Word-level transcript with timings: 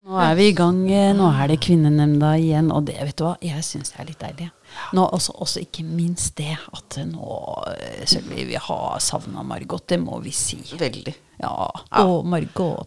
Nå 0.00 0.16
er 0.16 0.34
vi 0.38 0.46
i 0.48 0.52
gang. 0.56 0.78
eh, 0.90 1.10
Nå 1.14 1.26
er 1.28 1.48
det 1.50 1.58
Kvinnenemnda 1.60 2.30
igjen, 2.40 2.70
og 2.72 2.86
det 2.88 2.96
vet 3.04 3.16
du 3.20 3.24
hva, 3.26 3.34
jeg 3.44 3.60
syns 3.66 3.92
det 3.92 3.98
er 4.00 4.08
litt 4.08 4.22
deilig. 4.22 4.46
Nå 4.96 5.04
også, 5.12 5.34
også 5.44 5.60
ikke 5.60 5.84
minst 5.84 6.36
det 6.40 6.54
at 6.56 6.96
nå 7.10 7.34
eh, 7.74 8.06
Sølvi, 8.08 8.46
vi 8.48 8.56
har 8.56 8.96
savna 9.04 9.44
Margot, 9.44 9.84
det 9.92 10.00
må 10.00 10.18
vi 10.24 10.32
si. 10.32 10.62
Veldig. 10.80 11.14
Ja. 11.40 11.70
Ja. 11.90 12.02
Å, 12.04 12.18
Margot. 12.28 12.86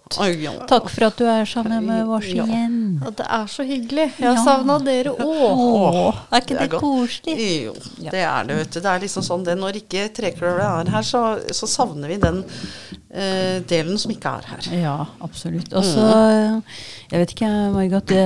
Takk 0.69 0.89
for 0.93 1.07
at 1.07 1.17
du 1.17 1.25
er 1.25 1.45
sammen 1.49 1.87
med 1.87 2.05
oss 2.05 2.27
Ja. 2.29 2.43
igjen. 2.45 2.99
Ja. 3.01 3.09
det 3.09 3.25
er 3.25 3.47
så 3.49 3.63
hyggelig. 3.65 4.11
Jeg 4.19 4.27
har 4.27 4.35
Ja. 4.37 4.43
savna 4.45 4.77
dere 4.79 5.09
òg. 5.15 5.23
Åh, 5.25 6.15
er 6.31 6.41
ikke 6.41 6.59
det, 6.59 6.69
det 6.69 6.79
koselig? 6.79 7.37
Jo, 7.65 7.73
det 8.11 8.21
er 8.21 8.43
det, 8.45 8.57
vet 8.61 8.71
du. 8.71 8.79
Det 8.79 8.91
er 8.93 8.99
liksom 9.01 9.23
sånn 9.25 9.43
det 9.43 9.57
Når 9.57 9.79
ikke 9.81 10.05
trekløveret 10.13 10.87
er 10.87 10.91
her, 10.91 11.01
så, 11.01 11.23
så 11.51 11.67
savner 11.67 12.07
vi 12.13 12.17
den 12.21 12.43
eh, 13.09 13.59
delen 13.69 13.97
som 13.97 14.11
ikke 14.13 14.35
er 14.37 14.47
her. 14.53 14.69
Ja, 14.83 14.95
absolutt. 15.25 15.73
Og 15.73 15.83
så, 15.83 16.05
jeg 17.11 17.19
vet 17.25 17.33
ikke, 17.35 17.49
Margot, 17.73 18.05
det, 18.05 18.23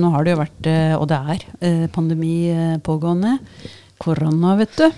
nå 0.00 0.10
har 0.12 0.24
det 0.24 0.36
jo 0.36 0.42
vært, 0.44 0.66
eh, 0.68 0.94
og 1.00 1.08
det 1.08 1.18
er, 1.32 1.44
eh, 1.60 1.86
pandemi 1.92 2.50
eh, 2.52 2.76
pågående. 2.84 3.38
Korona, 3.98 4.56
vet 4.60 4.76
du. 4.76 4.90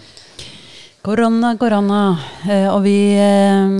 Korona, 1.08 1.54
korona. 1.56 1.98
Eh, 2.44 2.66
og 2.68 2.82
vi 2.84 3.14
eh, 3.16 3.70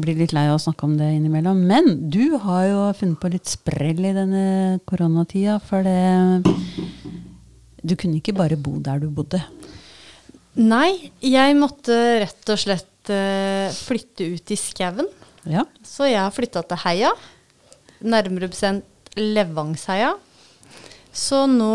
blir 0.00 0.16
litt 0.16 0.30
lei 0.32 0.46
av 0.48 0.54
å 0.56 0.62
snakke 0.62 0.86
om 0.86 0.94
det 0.96 1.10
innimellom. 1.12 1.58
Men 1.68 1.90
du 2.08 2.38
har 2.40 2.62
jo 2.70 2.84
funnet 2.96 3.20
på 3.20 3.28
litt 3.34 3.50
sprell 3.52 4.00
i 4.00 4.12
denne 4.16 4.44
koronatida, 4.88 5.58
for 5.60 5.84
det 5.84 6.40
Du 7.84 7.92
kunne 8.00 8.16
ikke 8.22 8.32
bare 8.38 8.56
bo 8.56 8.78
der 8.80 9.02
du 9.02 9.10
bodde. 9.12 9.42
Nei, 10.56 11.12
jeg 11.20 11.58
måtte 11.60 11.98
rett 12.24 12.54
og 12.54 12.62
slett 12.64 13.12
eh, 13.12 13.68
flytte 13.76 14.30
ut 14.32 14.56
i 14.56 14.60
skauen. 14.64 15.12
Ja. 15.44 15.66
Så 15.84 16.08
jeg 16.08 16.22
har 16.22 16.32
flytta 16.32 16.64
til 16.64 16.80
Heia. 16.86 17.12
Nærmere 18.00 18.48
bestemt 18.48 19.12
Levangsheia. 19.20 20.14
Så 21.12 21.44
nå 21.44 21.74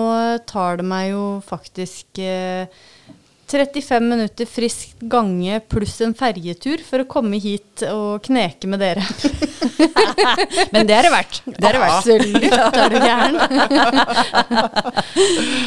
tar 0.50 0.82
det 0.82 0.90
meg 0.90 1.12
jo 1.14 1.26
faktisk 1.46 2.26
eh, 2.26 2.74
35 3.48 4.10
minutter 4.10 4.48
frisk 4.50 5.00
gange 5.12 5.60
pluss 5.70 6.00
en 6.02 6.16
ferjetur 6.18 6.82
for 6.86 7.04
å 7.04 7.08
komme 7.10 7.38
hit 7.42 7.84
og 7.92 8.24
kneke 8.26 8.70
med 8.72 8.82
dere. 8.82 9.04
Men 10.74 10.88
det 10.90 10.96
er 10.98 11.06
det 11.06 11.12
verdt. 11.14 11.42
Det 11.46 11.70
er 11.70 11.78
det 11.78 11.82
verdt. 11.84 11.98
Absolutt, 12.00 12.54
er 12.82 12.90
du 12.90 12.98
gæren? 13.06 13.36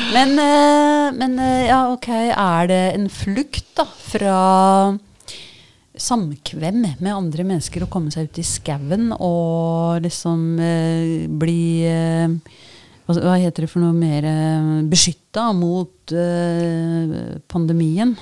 Men, 0.16 0.32
eh, 0.42 1.06
men 1.14 1.36
eh, 1.42 1.66
ja, 1.68 1.82
ok, 1.92 2.08
er 2.32 2.68
det 2.70 2.80
en 2.96 3.06
flukt 3.12 3.68
da, 3.76 3.84
fra 3.84 4.38
samkvem 5.98 6.80
med 6.98 7.12
andre 7.12 7.44
mennesker 7.46 7.84
å 7.84 7.90
komme 7.90 8.12
seg 8.14 8.28
ut 8.28 8.40
i 8.40 8.46
skauen 8.46 9.10
og 9.14 10.02
liksom 10.04 10.44
eh, 10.62 11.28
bli 11.28 11.60
eh, 11.88 12.28
hva, 13.08 13.16
hva 13.24 13.36
heter 13.40 13.64
det 13.64 13.70
for 13.72 13.80
noe 13.80 13.96
mer 13.96 14.26
eh, 14.28 14.72
beskytta 14.88 15.48
mot 15.56 16.12
eh, 16.12 17.38
pandemien? 17.48 18.12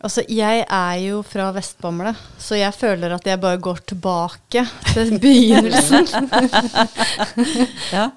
Altså, 0.00 0.22
jeg 0.30 0.62
er 0.64 0.94
jo 1.02 1.18
fra 1.26 1.50
Vestbamble, 1.52 2.14
så 2.40 2.56
jeg 2.56 2.72
føler 2.76 3.12
at 3.16 3.26
jeg 3.28 3.40
bare 3.42 3.60
går 3.60 3.82
tilbake 3.92 4.64
til 4.92 5.18
begynnelsen. 5.20 6.08
Ja. 7.96 8.10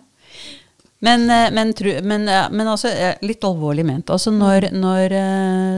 Men, 1.03 1.21
eh, 1.31 1.47
men, 1.55 1.73
men, 2.03 2.25
men 2.27 2.67
altså, 2.67 2.91
litt 3.23 3.43
alvorlig 3.47 3.85
ment. 3.87 4.11
Altså 4.11 4.31
når, 4.35 4.69
når 4.75 5.15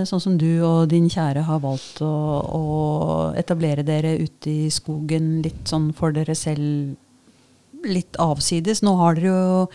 sånn 0.09 0.22
som 0.22 0.38
du 0.38 0.61
og 0.66 0.89
din 0.94 1.09
kjære 1.09 1.47
har 1.50 1.61
valgt 1.66 2.02
å, 2.06 2.13
å 2.45 2.63
etablere 3.38 3.85
dere 3.85 4.16
ute 4.22 4.53
i 4.53 4.69
skogen 4.73 5.39
litt 5.45 5.69
sånn 5.69 5.91
for 5.97 6.13
dere 6.13 6.38
selv, 6.38 6.94
litt 7.85 8.17
avsides. 8.22 8.81
Nå 8.85 8.97
har 9.02 9.17
dere 9.17 9.33
jo 9.33 9.67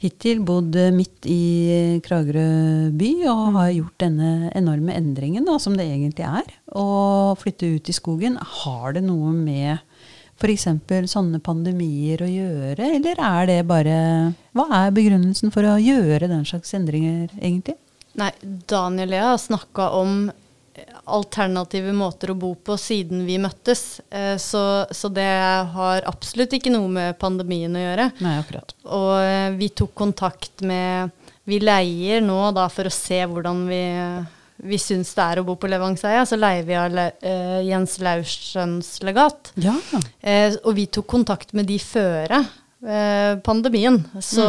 hittil 0.00 0.40
bodd 0.46 0.76
eh, 0.80 0.92
midt 0.94 1.26
i 1.28 2.00
Kragerø 2.04 2.90
by 2.96 3.10
og 3.30 3.42
har 3.58 3.74
gjort 3.74 3.98
denne 4.02 4.50
enorme 4.56 4.96
endringen 4.96 5.46
da, 5.48 5.58
som 5.60 5.76
det 5.76 5.88
egentlig 5.90 6.26
er. 6.28 6.48
Å 6.72 7.36
flytte 7.40 7.74
ut 7.76 7.90
i 7.90 7.96
skogen. 7.96 8.38
Har 8.62 8.96
det 8.96 9.04
noe 9.06 9.34
med 9.36 9.78
f.eks. 10.40 10.66
sånne 11.12 11.42
pandemier 11.44 12.22
å 12.24 12.28
gjøre, 12.30 12.94
eller 12.96 13.20
er 13.20 13.48
det 13.50 13.60
bare 13.68 13.96
Hva 14.56 14.66
er 14.78 14.94
begrunnelsen 14.96 15.52
for 15.52 15.68
å 15.68 15.76
gjøre 15.76 16.30
den 16.30 16.46
slags 16.48 16.72
endringer, 16.76 17.28
egentlig? 17.36 17.76
Nei, 18.18 18.32
Daniel 18.68 19.12
og 19.12 19.18
jeg 19.18 19.28
har 19.28 19.42
snakka 19.44 19.90
om 20.00 20.14
alternative 21.12 21.92
måter 21.96 22.32
å 22.32 22.36
bo 22.38 22.54
på 22.54 22.76
siden 22.80 23.24
vi 23.26 23.36
møttes. 23.42 24.00
Eh, 24.10 24.36
Så, 24.40 24.62
så 24.90 25.10
det 25.12 25.28
har 25.74 26.02
absolutt 26.08 26.52
ikke 26.56 26.72
noe 26.72 26.88
med 26.88 27.18
pandemien 27.20 27.74
å 27.76 27.82
gjøre. 27.82 28.10
Nei, 28.24 28.36
akkurat. 28.40 28.74
Og 28.88 29.14
eh, 29.20 29.50
vi 29.58 29.68
tok 29.74 29.94
kontakt 29.94 30.62
med 30.66 31.10
Vi 31.50 31.58
leier 31.58 32.20
nå 32.22 32.52
da 32.54 32.68
for 32.70 32.86
å 32.86 32.92
se 32.94 33.18
hvordan 33.26 33.64
vi, 33.66 33.80
vi 34.70 34.78
syns 34.78 35.14
det 35.16 35.24
er 35.24 35.40
å 35.40 35.46
bo 35.48 35.56
på 35.58 35.70
Levangsheia. 35.72 36.22
Så 36.28 36.38
leier 36.38 36.62
vi 36.68 36.76
av 36.78 36.94
eh, 37.00 37.60
Jens 37.66 37.96
Laursens 37.98 39.00
legat. 39.02 39.50
Ja. 39.58 39.74
Og 40.62 40.74
vi 40.76 40.86
tok 40.86 41.08
kontakt 41.10 41.52
med 41.56 41.66
de 41.66 41.78
føre 41.82 42.44
pandemien. 43.44 43.98
Så, 44.24 44.46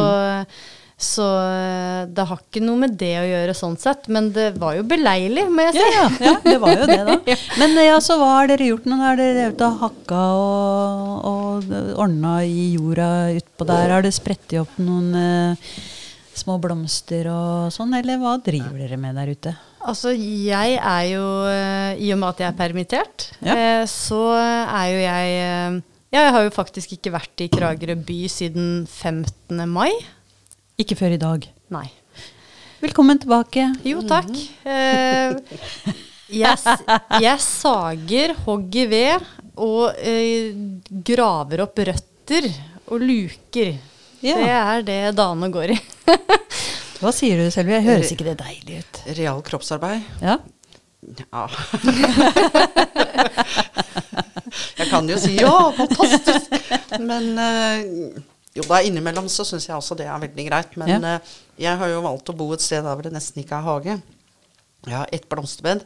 så 1.02 1.24
eh, 1.42 2.02
det 2.14 2.24
har 2.30 2.38
ikke 2.40 2.62
noe 2.62 2.78
med 2.84 2.94
det 3.00 3.10
å 3.20 3.24
gjøre 3.26 3.54
sånn 3.58 3.74
sett. 3.82 4.06
Men 4.12 4.28
det 4.34 4.52
var 4.62 4.76
jo 4.78 4.84
beleilig, 4.88 5.44
må 5.50 5.64
jeg 5.68 5.74
si. 5.76 5.82
Ja, 5.82 6.04
ja, 6.06 6.10
ja, 6.28 6.34
det 6.44 6.58
var 6.62 6.76
jo 6.78 6.86
det, 6.90 7.00
da. 7.08 7.16
Men 7.60 7.74
eh, 7.76 7.88
ja, 7.90 7.96
så 8.04 8.16
hva 8.20 8.28
har 8.38 8.52
dere 8.52 8.68
gjort 8.70 8.86
nå? 8.90 9.00
Er 9.10 9.18
dere 9.20 9.48
ute 9.52 9.66
og 9.68 9.80
hakka 9.82 10.20
og, 10.38 11.26
og 11.32 11.74
ordna 12.06 12.36
i 12.46 12.70
jorda 12.76 13.10
utpå 13.40 13.66
der? 13.68 13.96
Har 13.96 14.06
det 14.06 14.14
spredt 14.16 14.54
opp 14.62 14.78
noen 14.82 15.10
eh, 15.18 15.68
små 16.38 16.56
blomster 16.62 17.26
og 17.28 17.68
sånn, 17.74 17.92
eller 17.98 18.16
hva 18.22 18.38
driver 18.40 18.78
dere 18.80 18.96
med 19.00 19.18
der 19.20 19.34
ute? 19.34 19.52
Altså, 19.82 20.12
jeg 20.14 20.76
er 20.78 21.06
jo 21.10 21.22
eh, 21.50 21.98
I 21.98 22.12
og 22.14 22.20
med 22.22 22.28
at 22.30 22.40
jeg 22.44 22.52
er 22.52 22.58
permittert, 22.60 23.24
Ja. 23.42 23.56
eh, 23.58 23.82
så 23.90 24.20
er 24.38 24.86
jo 24.92 25.00
jeg 25.02 25.32
eh, 25.42 25.80
ja, 26.12 26.22
Jeg 26.28 26.32
har 26.36 26.44
jo 26.46 26.52
faktisk 26.54 26.92
ikke 26.94 27.10
vært 27.16 27.40
i 27.42 27.48
Kragerø 27.50 27.96
by 28.06 28.18
siden 28.30 28.66
15. 28.86 29.62
mai. 29.72 29.90
Ikke 30.80 30.96
før 30.98 31.12
i 31.14 31.18
dag. 31.20 31.44
Nei. 31.72 31.86
Velkommen 32.82 33.18
tilbake. 33.22 33.68
Jo, 33.86 34.00
takk. 34.08 34.30
Eh, 34.66 35.34
jeg, 36.32 36.56
s- 36.58 36.82
jeg 37.22 37.38
sager, 37.44 38.32
hogger 38.46 38.88
ved 38.90 39.20
og 39.62 39.92
uh, 39.92 40.48
graver 41.04 41.60
opp 41.66 41.76
røtter 41.86 42.44
og 42.88 43.00
luker. 43.04 43.74
Ja. 44.22 44.36
Det 44.38 44.48
er 44.48 44.82
det 44.86 45.00
dagene 45.18 45.48
går 45.54 45.68
i. 45.76 45.78
Hva 47.02 47.10
sier 47.14 47.36
du, 47.42 47.46
Selvi? 47.52 47.78
Høres 47.82 48.12
ikke 48.14 48.26
det 48.30 48.36
deilig 48.40 48.74
ut? 48.82 48.94
Real 49.18 49.40
kroppsarbeid. 49.46 50.02
Ja. 50.22 50.36
Ja. 51.02 51.48
jeg 54.78 54.86
kan 54.90 55.08
jo 55.10 55.16
si 55.18 55.32
ja, 55.40 55.54
fantastisk. 55.76 56.46
Men 57.02 57.24
eh, 57.42 57.82
jo 58.56 58.62
da, 58.68 58.82
innimellom 58.84 59.28
så 59.32 59.44
syns 59.48 59.68
jeg 59.68 59.76
også 59.76 59.96
det 59.96 60.06
er 60.06 60.20
veldig 60.26 60.44
greit. 60.48 60.76
Men 60.80 60.88
Ja. 60.92 61.16
uh, 61.16 61.20
jeg 61.60 61.78
har 61.78 61.88
jo 61.88 62.00
valgt 62.04 62.32
å 62.32 62.36
bo 62.36 62.52
et 62.52 62.64
sted 62.64 62.84
der 62.84 62.94
hvor 62.94 63.04
det 63.06 63.12
nesten 63.14 63.42
ikke 63.42 63.56
er 63.56 63.68
hage. 63.68 64.00
Jeg 64.86 64.96
har 64.96 65.08
ett 65.12 65.28
blomsterbed. 65.30 65.80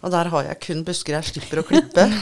Og 0.00 0.10
der 0.10 0.30
har 0.32 0.42
jeg 0.46 0.60
kun 0.64 0.84
busker 0.84 1.18
jeg 1.18 1.24
slipper 1.28 1.60
å 1.60 1.66
klippe. 1.68 2.06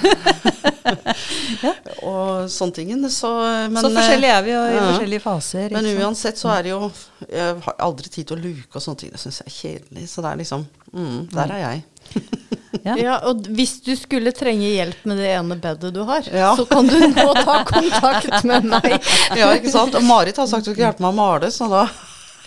Og 2.09 2.49
sånne 2.51 2.75
ting. 2.75 2.91
Så, 3.13 3.31
men, 3.71 3.79
så 3.79 3.93
forskjellige 3.95 4.35
er 4.35 4.43
vi 4.43 4.51
jo 4.51 4.63
i 4.65 4.75
ja. 4.75 4.87
forskjellige 4.89 5.23
faser. 5.23 5.75
Men 5.77 5.87
uansett 6.03 6.41
så 6.41 6.51
er 6.57 6.67
det 6.67 6.73
jo 6.73 6.89
Jeg 7.29 7.61
har 7.69 7.77
aldri 7.87 8.11
tid 8.11 8.25
til 8.31 8.39
å 8.39 8.43
luke 8.43 8.75
og 8.75 8.83
sånne 8.83 9.05
ting. 9.05 9.13
Det 9.15 9.23
syns 9.23 9.39
jeg 9.45 9.53
er 9.53 9.57
kjedelig. 9.59 10.09
Så 10.11 10.25
det 10.25 10.33
er 10.33 10.41
liksom 10.43 10.67
mm, 10.91 11.21
Der 11.37 11.55
er 11.55 11.61
jeg. 11.67 11.79
Ja. 12.89 12.97
Ja, 12.99 13.17
og 13.29 13.47
hvis 13.55 13.77
du 13.85 13.93
skulle 13.99 14.33
trenge 14.37 14.69
hjelp 14.73 15.05
med 15.09 15.19
det 15.21 15.31
ene 15.37 15.57
bedet 15.61 15.93
du 15.95 16.03
har, 16.09 16.27
Ja. 16.33 16.55
så 16.57 16.65
kan 16.69 16.87
du 16.89 16.99
nå 17.13 17.29
ta 17.43 17.63
kontakt 17.73 18.45
med 18.49 18.65
meg. 18.69 18.99
Ja, 19.37 19.53
ikke 19.57 19.73
sant? 19.73 19.95
Og 19.99 20.05
Marit 20.09 20.37
har 20.41 20.47
sagt 20.51 20.67
hun 20.67 20.75
skulle 20.75 20.87
hjelpe 20.89 21.05
meg 21.05 21.13
å 21.13 21.19
male, 21.19 21.51
så 21.55 21.69
da 21.73 21.87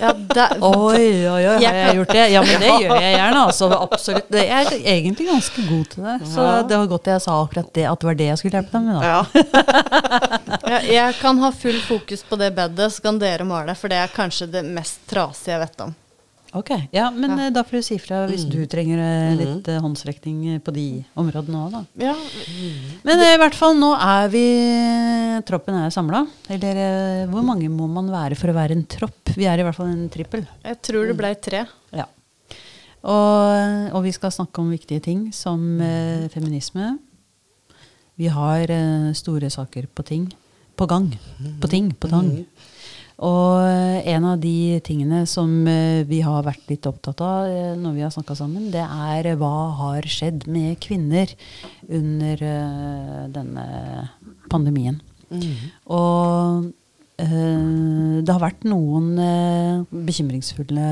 Ja, 0.01 0.13
der, 0.15 0.55
Oi, 0.65 1.27
oi, 1.29 1.43
oi, 1.45 1.57
har 1.61 1.61
Jeg 1.61 1.95
gjort 1.99 2.13
det? 2.15 2.23
Ja, 2.33 2.41
men 2.41 2.63
det 2.63 2.69
gjør 2.81 2.95
jeg 3.03 3.11
gjerne. 3.19 3.41
Altså, 3.45 3.67
absolutt. 3.75 4.31
Jeg 4.33 4.49
er 4.49 4.71
egentlig 4.95 5.27
ganske 5.29 5.65
god 5.67 5.83
til 5.91 6.07
det. 6.07 6.15
Så 6.31 6.45
det 6.71 6.79
var 6.79 6.88
godt 6.95 7.09
jeg 7.11 7.21
sa 7.21 7.35
akkurat 7.43 7.69
det, 7.75 7.85
at 7.91 8.01
det 8.01 8.09
var 8.09 8.17
det 8.23 8.29
jeg 8.31 8.41
skulle 8.41 8.57
hjelpe 8.61 8.79
deg 8.79 8.88
med. 8.88 8.95
Da. 8.97 9.01
Ja. 9.11 9.21
ja, 10.73 10.79
jeg 10.95 11.19
kan 11.21 11.38
ha 11.43 11.51
full 11.53 11.77
fokus 11.85 12.23
på 12.25 12.39
det 12.41 12.49
bedet, 12.57 12.89
så 12.95 13.03
kan 13.05 13.19
dere 13.21 13.45
male, 13.45 13.75
for 13.77 13.93
det 13.93 13.99
er 14.01 14.15
kanskje 14.15 14.49
det 14.55 14.63
mest 14.65 15.03
trasige 15.11 15.53
jeg 15.53 15.63
vet 15.67 15.85
om. 15.85 15.93
Ok, 16.53 16.69
ja, 16.92 17.09
Men 17.12 17.31
Ja. 17.31 17.45
eh, 17.48 17.51
da 17.56 17.63
får 17.63 17.77
du 17.80 17.81
si 17.86 17.98
fra 17.98 18.25
hvis 18.27 18.44
du 18.50 18.59
trenger 18.68 19.00
eh, 19.00 19.36
litt 19.39 19.68
mm. 19.68 19.81
håndsrekning 19.86 20.59
på 20.59 20.74
de 20.75 21.03
områdene 21.15 21.62
òg, 21.62 21.71
da. 21.71 21.83
Ja, 22.09 22.15
Men 23.07 23.24
i 23.24 23.38
hvert 23.39 23.56
fall, 23.56 23.77
nå 23.80 23.94
er 23.95 24.27
vi 24.33 24.45
Troppen 25.48 25.77
er 25.80 25.94
samla. 25.94 26.25
Eller 26.51 27.27
hvor 27.31 27.45
mange 27.45 27.69
må 27.71 27.88
man 27.89 28.12
være 28.12 28.36
for 28.36 28.51
å 28.51 28.57
være 28.57 28.75
en 28.75 28.83
tropp? 28.86 29.31
Vi 29.38 29.48
er 29.48 29.62
i 29.62 29.63
hvert 29.63 29.77
fall 29.77 29.94
en 29.94 30.09
trippel. 30.12 30.44
jeg 30.63 30.81
tror 30.83 31.07
det 31.07 31.15
ble 31.18 31.31
tre. 31.39 31.63
Ja. 31.95 32.06
Og, 33.01 33.95
og 33.95 34.03
vi 34.06 34.12
skal 34.13 34.33
snakke 34.36 34.62
om 34.62 34.69
viktige 34.69 35.01
ting 35.01 35.31
som 35.33 35.80
eh, 35.81 36.27
feminisme. 36.30 36.98
Vi 38.19 38.27
har 38.30 38.69
eh, 38.69 39.09
store 39.18 39.50
saker 39.50 39.88
på 39.88 40.03
ting. 40.06 40.27
på 40.75 40.86
gang. 40.86 41.12
På 41.62 41.68
ting. 41.69 41.92
På 41.94 42.09
tang. 42.09 42.45
Og 43.21 44.01
en 44.09 44.25
av 44.25 44.39
de 44.41 44.79
tingene 44.81 45.21
som 45.29 45.51
eh, 45.69 46.01
vi 46.09 46.23
har 46.25 46.41
vært 46.45 46.65
litt 46.71 46.88
opptatt 46.89 47.21
av 47.21 47.51
eh, 47.51 47.75
når 47.77 47.94
vi 47.94 48.03
har 48.06 48.13
snakka 48.13 48.33
sammen, 48.39 48.71
det 48.73 48.81
er 48.81 49.35
hva 49.38 49.53
har 49.77 50.07
skjedd 50.09 50.47
med 50.50 50.79
kvinner 50.81 51.29
under 51.85 52.41
eh, 52.50 53.21
denne 53.35 53.65
pandemien. 54.50 54.97
Og 55.94 56.65
eh, 57.21 58.18
det 58.25 58.33
har 58.33 58.41
vært 58.41 58.65
noen 58.65 59.13
bekymringsfulle 59.94 60.89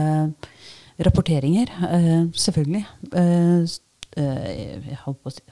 rapporteringer, 1.00 1.72
selvfølgelig. 2.36 2.86
Si, 3.66 3.80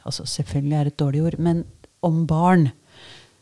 altså 0.03 0.25
selvfølgelig 0.27 0.75
er 0.77 0.89
et 0.89 0.99
dårlig 0.99 1.21
ord, 1.23 1.37
men 1.39 1.63
om 2.05 2.25
barn. 2.29 2.69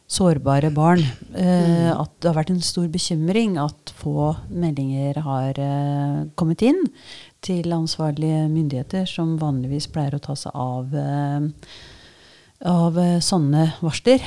Sårbare 0.08 0.70
barn. 0.74 1.02
Eh, 1.34 1.90
At 1.92 2.12
det 2.22 2.30
har 2.30 2.38
vært 2.38 2.52
en 2.54 2.62
stor 2.62 2.86
bekymring 2.94 3.56
at 3.58 3.92
få 3.98 4.36
meldinger 4.54 5.18
har 5.26 5.58
eh, 5.58 6.26
kommet 6.38 6.62
inn 6.62 6.84
til 7.46 7.74
ansvarlige 7.74 8.46
myndigheter, 8.50 9.06
som 9.10 9.36
vanligvis 9.42 9.88
pleier 9.94 10.16
å 10.18 10.22
ta 10.22 10.36
seg 10.38 10.54
av 10.54 10.94
eh, 10.94 11.50
av 12.66 12.96
eh, 13.02 13.18
sånne 13.22 13.66
varsler. 13.82 14.22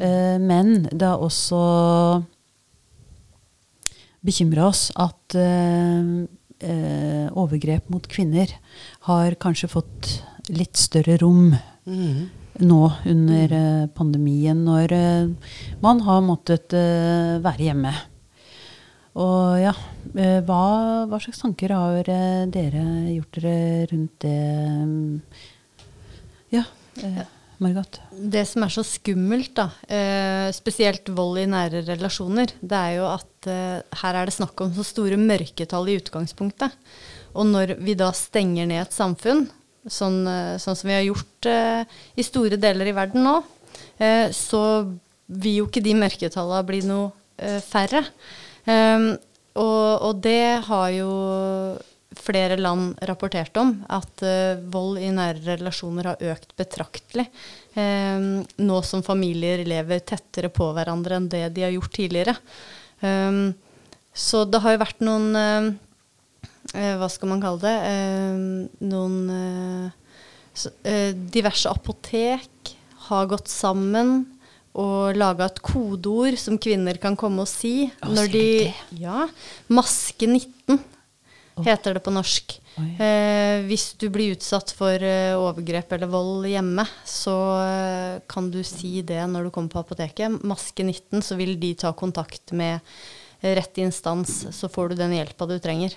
Eh, 0.00 0.36
men 0.40 0.88
det 0.90 1.06
har 1.06 1.20
også 1.22 1.60
bekymra 4.24 4.66
oss 4.72 4.88
at 4.98 5.36
eh, 5.38 7.28
overgrep 7.38 7.88
mot 7.92 8.08
kvinner 8.10 8.50
har 9.06 9.36
kanskje 9.40 9.70
fått 9.76 10.16
litt 10.48 10.76
større 10.80 11.20
rom 11.22 11.52
Mhm. 11.88 12.26
Nå 12.64 12.82
under 13.06 13.54
eh, 13.54 13.86
pandemien, 13.94 14.60
når 14.66 14.94
eh, 14.94 15.54
man 15.82 16.02
har 16.06 16.24
måttet 16.26 16.74
eh, 16.76 17.38
være 17.44 17.68
hjemme. 17.68 17.92
Og 19.18 19.58
ja, 19.58 19.72
hva, 20.14 20.62
hva 21.10 21.18
slags 21.18 21.40
tanker 21.42 21.72
har 21.74 22.06
dere 22.06 22.82
gjort 23.10 23.38
dere 23.40 23.86
rundt 23.90 24.20
det? 24.22 24.34
mm, 24.86 25.16
Ja, 26.54 26.62
Margot? 27.58 27.98
Det 28.14 28.44
som 28.46 28.62
er 28.62 28.70
så 28.70 28.84
skummelt, 28.86 29.58
da, 29.58 29.66
spesielt 30.54 31.10
vold 31.10 31.40
i 31.42 31.48
nære 31.50 31.82
relasjoner, 31.88 32.54
det 32.60 32.78
er 32.78 32.94
jo 33.00 33.08
at 33.10 33.50
her 34.04 34.20
er 34.20 34.30
det 34.30 34.36
snakk 34.38 34.62
om 34.62 34.70
så 34.76 34.86
store 34.86 35.18
mørketall 35.18 35.90
i 35.90 35.98
utgangspunktet. 35.98 36.78
Og 37.34 37.50
når 37.50 37.74
vi 37.82 37.98
da 37.98 38.12
stenger 38.14 38.70
ned 38.70 38.84
et 38.84 38.94
samfunn, 38.94 39.48
sånn, 39.92 40.22
eh, 40.28 40.56
sånn 40.62 40.78
som 40.78 40.90
vi 40.90 40.96
har 40.96 41.06
gjort 41.06 41.48
eh, 41.50 42.00
i 42.18 42.26
store 42.26 42.58
deler 42.60 42.90
i 42.90 42.96
verden 42.96 43.24
nå, 43.26 43.36
eh, 43.98 44.28
så 44.34 44.62
vil 45.28 45.62
jo 45.62 45.68
ikke 45.68 45.84
de 45.84 45.94
mørketallene 45.98 46.68
bli 46.68 46.82
noe 46.88 47.10
eh, 47.36 47.60
færre. 47.64 48.04
Um, 48.68 49.14
og, 49.58 49.86
og 50.06 50.18
det 50.24 50.64
har 50.68 50.90
jo 50.94 51.12
flere 52.18 52.56
land 52.58 52.98
rapportert 53.08 53.56
om, 53.60 53.74
at 53.92 54.22
eh, 54.26 54.60
vold 54.72 54.98
i 55.02 55.10
nære 55.14 55.56
relasjoner 55.58 56.12
har 56.12 56.26
økt 56.32 56.54
betraktelig. 56.58 57.28
Um, 57.78 58.42
nå 58.64 58.80
som 58.86 59.04
familier 59.06 59.62
lever 59.68 60.02
tettere 60.06 60.50
på 60.52 60.70
hverandre 60.74 61.18
enn 61.18 61.28
det 61.30 61.44
de 61.56 61.66
har 61.66 61.74
gjort 61.74 61.94
tidligere. 61.94 62.34
Um, 63.00 63.52
så 64.18 64.42
det 64.48 64.62
har 64.64 64.74
jo 64.74 64.82
vært 64.82 65.04
noen 65.06 65.28
eh, 65.38 65.68
Hva 66.72 67.08
skal 67.10 67.30
man 67.32 67.40
kalle 67.42 67.62
det? 67.62 67.76
Eh, 67.88 68.88
noen 68.90 69.16
eh, 69.32 70.66
eh, 70.84 71.14
Diverse 71.16 71.70
apotek 71.70 72.74
har 73.08 73.30
gått 73.30 73.48
sammen 73.48 74.20
og 74.78 75.16
laga 75.18 75.48
et 75.48 75.62
kodeord 75.64 76.36
som 76.38 76.58
kvinner 76.60 77.00
kan 77.02 77.16
komme 77.18 77.42
og 77.42 77.50
si. 77.50 77.88
Å, 77.88 78.12
når 78.12 78.30
de, 78.34 78.46
ja, 79.00 79.26
Maske 79.72 80.28
19 80.28 80.78
heter 81.64 81.96
det 81.96 82.04
på 82.04 82.12
norsk. 82.14 82.58
Eh, 82.78 83.64
hvis 83.66 83.88
du 83.98 84.06
blir 84.14 84.36
utsatt 84.36 84.70
for 84.76 85.02
eh, 85.02 85.34
overgrep 85.34 85.96
eller 85.96 86.10
vold 86.12 86.46
hjemme, 86.46 86.84
så 87.02 87.34
eh, 87.64 88.20
kan 88.30 88.52
du 88.54 88.60
si 88.66 89.00
det 89.02 89.24
når 89.32 89.48
du 89.48 89.54
kommer 89.54 89.72
på 89.72 89.82
apoteket. 89.82 90.36
Maske 90.46 90.86
19, 90.86 91.24
så 91.26 91.38
vil 91.40 91.56
de 91.58 91.72
ta 91.80 91.90
kontakt 91.96 92.54
med 92.54 92.78
eh, 92.78 93.17
rett 93.40 93.78
instans, 93.78 94.46
så 94.54 94.68
får 94.68 94.90
du 94.90 94.98
den 94.98 95.14
hjelpa 95.14 95.46
du 95.46 95.58
trenger. 95.62 95.94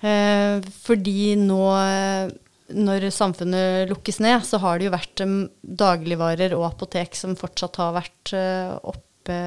Eh, 0.00 0.60
fordi 0.84 1.34
nå, 1.40 1.62
eh, 1.80 2.30
når 2.78 3.08
samfunnet 3.14 3.88
lukkes 3.90 4.20
ned, 4.22 4.44
så 4.46 4.60
har 4.62 4.78
det 4.78 4.88
jo 4.88 4.94
vært 4.94 5.22
em, 5.24 5.38
dagligvarer 5.62 6.54
og 6.58 6.68
apotek 6.68 7.16
som 7.18 7.38
fortsatt 7.38 7.80
har 7.80 7.96
vært 7.96 8.34
eh, 8.36 8.74
oppe 8.92 9.38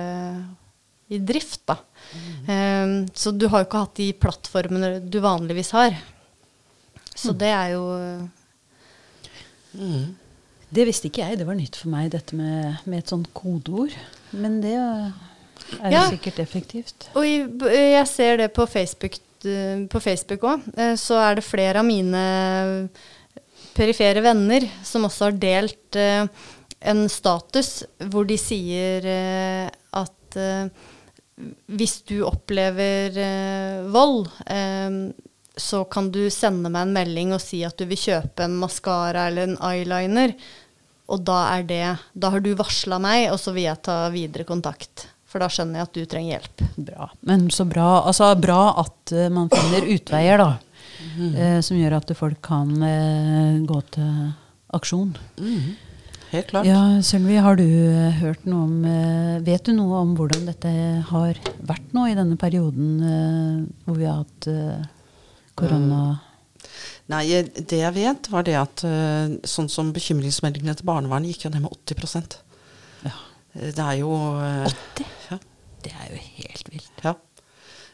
i 1.12 1.20
drift, 1.20 1.62
da. 1.70 1.78
Eh, 2.50 2.98
så 3.14 3.34
du 3.36 3.48
har 3.52 3.62
jo 3.62 3.70
ikke 3.70 3.84
hatt 3.86 4.02
de 4.02 4.10
plattformene 4.26 4.96
du 5.06 5.22
vanligvis 5.24 5.74
har. 5.78 5.96
Så 7.12 7.36
det 7.38 7.52
er 7.54 7.74
jo 7.76 7.84
mm. 9.78 10.06
Det 10.72 10.86
visste 10.88 11.10
ikke 11.10 11.26
jeg. 11.28 11.38
Det 11.42 11.46
var 11.46 11.58
nytt 11.60 11.76
for 11.76 11.92
meg, 11.92 12.14
dette 12.14 12.38
med, 12.40 12.80
med 12.88 13.02
et 13.02 13.12
sånt 13.12 13.28
kodeord. 13.36 13.92
Men 14.32 14.62
det 14.64 14.78
er 15.82 15.92
Ja. 15.92 16.04
sikkert 16.10 16.40
effektivt. 16.40 17.10
Og 17.16 17.24
jeg 17.26 18.08
ser 18.08 18.38
det 18.38 18.54
på 18.54 18.66
Facebook 18.68 19.18
eh, 19.46 19.86
på 19.90 20.00
Facebook 20.02 20.42
òg. 20.42 20.62
Så 20.98 21.16
er 21.18 21.36
det 21.36 21.44
flere 21.48 21.80
av 21.80 21.86
mine 21.86 22.90
perifere 23.76 24.22
venner 24.24 24.66
som 24.84 25.06
også 25.08 25.30
har 25.30 25.38
delt 25.42 25.96
eh, 26.00 26.26
en 26.92 27.04
status 27.10 27.84
hvor 28.12 28.26
de 28.28 28.38
sier 28.42 29.06
eh, 29.08 29.70
at 29.96 30.38
eh, 30.40 30.68
hvis 31.72 32.02
du 32.06 32.20
opplever 32.28 33.16
eh, 33.18 33.86
vold, 33.90 34.28
eh, 34.46 34.98
så 35.58 35.84
kan 35.92 36.10
du 36.14 36.26
sende 36.34 36.70
meg 36.72 36.86
en 36.88 36.94
melding 36.96 37.34
og 37.36 37.42
si 37.44 37.64
at 37.68 37.78
du 37.80 37.86
vil 37.90 38.00
kjøpe 38.00 38.46
en 38.46 38.60
maskara 38.62 39.28
eller 39.32 39.50
en 39.50 39.58
eyeliner. 39.72 40.36
Og 41.12 41.24
da 41.28 41.42
er 41.58 41.66
det 41.68 41.82
Da 42.16 42.30
har 42.32 42.40
du 42.40 42.54
varsla 42.56 43.00
meg, 43.04 43.26
og 43.34 43.40
så 43.42 43.52
vil 43.56 43.66
jeg 43.68 43.82
ta 43.84 43.98
videre 44.14 44.46
kontakt. 44.48 45.08
For 45.32 45.40
da 45.40 45.48
skjønner 45.52 45.80
jeg 45.80 45.88
at 45.88 45.96
du 45.96 46.02
trenger 46.12 46.34
hjelp. 46.36 46.64
Bra. 46.90 47.08
Men 47.28 47.46
så 47.54 47.66
bra, 47.68 48.02
altså 48.10 48.34
bra 48.40 48.64
at 48.84 49.14
uh, 49.16 49.28
man 49.32 49.48
finner 49.52 49.88
utveier, 49.94 50.42
da. 50.42 50.50
eh, 51.32 51.60
som 51.64 51.80
gjør 51.80 51.96
at 52.02 52.12
folk 52.20 52.42
kan 52.44 52.74
uh, 52.84 53.62
gå 53.68 53.80
til 53.96 54.12
aksjon. 54.76 55.16
Mhm. 55.40 55.72
Helt 56.32 56.48
klart. 56.48 56.64
Ja, 56.64 56.80
Sølvi, 57.04 57.36
har 57.44 57.58
du 57.60 57.66
hørt 58.22 58.46
noe 58.48 58.62
om 58.64 59.42
Vet 59.44 59.66
du 59.68 59.74
noe 59.76 59.98
om 60.00 60.14
hvordan 60.16 60.46
dette 60.48 60.70
har 61.10 61.42
vært 61.68 61.90
nå 61.92 62.06
i 62.08 62.14
denne 62.16 62.38
perioden 62.40 63.02
hvor 63.84 63.98
vi 63.98 64.08
har 64.08 64.22
hatt 64.22 64.48
korona? 65.60 66.00
Nei, 67.12 67.26
det 67.36 67.82
jeg 67.82 67.96
vet, 67.98 68.32
var 68.32 68.48
det 68.48 68.56
at 68.62 68.86
sånn 69.44 69.68
som 69.68 69.92
bekymringsmeldingene 69.92 70.78
til 70.80 70.88
barnevernet 70.88 71.34
gikk 71.34 71.50
jo 71.50 71.52
ned 71.52 71.66
med 71.66 71.76
80 71.84 72.00
Ja. 72.00 72.40
Eh, 72.40 72.51
Det 73.54 73.84
er 73.84 73.98
jo 74.00 74.14
eh, 74.40 74.68
80? 74.98 75.12
Ja. 75.32 75.38
Det 75.84 75.92
er 75.98 76.08
jo 76.14 76.22
helt 76.38 76.72
vilt. 76.72 77.04
ja. 77.04 77.16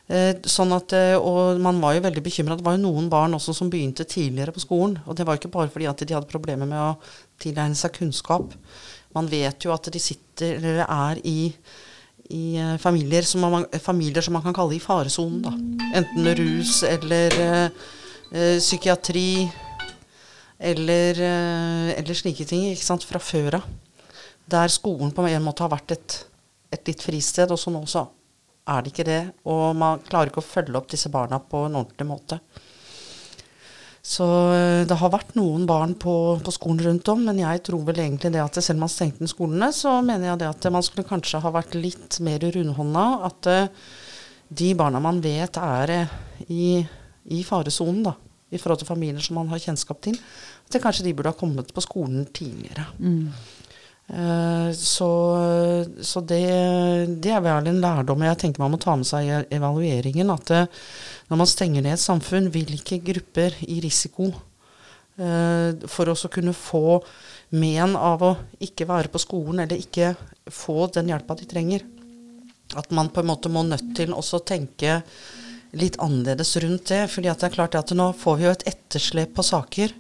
Eh, 0.08 0.38
Sånn 0.48 0.72
at, 0.76 0.94
eh, 0.96 1.16
og 1.20 1.60
man 1.64 1.82
var 1.84 1.98
jo 1.98 2.04
veldig 2.06 2.24
bekymra. 2.24 2.56
Det 2.60 2.64
var 2.68 2.78
jo 2.78 2.84
noen 2.86 3.10
barn 3.12 3.34
også 3.36 3.56
som 3.58 3.72
begynte 3.74 4.06
tidligere 4.08 4.54
på 4.56 4.64
skolen. 4.64 5.00
Og 5.08 5.18
det 5.18 5.26
var 5.28 5.40
ikke 5.40 5.52
bare 5.52 5.72
fordi 5.74 5.90
at 5.90 6.04
de 6.06 6.16
hadde 6.16 6.30
problemer 6.32 6.70
med 6.70 6.80
å 6.80 6.94
tilegne 7.44 7.76
seg 7.76 7.96
kunnskap. 7.98 8.54
Man 9.16 9.28
vet 9.32 9.66
jo 9.66 9.74
at 9.74 9.90
de 9.92 10.00
sitter 10.00 10.60
eller 10.60 10.84
er 10.86 11.20
i, 11.28 11.40
i 12.32 12.44
eh, 12.62 12.76
familier, 12.84 13.26
som 13.28 13.42
man, 13.48 13.66
familier 13.84 14.24
som 14.24 14.38
man 14.38 14.46
kan 14.46 14.56
kalle 14.56 14.78
i 14.78 14.84
faresonen. 14.84 15.42
da. 15.48 15.56
Enten 16.04 16.30
rus 16.40 16.84
eller 16.88 17.40
eh, 17.42 17.82
eh, 18.32 18.58
psykiatri 18.62 19.48
eller, 20.60 21.20
eh, 21.20 21.92
eller 21.98 22.18
slike 22.18 22.46
ting 22.48 22.70
ikke 22.72 22.86
sant, 22.88 23.04
fra 23.08 23.20
før 23.22 23.60
av. 23.60 23.68
Der 24.48 24.72
skolen 24.72 25.12
på 25.16 25.26
en 25.28 25.44
måte 25.44 25.66
har 25.66 25.74
vært 25.74 25.96
et, 25.98 26.18
et 26.72 26.88
litt 26.88 27.04
fristed, 27.04 27.52
og 27.52 27.60
så 27.60 27.74
nå 27.74 27.84
så 27.90 28.06
er 28.68 28.84
det 28.84 28.94
ikke 28.94 29.08
det. 29.08 29.22
Og 29.48 29.76
man 29.80 30.02
klarer 30.08 30.32
ikke 30.32 30.44
å 30.44 30.48
følge 30.48 30.80
opp 30.80 30.90
disse 30.92 31.12
barna 31.12 31.40
på 31.40 31.66
en 31.68 31.80
ordentlig 31.82 32.08
måte. 32.08 32.40
Så 34.08 34.26
eh, 34.56 34.86
det 34.88 34.96
har 35.02 35.12
vært 35.12 35.34
noen 35.36 35.66
barn 35.68 35.94
på, 36.00 36.14
på 36.40 36.54
skolen 36.56 36.80
rundt 36.86 37.10
om, 37.12 37.26
men 37.28 37.42
jeg 37.42 37.64
tror 37.68 37.84
vel 37.90 38.00
egentlig 38.00 38.32
det 38.36 38.44
at 38.44 38.60
selv 38.62 38.80
om 38.80 38.86
man 38.86 38.92
stengte 38.94 39.24
ned 39.24 39.32
skolene, 39.34 39.68
så 39.76 39.98
mener 40.00 40.30
jeg 40.32 40.42
det 40.44 40.52
at 40.54 40.68
man 40.72 40.86
skulle 40.86 41.08
kanskje 41.10 41.42
ha 41.44 41.52
vært 41.52 41.76
litt 41.76 42.20
mer 42.24 42.46
rundhånda. 42.56 43.08
At 43.28 43.50
eh, 43.52 43.74
de 44.48 44.72
barna 44.80 45.02
man 45.04 45.20
vet 45.24 45.60
er 45.60 45.94
eh, 45.98 46.16
i, 46.48 46.70
i 47.36 47.42
faresonen, 47.44 48.06
da, 48.08 48.16
i 48.48 48.62
forhold 48.62 48.80
til 48.80 48.88
familier 48.88 49.24
som 49.24 49.42
man 49.42 49.52
har 49.52 49.60
kjennskap 49.60 50.00
til, 50.08 50.16
at 50.68 50.80
kanskje 50.84 51.10
de 51.10 51.16
burde 51.18 51.34
ha 51.34 51.40
kommet 51.40 51.76
på 51.76 51.84
skolen 51.84 52.24
tidligere. 52.32 52.88
Mm. 53.04 53.28
Eh, 54.08 54.72
Så, 54.72 55.10
så 56.02 56.22
det, 56.24 56.44
det 57.20 57.32
er 57.34 57.42
vel 57.44 57.68
en 57.68 57.82
lærdom 57.84 58.24
jeg 58.24 58.40
tenker 58.40 58.64
man 58.64 58.72
må 58.72 58.80
ta 58.80 58.96
med 58.96 59.08
seg 59.08 59.28
i 59.28 59.40
evalueringen. 59.58 60.32
At 60.32 60.52
eh, 60.56 60.70
når 61.28 61.42
man 61.44 61.50
stenger 61.50 61.84
ned 61.84 61.98
et 61.98 62.04
samfunn, 62.04 62.52
hvilke 62.54 63.02
grupper 63.04 63.58
i 63.68 63.82
risiko 63.84 64.30
eh, 65.20 65.76
for 65.92 66.12
å 66.12 66.32
kunne 66.32 66.56
få 66.56 67.02
men 67.58 67.96
av 67.96 68.24
å 68.24 68.34
ikke 68.64 68.88
være 68.88 69.12
på 69.12 69.22
skolen 69.24 69.64
eller 69.64 69.80
ikke 69.80 70.14
få 70.52 70.90
den 70.96 71.12
hjelpa 71.12 71.36
de 71.40 71.48
trenger. 71.48 71.84
At 72.76 72.92
man 72.92 73.12
på 73.12 73.24
en 73.24 73.30
måte 73.30 73.52
må 73.52 73.64
nødt 73.64 73.94
til 73.96 74.16
også 74.16 74.42
tenke 74.44 75.02
litt 75.78 75.96
annerledes 76.04 76.56
rundt 76.64 76.92
det. 76.92 77.06
fordi 77.12 77.28
det 77.28 77.48
er 77.48 77.56
klart 77.56 77.76
at 77.76 77.92
nå 77.96 78.12
får 78.16 78.38
vi 78.38 78.48
jo 78.48 78.52
et 78.52 78.68
etterslep 78.68 79.34
på 79.36 79.44
saker. 79.44 79.94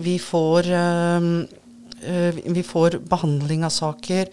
Vi 0.00 0.16
får 0.20 0.68
vi 2.00 2.62
får 2.62 2.98
behandling 3.08 3.64
av 3.66 3.70
saker, 3.74 4.28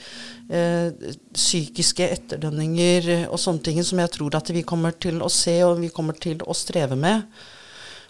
eh, 0.49 1.11
psykiske 1.33 2.07
etterdønninger 2.17 3.27
og 3.29 3.39
sånne 3.41 3.63
ting 3.63 3.83
som 3.83 3.99
jeg 3.99 4.11
tror 4.15 4.35
at 4.37 4.49
vi 4.53 4.63
kommer 4.63 4.91
til 4.97 5.21
å 5.21 5.29
se 5.31 5.57
og 5.65 5.79
vi 5.81 5.89
kommer 5.89 6.13
til 6.19 6.37
å 6.45 6.55
streve 6.55 6.95
med. 6.99 7.25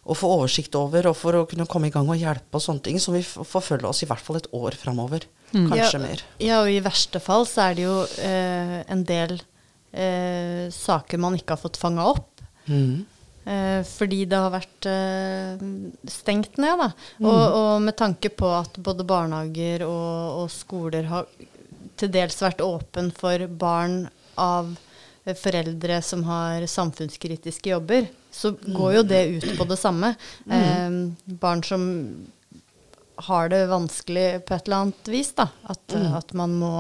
Og 0.06 0.20
få 0.20 0.30
oversikt 0.30 0.76
over, 0.78 1.08
og 1.10 1.16
for 1.18 1.34
å 1.34 1.48
kunne 1.50 1.66
komme 1.66 1.88
i 1.88 1.94
gang 1.94 2.06
og 2.14 2.20
hjelpe 2.22 2.60
og 2.60 2.62
sånne 2.62 2.84
ting, 2.86 3.00
som 3.02 3.16
vi 3.16 3.24
får 3.26 3.64
følge 3.66 3.90
oss 3.90 4.04
i 4.04 4.06
hvert 4.06 4.22
fall 4.22 4.38
et 4.38 4.52
år 4.54 4.78
framover. 4.78 5.26
Kanskje 5.52 5.94
Ja. 5.98 6.00
mer. 6.04 6.22
Ja, 6.40 6.62
og 6.62 6.70
i 6.70 6.80
verste 6.80 7.20
fall 7.20 7.46
så 7.50 7.72
er 7.72 7.74
det 7.74 7.84
jo 7.88 8.06
eh, 8.22 8.84
en 8.88 9.04
del 9.04 9.40
eh, 9.94 10.70
saker 10.70 11.18
man 11.18 11.34
ikke 11.34 11.56
har 11.56 11.64
fått 11.64 11.78
fanga 11.82 12.06
opp. 12.06 12.42
Mm. 12.68 13.06
Eh, 13.46 13.82
fordi 13.86 14.24
det 14.26 14.38
har 14.42 14.54
vært 14.54 14.88
eh, 14.90 15.66
stengt 16.10 16.58
ned. 16.58 16.82
Da. 16.82 16.88
Og, 17.22 17.44
og 17.60 17.74
med 17.86 17.98
tanke 18.00 18.32
på 18.34 18.50
at 18.58 18.80
både 18.82 19.06
barnehager 19.06 19.86
og, 19.86 20.42
og 20.42 20.48
skoler 20.54 21.06
har 21.12 21.30
til 21.96 22.12
dels 22.12 22.42
vært 22.42 22.64
åpen 22.66 23.12
for 23.16 23.46
barn 23.48 24.08
av 24.42 24.74
eh, 25.26 25.38
foreldre 25.38 26.02
som 26.04 26.26
har 26.28 26.66
samfunnskritiske 26.70 27.70
jobber, 27.76 28.10
så 28.34 28.56
går 28.66 28.98
jo 28.98 29.06
det 29.14 29.22
ut 29.38 29.52
på 29.60 29.70
det 29.70 29.78
samme. 29.80 30.16
Eh, 30.50 30.98
barn 31.46 31.64
som 31.64 31.86
har 33.30 33.54
det 33.54 33.62
vanskelig 33.72 34.28
på 34.44 34.58
et 34.58 34.66
eller 34.66 34.88
annet 34.88 35.14
vis. 35.14 35.32
Da. 35.38 35.48
At, 35.70 35.86
at 35.94 36.34
man 36.36 36.58
må, 36.60 36.74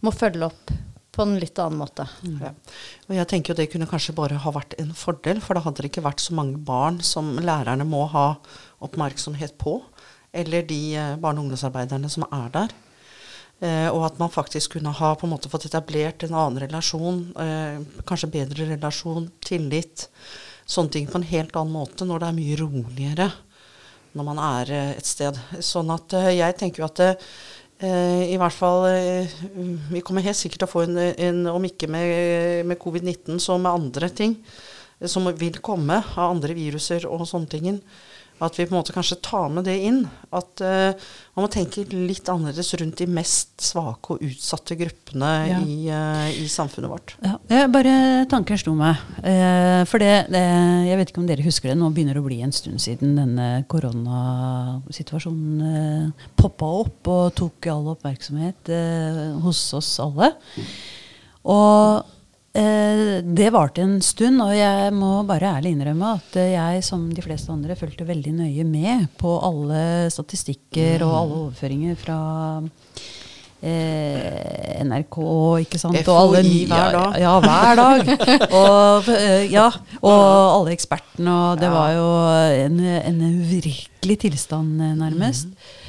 må 0.00 0.14
følge 0.14 0.46
opp 0.48 0.72
på 1.12 1.24
en 1.24 1.34
litt 1.40 1.58
annen 1.60 1.80
måte. 1.82 2.06
Ja. 2.40 2.52
Og 3.08 3.16
jeg 3.18 3.28
tenker 3.28 3.52
jo 3.52 3.58
det 3.58 3.68
kunne 3.72 3.88
kanskje 3.90 4.14
bare 4.16 4.40
ha 4.40 4.52
vært 4.54 4.76
en 4.80 4.94
fordel, 4.96 5.42
for 5.44 5.56
da 5.58 5.64
hadde 5.66 5.84
det 5.84 5.90
ikke 5.92 6.06
vært 6.06 6.24
så 6.24 6.36
mange 6.36 6.60
barn 6.64 7.02
som 7.04 7.34
lærerne 7.42 7.84
må 7.88 8.06
ha 8.14 8.26
oppmerksomhet 8.82 9.58
på, 9.60 9.76
eller 10.32 10.64
de 10.64 10.80
eh, 10.96 11.18
barne- 11.20 11.42
og 11.42 11.46
ungdomsarbeiderne 11.46 12.08
som 12.12 12.24
er 12.30 12.48
der. 12.54 12.74
Eh, 13.62 13.88
og 13.92 14.06
at 14.08 14.18
man 14.18 14.32
faktisk 14.32 14.78
kunne 14.78 14.94
ha 14.96 15.12
på 15.14 15.28
en 15.28 15.34
måte 15.34 15.52
fått 15.52 15.68
etablert 15.68 16.24
en 16.24 16.34
annen 16.34 16.64
relasjon, 16.64 17.20
eh, 17.44 17.78
kanskje 18.08 18.32
bedre 18.32 18.72
relasjon, 18.72 19.28
tillit, 19.44 20.08
sånne 20.64 20.96
ting 20.96 21.10
på 21.10 21.20
en 21.20 21.28
helt 21.28 21.56
annen 21.58 21.76
måte 21.76 22.08
når 22.08 22.22
det 22.22 22.30
er 22.30 22.38
mye 22.40 22.60
roligere 22.62 23.32
når 24.16 24.26
man 24.26 24.40
er 24.42 24.72
eh, 24.72 24.92
et 24.98 25.08
sted. 25.08 25.38
Sånn 25.64 25.92
at 25.94 26.16
eh, 26.18 26.32
jeg 26.38 26.56
tenker 26.60 26.82
jo 26.82 26.88
at 26.88 27.04
I 27.82 28.36
hvert 28.38 28.54
fall 28.54 28.84
eh, 28.90 29.32
Vi 29.90 30.02
kommer 30.06 30.22
helt 30.22 30.38
sikkert 30.38 30.62
til 30.62 30.68
å 30.68 30.70
få 30.70 30.84
en, 30.86 30.98
en 31.02 31.40
om 31.50 31.64
ikke 31.66 31.88
med, 31.90 32.62
med 32.68 32.78
covid-19, 32.78 33.40
så 33.42 33.58
med 33.58 33.72
andre 33.72 34.10
ting 34.14 34.36
eh, 35.00 35.08
som 35.10 35.26
vil 35.38 35.58
komme 35.64 35.98
av 36.14 36.30
andre 36.30 36.54
viruser 36.54 37.08
og 37.10 37.26
sånne 37.26 37.50
ting. 37.50 37.80
At 38.42 38.56
vi 38.58 38.64
på 38.66 38.74
en 38.74 38.80
måte 38.80 38.94
kanskje 38.94 39.20
tar 39.22 39.48
med 39.54 39.64
det 39.68 39.76
inn. 39.86 40.00
At 40.34 40.62
uh, 40.64 40.90
man 41.36 41.44
må 41.44 41.48
tenke 41.52 41.84
litt 41.92 42.26
annerledes 42.32 42.72
rundt 42.80 42.98
de 42.98 43.06
mest 43.06 43.62
svake 43.62 44.16
og 44.16 44.22
utsatte 44.26 44.74
gruppene 44.80 45.30
Ja. 45.46 45.58
i, 45.62 45.76
uh, 45.92 46.28
i 46.42 46.48
samfunnet 46.50 46.90
vårt. 46.90 47.14
Ja, 47.22 47.36
bare 47.70 48.26
tanken 48.30 48.58
slo 48.58 48.74
meg. 48.78 48.98
Uh, 49.22 49.82
for 49.88 50.02
det, 50.02 50.26
det, 50.32 50.42
jeg 50.88 50.98
vet 50.98 51.12
ikke 51.12 51.22
om 51.22 51.28
dere 51.30 51.46
husker 51.46 51.70
det, 51.70 51.78
nå 51.78 51.90
begynner 51.94 52.18
det 52.18 52.24
å 52.24 52.26
bli 52.26 52.40
en 52.42 52.54
stund 52.56 52.82
siden 52.82 53.14
denne 53.20 53.48
koronasituasjonen 53.70 55.62
uh, 55.62 56.26
poppa 56.38 56.66
opp 56.82 57.12
og 57.12 57.36
tok 57.38 57.70
all 57.70 57.86
oppmerksomhet 57.94 58.72
hos 59.44 59.60
oss 59.78 59.94
alle. 60.02 60.32
Og 61.42 62.02
det 62.52 63.48
varte 63.48 63.80
en 63.80 63.94
stund, 64.04 64.42
og 64.44 64.52
jeg 64.52 64.92
må 64.92 65.22
bare 65.24 65.54
ærlig 65.56 65.72
innrømme 65.72 66.10
at 66.18 66.36
eh, 66.36 66.52
jeg, 66.52 66.82
som 66.84 67.06
de 67.08 67.24
fleste 67.24 67.52
andre, 67.52 67.76
fulgte 67.78 68.04
veldig 68.04 68.34
nøye 68.42 68.66
med 68.68 69.06
på 69.20 69.38
alle 69.40 70.10
statistikker 70.12 71.00
og 71.06 71.14
alle 71.16 71.38
overføringer 71.46 71.96
fra 71.96 72.18
eh, 73.64 74.82
NRK, 74.84 75.18
ikke 75.64 75.80
sant? 75.80 75.96
Og 76.04 76.18
alle, 76.18 76.42
hver 76.68 76.98
dag. 76.98 77.16
Ja, 77.16 77.24
ja, 77.24 77.34
hver 77.46 77.80
dag. 77.80 78.12
og, 78.60 79.08
eh, 79.16 79.46
ja, 79.48 79.68
og 80.02 80.18
alle 80.58 80.76
ekspertene, 80.76 81.32
og 81.32 81.62
det 81.62 81.72
var 81.72 81.94
jo 81.96 82.10
en, 82.66 82.82
en 83.00 83.22
uvirkelig 83.40 84.18
tilstand, 84.26 84.76
nærmest. 84.76 85.00
nærmest. 85.00 85.80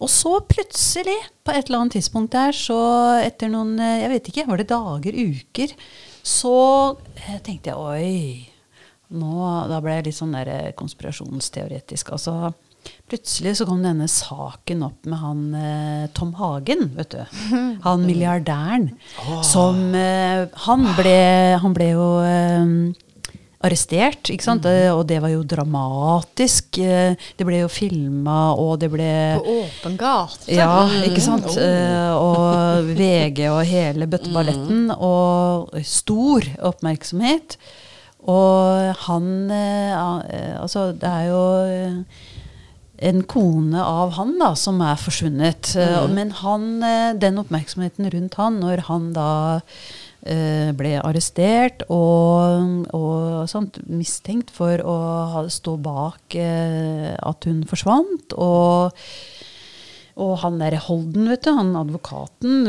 Og 0.00 0.08
så 0.08 0.36
plutselig, 0.48 1.16
på 1.44 1.52
et 1.52 1.66
eller 1.68 1.82
annet 1.82 1.98
tidspunkt 1.98 2.32
der, 2.32 2.56
så 2.56 2.78
etter 3.20 3.50
noen 3.52 3.74
eh, 3.80 4.00
Jeg 4.04 4.12
vet 4.14 4.30
ikke, 4.32 4.46
var 4.48 4.62
det 4.62 4.70
dager, 4.72 5.18
uker? 5.18 5.74
Så 6.24 6.54
eh, 7.20 7.36
tenkte 7.44 7.72
jeg 7.72 7.76
oi. 7.76 8.46
Nå, 9.10 9.34
da 9.68 9.80
ble 9.82 9.98
jeg 9.98 10.08
litt 10.08 10.16
sånn 10.16 10.36
der 10.36 10.72
konspirasjonsteoretisk. 10.78 12.12
konspirasjonsteoretisk. 12.12 12.12
Altså, 12.14 12.54
plutselig 13.10 13.56
så 13.58 13.66
kom 13.68 13.82
denne 13.84 14.06
saken 14.10 14.84
opp 14.86 15.08
med 15.10 15.20
han 15.20 15.40
eh, 15.58 16.04
Tom 16.16 16.32
Hagen, 16.38 16.90
vet 16.96 17.16
du. 17.16 17.20
Han 17.86 18.06
milliardæren. 18.06 18.90
Som 19.46 19.94
eh, 19.96 20.46
han, 20.66 20.86
ble, 20.96 21.18
han 21.60 21.76
ble 21.76 21.88
jo 21.92 22.08
eh, 22.24 22.74
arrestert, 23.60 24.30
ikke 24.32 24.46
sant? 24.46 24.64
Mm. 24.64 24.94
Og 24.96 25.02
det 25.10 25.18
var 25.20 25.32
jo 25.34 25.42
dramatisk. 25.44 26.78
Eh, 26.80 27.14
Det 27.36 27.44
ble 27.46 27.60
jo 27.62 27.68
filma, 27.68 28.54
og 28.56 28.78
det 28.80 28.88
ble 28.92 29.10
På 29.36 29.58
åpen 29.64 29.98
gate. 30.00 30.48
ja, 30.48 30.88
ikke 31.04 31.20
sant? 31.20 31.50
Eh, 31.60 32.12
og 32.16 32.90
VG 32.96 33.44
og 33.50 33.62
hele 33.68 34.06
bøtteballetten. 34.08 34.90
Og 34.96 35.70
stor 35.84 36.48
oppmerksomhet. 36.72 37.56
Og 38.28 38.94
han 39.06 39.50
eh, 39.50 39.92
eh, 40.28 40.56
Altså, 40.60 40.90
det 40.92 41.08
er 41.08 41.24
jo 41.30 41.44
eh, 41.64 42.26
en 43.08 43.22
kone 43.24 43.80
av 43.80 44.10
han 44.18 44.34
da, 44.38 44.50
som 44.54 44.80
er 44.84 44.96
forsvunnet. 45.00 45.74
Mm. 45.76 46.14
Men 46.16 46.30
han, 46.42 46.66
eh, 46.84 47.12
den 47.16 47.38
oppmerksomheten 47.40 48.10
rundt 48.12 48.34
han 48.40 48.60
når 48.60 48.82
han 48.90 49.12
da 49.16 49.30
eh, 49.56 49.62
ble 50.20 50.94
arrestert 51.00 51.86
og, 51.88 52.86
og 52.92 53.48
sånt, 53.48 53.78
mistenkt 53.88 54.50
for 54.52 54.82
å 54.84 54.96
ha, 55.32 55.44
stå 55.48 55.76
bak 55.80 56.36
eh, 56.36 57.14
at 57.16 57.48
hun 57.48 57.62
forsvant. 57.68 58.36
Og 58.36 58.98
og 60.20 60.34
han 60.42 60.58
derre 60.60 60.80
Holden, 60.84 61.28
vet 61.30 61.44
du, 61.46 61.52
han 61.56 61.70
advokaten, 61.78 62.66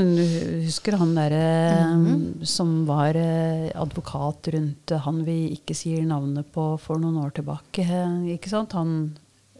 husker 0.63 0.95
han 1.01 1.15
derre 1.17 2.45
som 2.47 2.85
var 2.87 3.17
eh, 3.19 3.67
advokat 3.75 4.51
rundt 4.55 4.93
eh, 4.93 5.01
han 5.03 5.23
vi 5.27 5.51
ikke 5.57 5.75
sier 5.75 6.05
navnet 6.07 6.47
på 6.53 6.69
for 6.79 7.01
noen 7.01 7.19
år 7.25 7.33
tilbake, 7.39 7.83
eh, 7.83 8.35
ikke 8.37 8.51
sant? 8.53 8.75
Han 8.77 8.93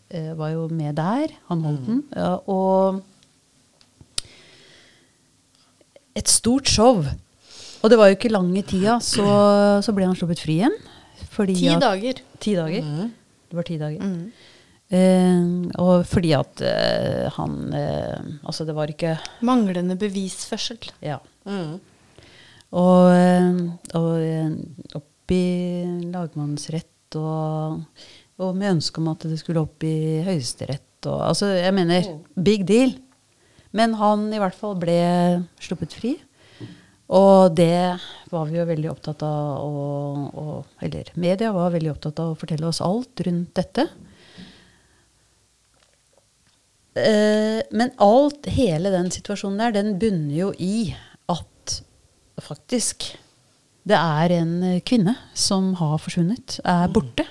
eh, 0.08 0.32
var 0.38 0.54
jo 0.54 0.68
med 0.72 0.96
der, 1.02 1.34
han 1.50 1.66
Holden. 1.68 2.04
Ja, 2.16 2.38
og 2.46 3.02
et 6.16 6.32
stort 6.32 6.72
show. 6.72 7.04
Og 7.82 7.90
det 7.90 7.98
var 7.98 8.12
jo 8.12 8.16
ikke 8.18 8.32
lange 8.32 8.62
tida, 8.68 9.00
så, 9.02 9.26
så 9.82 9.94
ble 9.96 10.06
han 10.06 10.18
sluppet 10.18 10.42
fri 10.44 10.60
igjen. 10.60 10.76
fordi 11.34 11.56
Ti 11.58 11.68
at- 11.74 11.82
dager. 11.82 12.22
Ti 12.42 12.56
dager. 12.58 12.90
Det 13.52 13.58
var 13.58 13.68
ti 13.68 13.78
dager. 13.82 14.02
Mm. 14.06 14.32
Eh, 14.92 15.44
og 15.80 16.04
fordi 16.06 16.34
at 16.36 16.62
eh, 16.68 17.30
han 17.38 17.54
eh, 17.74 18.26
Altså, 18.44 18.66
det 18.68 18.74
var 18.76 18.92
ikke 18.92 19.14
Manglende 19.48 19.96
bevisførsel. 20.00 20.78
Ja. 21.02 21.18
Mm. 21.48 21.78
Og, 22.76 23.06
eh, 23.16 23.62
og 23.96 24.10
eh, 24.20 24.52
opp 25.00 25.32
i 25.32 25.44
lagmannsrett 26.12 27.16
og, 27.20 27.80
og 28.42 28.52
med 28.60 28.78
ønske 28.78 29.00
om 29.00 29.08
at 29.14 29.24
det 29.32 29.40
skulle 29.40 29.64
opp 29.64 29.84
i 29.88 29.96
Høyesterett 30.28 31.08
og 31.10 31.24
Altså, 31.32 31.48
jeg 31.56 31.74
mener, 31.74 32.06
big 32.38 32.66
deal. 32.68 32.92
Men 33.74 33.96
han 33.98 34.28
i 34.36 34.40
hvert 34.44 34.54
fall 34.60 34.76
ble 34.80 35.00
sluppet 35.64 35.96
fri. 35.98 36.12
Og 37.12 37.56
det 37.58 38.00
var 38.32 38.48
vi 38.48 38.60
jo 38.60 38.68
veldig 38.70 38.92
opptatt 38.92 39.24
av 39.28 39.66
å 39.68 40.54
Eller 40.84 41.12
media 41.20 41.52
var 41.52 41.74
veldig 41.74 41.92
opptatt 41.92 42.22
av 42.24 42.32
å 42.32 42.40
fortelle 42.40 42.70
oss 42.70 42.80
alt 42.84 43.24
rundt 43.28 43.52
dette. 43.58 43.88
Eh, 46.96 47.60
men 47.72 47.92
alt, 48.04 48.48
hele 48.52 48.92
den 48.92 49.12
situasjonen 49.14 49.60
der, 49.62 49.76
den 49.76 50.00
bunner 50.00 50.36
jo 50.36 50.50
i 50.60 50.92
at 51.32 51.78
faktisk 52.42 53.14
det 53.88 53.98
er 53.98 54.34
en 54.36 54.56
kvinne 54.86 55.16
som 55.34 55.74
har 55.80 56.00
forsvunnet, 56.02 56.60
er 56.68 56.92
borte. 56.94 57.26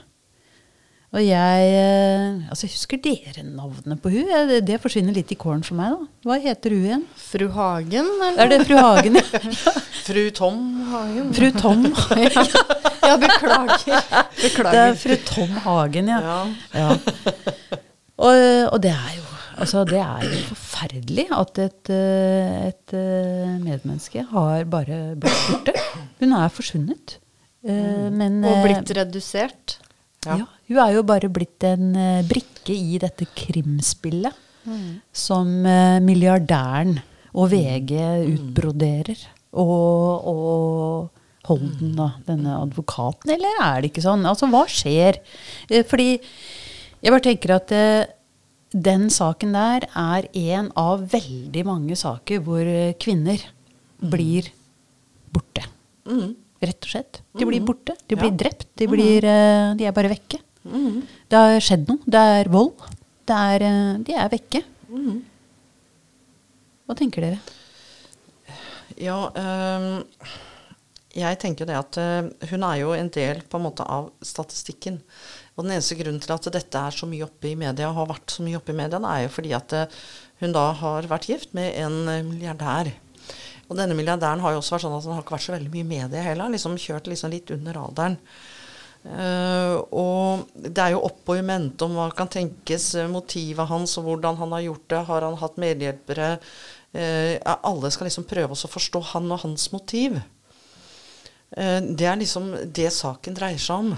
Og 1.11 1.23
jeg 1.25 1.71
eh, 1.75 2.51
Altså, 2.53 2.69
husker 2.71 3.01
dere 3.03 3.43
navnet 3.43 3.99
på 4.03 4.13
hun? 4.13 4.29
Det, 4.51 4.61
det 4.69 4.79
forsvinner 4.83 5.15
litt 5.17 5.33
i 5.35 5.39
kålen 5.39 5.65
for 5.67 5.79
meg, 5.79 5.97
da. 5.97 6.29
Hva 6.29 6.37
heter 6.43 6.75
hun 6.75 6.85
igjen? 6.87 7.07
Fru 7.19 7.49
Hagen, 7.57 8.11
eller? 8.29 8.45
Er 8.45 8.53
det 8.53 8.61
fru 8.69 8.77
Hagen? 8.79 9.19
ja? 9.19 9.75
Fru 10.11 10.23
Tom 10.35 10.61
Hagen. 10.91 11.33
Fru 11.35 11.49
Tom. 11.55 11.83
ja. 12.21 12.45
Ja, 13.01 13.17
beklager. 13.19 13.99
Det 14.39 14.85
er 14.85 14.95
fru 14.99 15.17
Tom 15.27 15.59
Hagen, 15.67 16.11
ja. 16.11 16.21
Ja. 16.23 16.39
ja. 16.79 17.81
Og, 18.21 18.37
og 18.71 18.79
det 18.85 18.95
er 18.95 19.11
jo 19.17 19.27
Altså, 19.61 19.83
det 19.85 19.99
er 20.01 20.23
jo 20.25 20.39
forferdelig 20.49 21.27
at 21.37 21.59
et, 21.61 21.91
eh, 21.93 22.69
et 22.71 22.95
eh, 22.97 23.51
medmenneske 23.61 24.23
har 24.31 24.63
bare 24.73 25.01
blitt 25.21 25.43
borte. 25.51 25.75
Hun 26.23 26.33
er 26.39 26.55
forsvunnet. 26.55 27.19
Mm. 27.61 28.17
Men 28.17 28.39
Og 28.49 28.63
blitt 28.65 28.95
redusert. 28.97 29.77
Ja. 30.25 30.39
Hun 30.71 30.79
er 30.79 30.93
jo 30.95 31.03
bare 31.03 31.27
blitt 31.35 31.65
en 31.67 31.89
eh, 31.99 32.21
brikke 32.29 32.71
i 32.77 32.99
dette 33.03 33.27
krimspillet 33.35 34.47
som 35.17 35.49
eh, 35.67 35.97
milliardæren 36.05 37.01
og 37.35 37.49
VG 37.51 37.97
utbroderer. 38.37 39.19
Og, 39.59 40.29
og 40.31 41.17
Holden, 41.49 41.97
da, 41.97 42.07
denne 42.29 42.53
advokaten, 42.61 43.33
eller 43.35 43.57
er 43.65 43.81
det 43.83 43.89
ikke 43.91 44.05
sånn? 44.05 44.23
Altså, 44.29 44.47
hva 44.53 44.61
skjer? 44.71 45.19
Eh, 45.67 45.83
Fordi 45.89 46.13
jeg 46.21 47.11
bare 47.17 47.25
tenker 47.25 47.55
at 47.57 47.73
den 48.71 49.09
saken 49.11 49.57
der 49.57 49.89
er 49.99 50.29
en 50.39 50.69
av 50.79 51.03
veldig 51.11 51.65
mange 51.67 51.97
saker 51.99 52.45
hvor 52.47 52.69
kvinner 53.03 53.43
blir 54.13 54.53
borte. 55.35 55.65
Mm. 56.07 56.37
Rett 56.63 56.87
og 56.87 56.93
slett. 56.93 57.23
De 57.35 57.49
blir 57.49 57.65
borte. 57.67 57.97
De 58.07 58.15
blir 58.21 58.31
Ja. 58.31 58.39
drept. 58.45 58.69
De, 58.79 58.87
blir, 58.87 59.27
de 59.81 59.89
er 59.89 59.97
bare 59.97 60.13
vekke. 60.13 60.39
Det 60.63 61.41
har 61.41 61.63
skjedd 61.65 61.89
noe. 61.89 62.05
Det 62.05 62.21
er 62.37 62.51
vold. 62.53 62.75
Det 63.29 63.37
er, 63.37 63.65
eh, 63.65 63.99
de 64.05 64.17
er 64.17 64.31
vekke. 64.33 64.63
Hva 66.87 66.97
tenker 66.99 67.23
dere? 67.23 67.39
Ja, 69.01 69.31
øhm, 69.31 70.03
jeg 71.17 71.39
tenker 71.43 71.67
det 71.67 71.77
at 71.79 71.99
øh, 72.03 72.31
hun 72.51 72.65
er 72.67 72.81
jo 72.83 72.93
en 72.95 73.09
del 73.09 73.41
på 73.49 73.59
en 73.59 73.65
måte 73.65 73.87
av 73.87 74.11
statistikken. 74.23 75.01
Og 75.57 75.65
den 75.65 75.77
eneste 75.77 75.97
grunnen 75.99 76.21
til 76.23 76.35
at 76.35 76.51
dette 76.53 76.83
er 76.83 76.95
så 76.95 77.09
mye 77.09 77.25
oppe 77.27 77.51
i 77.51 77.57
media, 77.59 77.89
og 77.89 77.97
har 77.97 78.11
vært 78.13 78.35
så 78.35 78.45
mye 78.45 78.59
oppe 78.59 78.75
i 78.75 78.79
media, 78.79 79.01
er 79.01 79.25
jo 79.25 79.33
fordi 79.33 79.55
at 79.57 79.77
øh, 79.79 80.01
hun 80.43 80.57
da 80.57 80.67
har 80.83 81.09
vært 81.11 81.31
gift 81.31 81.55
med 81.57 81.73
en 81.81 82.03
øh, 82.09 82.25
milliardær. 82.27 82.93
Og 83.71 83.77
denne 83.79 83.95
milliardæren 83.95 84.43
har 84.43 84.53
jo 84.53 84.61
også 84.61 84.75
vært 84.75 84.85
sånn 84.87 84.97
at 84.99 85.07
han 85.07 85.15
har 85.15 85.25
ikke 85.25 85.37
vært 85.37 85.47
så 85.47 85.55
veldig 85.55 85.73
mye 85.73 85.85
i 85.85 85.91
media 85.95 86.25
heller. 86.27 86.51
Liksom 86.51 86.79
kjørt 86.81 87.11
liksom 87.11 87.31
litt 87.31 87.53
under 87.55 87.79
radaren. 87.79 88.17
Eh, 89.01 89.77
og 89.97 90.51
det 90.53 90.83
er 90.83 90.93
jo 90.93 91.05
opp 91.09 91.31
og 91.33 91.39
i 91.41 91.45
mente 91.47 91.87
om 91.87 91.95
hva 91.97 92.11
kan 92.17 92.29
tenkes 92.29 92.91
eh, 93.01 93.09
motivet 93.09 93.71
hans, 93.71 93.97
og 93.97 94.09
hvordan 94.09 94.37
han 94.43 94.53
har 94.57 94.67
gjort 94.67 94.87
det. 94.93 95.03
Har 95.09 95.27
han 95.27 95.41
hatt 95.41 95.61
medhjelpere? 95.61 96.37
Uh, 96.91 97.39
alle 97.63 97.87
skal 97.95 98.09
liksom 98.09 98.25
prøve 98.27 98.57
å 98.57 98.69
forstå 98.71 98.99
han 99.13 99.29
og 99.31 99.45
hans 99.45 99.69
motiv. 99.71 100.17
Uh, 101.55 101.79
det 101.87 102.09
er 102.11 102.19
liksom 102.19 102.49
det 102.67 102.89
saken 102.97 103.37
dreier 103.39 103.63
seg 103.63 103.85
om. 103.87 103.93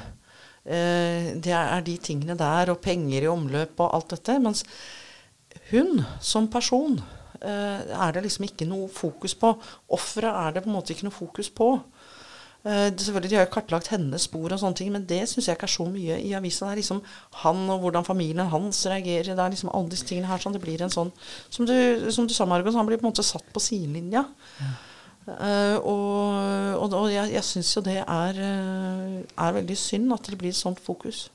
Det 0.63 1.51
er 1.51 1.81
de 1.83 1.95
tingene 1.99 2.37
der, 2.39 2.71
og 2.71 2.79
penger 2.85 3.25
i 3.25 3.31
omløp 3.33 3.81
og 3.83 3.97
alt 3.97 4.13
dette. 4.13 4.37
Mens 4.39 4.61
hun 5.73 6.05
som 6.23 6.47
person 6.53 7.01
er 7.43 8.15
det 8.15 8.23
liksom 8.29 8.47
ikke 8.47 8.69
noe 8.71 8.87
fokus 8.87 9.35
på. 9.35 9.51
Offeret 9.91 10.31
er 10.31 10.55
det 10.55 10.63
på 10.63 10.71
en 10.71 10.77
måte 10.77 10.95
ikke 10.95 11.09
noe 11.09 11.17
fokus 11.17 11.51
på. 11.51 11.73
Eh, 12.65 12.93
selvfølgelig, 12.95 13.31
De 13.31 13.37
har 13.37 13.47
jo 13.47 13.55
kartlagt 13.57 13.91
hennes 13.91 14.23
spor, 14.29 14.53
og 14.53 14.61
sånne 14.61 14.79
ting, 14.79 14.93
men 14.95 15.07
det 15.07 15.25
syns 15.29 15.49
jeg 15.49 15.57
ikke 15.57 15.67
er 15.67 15.75
så 15.75 15.87
mye 15.91 16.19
i 16.23 16.31
avisa. 16.39 16.69
Det 16.69 16.73
er 16.73 16.81
liksom 16.83 17.03
han 17.43 17.65
og 17.75 17.83
hvordan 17.83 18.07
familien 18.07 18.47
hans 18.53 18.85
reagerer. 18.87 19.35
Det 19.35 19.45
er 19.45 19.51
liksom 19.51 19.73
alle 19.75 19.91
disse 19.91 20.07
tingene 20.07 20.31
her. 20.31 20.39
Sånn, 20.39 20.55
det 20.55 20.63
blir 20.63 20.83
en 20.83 20.95
sånn 20.95 21.11
Som 21.51 21.67
du, 21.67 21.75
som 22.15 22.27
du 22.27 22.35
sa, 22.35 22.47
Margot, 22.47 22.75
han 22.75 22.87
blir 22.87 23.03
på 23.03 23.07
en 23.07 23.11
måte 23.11 23.27
satt 23.27 23.51
på 23.53 23.61
sidelinja. 23.61 24.25
Eh, 25.23 25.77
og, 25.79 26.79
og, 26.83 26.95
og 26.99 27.11
jeg, 27.13 27.31
jeg 27.35 27.47
syns 27.47 27.77
jo 27.77 27.83
det 27.87 28.01
er, 28.03 28.39
eh, 28.43 29.19
er 29.23 29.59
veldig 29.59 29.77
synd 29.79 30.15
at 30.15 30.31
det 30.31 30.39
blir 30.39 30.55
et 30.55 30.59
sånt 30.59 30.81
fokus. 30.83 31.29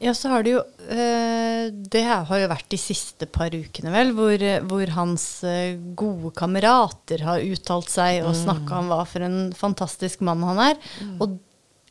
Ja, 0.00 0.14
så 0.16 0.30
har 0.32 0.44
det 0.46 0.54
jo 0.54 0.60
eh, 0.88 1.66
Det 1.92 2.02
har 2.08 2.38
jo 2.40 2.48
vært 2.48 2.70
de 2.72 2.78
siste 2.80 3.26
par 3.28 3.52
ukene, 3.52 3.92
vel, 3.92 4.14
hvor, 4.16 4.40
hvor 4.70 4.92
hans 4.96 5.26
eh, 5.44 5.76
gode 5.98 6.32
kamerater 6.38 7.20
har 7.26 7.44
uttalt 7.44 7.92
seg 7.92 8.22
og 8.24 8.32
snakka 8.38 8.78
om 8.80 8.88
hva 8.88 9.02
for 9.08 9.26
en 9.26 9.52
fantastisk 9.56 10.22
mann 10.24 10.42
han 10.48 10.62
er. 10.70 10.80
Og 11.20 11.36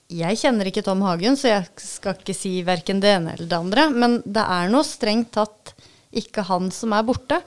jeg 0.09 0.39
kjenner 0.41 0.65
ikke 0.65 0.81
Tom 0.81 1.03
Hagen, 1.05 1.37
så 1.37 1.51
jeg 1.51 1.67
skal 1.85 2.17
ikke 2.17 2.33
si 2.33 2.55
verken 2.65 2.97
det 3.03 3.11
ene 3.19 3.35
eller 3.35 3.45
det 3.51 3.59
andre. 3.59 3.85
Men 3.93 4.17
det 4.25 4.41
er 4.41 4.71
nå 4.73 4.81
strengt 4.87 5.29
tatt 5.37 5.75
ikke 6.09 6.47
han 6.49 6.71
som 6.73 6.95
er 6.97 7.05
borte. 7.05 7.37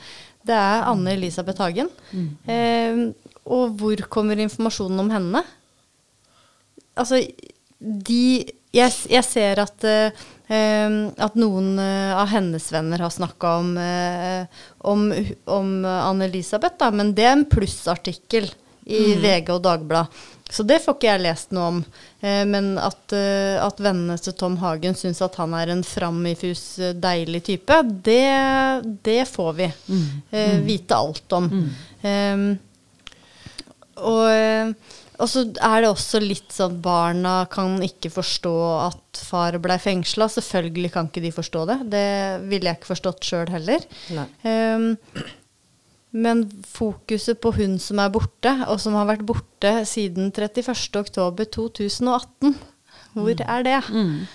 Det 0.47 0.55
er 0.55 0.87
Anne 0.87 1.17
Elisabeth 1.17 1.59
Hagen. 1.59 1.91
Eh, 2.47 3.03
og 3.51 3.75
hvor 3.81 4.07
kommer 4.15 4.39
informasjonen 4.39 5.03
om 5.03 5.11
henne? 5.11 5.43
Altså, 6.95 7.19
de 7.83 8.23
Jeg, 8.73 8.93
jeg 9.13 9.25
ser 9.27 9.61
at, 9.61 9.85
eh, 9.85 10.23
at 10.49 11.35
noen 11.37 11.75
eh, 11.81 12.13
av 12.17 12.31
hennes 12.33 12.69
venner 12.73 13.05
har 13.05 13.13
snakka 13.13 13.57
om, 13.61 13.73
eh, 13.77 14.63
om, 14.89 15.07
om 15.45 15.73
Anne-Elisabeth, 15.85 16.79
da, 16.81 16.89
men 16.95 17.13
det 17.17 17.27
er 17.29 17.37
en 17.37 17.49
plussartikkel 17.53 18.49
i 18.89 19.13
VG 19.21 19.53
og 19.53 19.61
Dagbladet. 19.67 20.25
Så 20.53 20.65
det 20.69 20.83
får 20.85 20.97
ikke 20.99 21.07
jeg 21.09 21.23
lest 21.25 21.53
noe 21.57 21.69
om. 21.71 21.77
Men 22.21 22.75
at, 22.77 23.15
at 23.15 23.79
vennene 23.81 24.19
til 24.21 24.35
Tom 24.37 24.59
Hagen 24.61 24.93
syns 24.99 25.23
at 25.25 25.39
han 25.41 25.55
er 25.57 25.71
en 25.73 25.81
framifus, 25.87 26.65
deilig 27.01 27.41
type, 27.47 27.79
det, 28.05 28.27
det 29.07 29.23
får 29.31 29.55
vi 29.57 29.71
mm. 29.71 30.67
vite 30.67 30.99
alt 30.99 31.39
om. 31.39 31.49
Eh, 32.05 32.45
og, 34.03 34.27
eh, 34.31 34.73
og 35.23 35.29
så 35.31 35.45
er 35.63 35.85
det 35.85 35.91
også 35.93 36.19
litt 36.23 36.51
sånn 36.51 36.81
barna 36.83 37.45
kan 37.51 37.77
ikke 37.85 38.11
forstå 38.11 38.55
at 38.89 39.21
far 39.23 39.55
blei 39.63 39.77
fengsla. 39.79 40.27
Selvfølgelig 40.33 40.91
kan 40.97 41.07
ikke 41.11 41.23
de 41.23 41.31
forstå 41.35 41.63
det. 41.71 41.79
Det 41.93 42.09
ville 42.51 42.69
jeg 42.69 42.77
ikke 42.81 42.91
forstått 42.91 43.29
sjøl 43.29 43.53
heller. 43.55 43.81
Ehm, 44.49 44.89
men 46.13 46.43
fokuset 46.69 47.41
på 47.41 47.53
hun 47.57 47.79
som 47.81 47.99
er 48.03 48.11
borte, 48.13 48.53
og 48.67 48.81
som 48.83 48.95
har 48.99 49.07
vært 49.13 49.25
borte 49.29 49.87
siden 49.89 50.33
31.10.2018, 50.35 52.55
hvor 53.15 53.45
er 53.47 53.63
det? 53.69 53.81
Mm. 53.93 54.27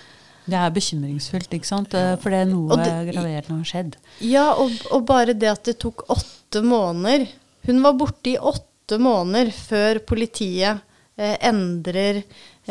Det 0.47 0.55
er 0.55 0.71
bekymringsfullt, 0.71 1.53
ikke 1.53 1.67
sant? 1.67 1.91
For 2.23 2.31
det 2.31 2.39
er 2.45 2.47
noe 2.47 2.77
graverende 2.79 3.59
har 3.59 3.67
skjedd. 3.67 3.99
Ja, 4.23 4.55
og, 4.55 4.71
og 4.95 5.03
bare 5.09 5.35
det 5.35 5.51
at 5.51 5.67
det 5.67 5.75
tok 5.83 6.05
åtte 6.13 6.61
måneder 6.63 7.27
Hun 7.67 7.83
var 7.83 7.97
borte 7.99 8.31
i 8.31 8.37
åtte 8.39 8.76
måneder 8.95 9.51
før 9.51 9.99
politiet 10.07 10.79
eh, 11.19 11.35
endrer 11.49 12.21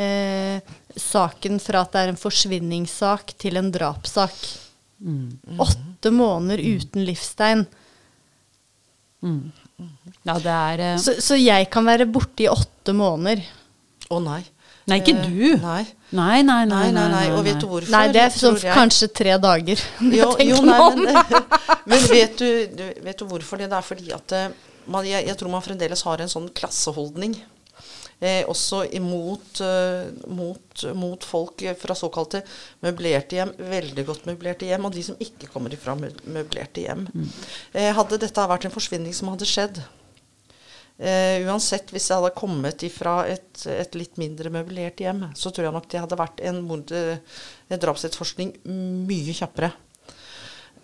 eh, 0.00 0.57
saken 0.96 1.61
fra 1.61 1.85
at 1.85 1.92
det 1.92 2.05
er 2.05 2.14
en 2.14 2.20
forsvinningssak 2.20 3.35
til 3.37 3.61
en 3.61 3.68
drapssak. 3.74 4.38
Mm. 5.05 5.61
Åtte 5.61 6.12
måneder 6.14 6.62
uten 6.64 7.05
livstegn. 7.05 7.66
Mm. 9.20 9.52
Ja, 10.24 10.38
det 10.40 10.52
er 10.52 10.85
eh, 10.94 10.98
Så, 11.02 11.18
så 11.20 11.37
jeg 11.37 11.68
kan 11.72 11.85
være 11.85 12.09
borte 12.09 12.46
i 12.46 12.50
åtte 12.50 12.96
måneder. 12.96 13.44
Å 14.09 14.20
nei. 14.22 14.42
Nei, 14.87 15.00
ikke 15.02 15.16
Eh, 15.18 15.26
du. 15.26 15.57
Nei. 15.62 15.83
Nei, 16.14 16.42
nei, 16.46 16.62
nei. 16.64 16.85
Nei, 16.87 16.92
nei, 16.94 17.07
nei. 17.11 17.24
Og 17.35 17.42
vet 17.44 17.59
du 17.59 17.66
hvorfor? 17.66 17.90
Nei, 17.90 18.07
det 18.14 18.22
er 18.22 18.31
så, 18.31 18.52
kanskje 18.62 19.09
tre 19.11 19.35
dager. 19.42 19.83
Jo, 20.14 20.31
jo 20.38 20.61
nei, 20.62 20.79
men, 21.00 21.18
men 21.90 22.07
vet, 22.07 22.38
du, 22.38 22.76
du, 22.79 22.85
vet 23.02 23.18
du 23.18 23.26
hvorfor 23.26 23.59
det? 23.59 23.68
Det 23.72 23.81
er 23.81 23.87
fordi 23.87 24.12
at 24.14 24.37
eh, 24.38 24.46
man, 24.87 25.07
jeg, 25.09 25.27
jeg 25.29 25.38
tror 25.38 25.53
man 25.53 25.64
fremdeles 25.64 26.05
har 26.07 26.22
en 26.22 26.33
sånn 26.33 26.49
klasseholdning. 26.57 27.37
Eh, 28.16 28.46
også 28.49 28.87
imot 28.96 29.61
eh, 29.61 30.07
mot, 30.33 30.85
mot 30.96 31.27
folk 31.29 31.61
fra 31.77 31.96
såkalte 31.99 32.40
møblerte 32.85 33.37
hjem, 33.37 33.53
veldig 33.61 34.07
godt 34.09 34.25
møblerte 34.31 34.70
hjem, 34.70 34.88
og 34.88 34.96
de 34.96 35.05
som 35.05 35.20
ikke 35.20 35.51
kommer 35.53 35.75
fra 35.81 35.99
møblerte 35.99 36.87
hjem. 36.87 37.05
Eh, 37.77 37.92
hadde 37.96 38.22
dette 38.22 38.49
vært 38.49 38.68
en 38.68 38.75
forsvinning 38.75 39.12
som 39.16 39.35
hadde 39.35 39.49
skjedd, 39.51 39.83
Eh, 40.96 41.44
uansett, 41.44 41.90
hvis 41.92 42.07
jeg 42.09 42.16
hadde 42.16 42.33
kommet 42.38 42.81
ifra 42.87 43.18
et, 43.29 43.66
et 43.68 43.96
litt 43.99 44.16
mindre 44.16 44.49
møblert 44.53 45.03
hjem, 45.05 45.27
så 45.37 45.53
tror 45.53 45.68
jeg 45.68 45.77
nok 45.77 45.88
det 45.92 46.01
hadde 46.01 46.16
vært 46.16 46.40
en, 46.49 46.62
eh, 46.96 47.42
en 47.68 47.83
drapsetterforskning 47.83 48.55
mye 48.64 49.35
kjappere. 49.37 49.75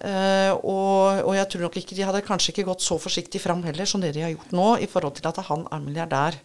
Eh, 0.03 0.53
og, 0.67 1.23
og 1.23 1.35
jeg 1.37 1.49
tror 1.51 1.67
nok 1.69 1.77
ikke 1.79 1.95
de 1.95 2.07
hadde 2.07 2.25
kanskje 2.27 2.51
ikke 2.55 2.67
gått 2.73 2.83
så 2.83 2.99
forsiktig 2.99 3.43
fram 3.43 3.62
heller 3.67 3.87
som 3.87 4.03
det 4.03 4.15
de 4.17 4.25
har 4.25 4.33
gjort 4.35 4.55
nå, 4.57 4.71
i 4.83 4.91
forhold 4.91 5.15
til 5.19 5.29
at 5.31 5.38
han 5.47 5.67
er 5.71 5.85
milliardær. 5.85 6.41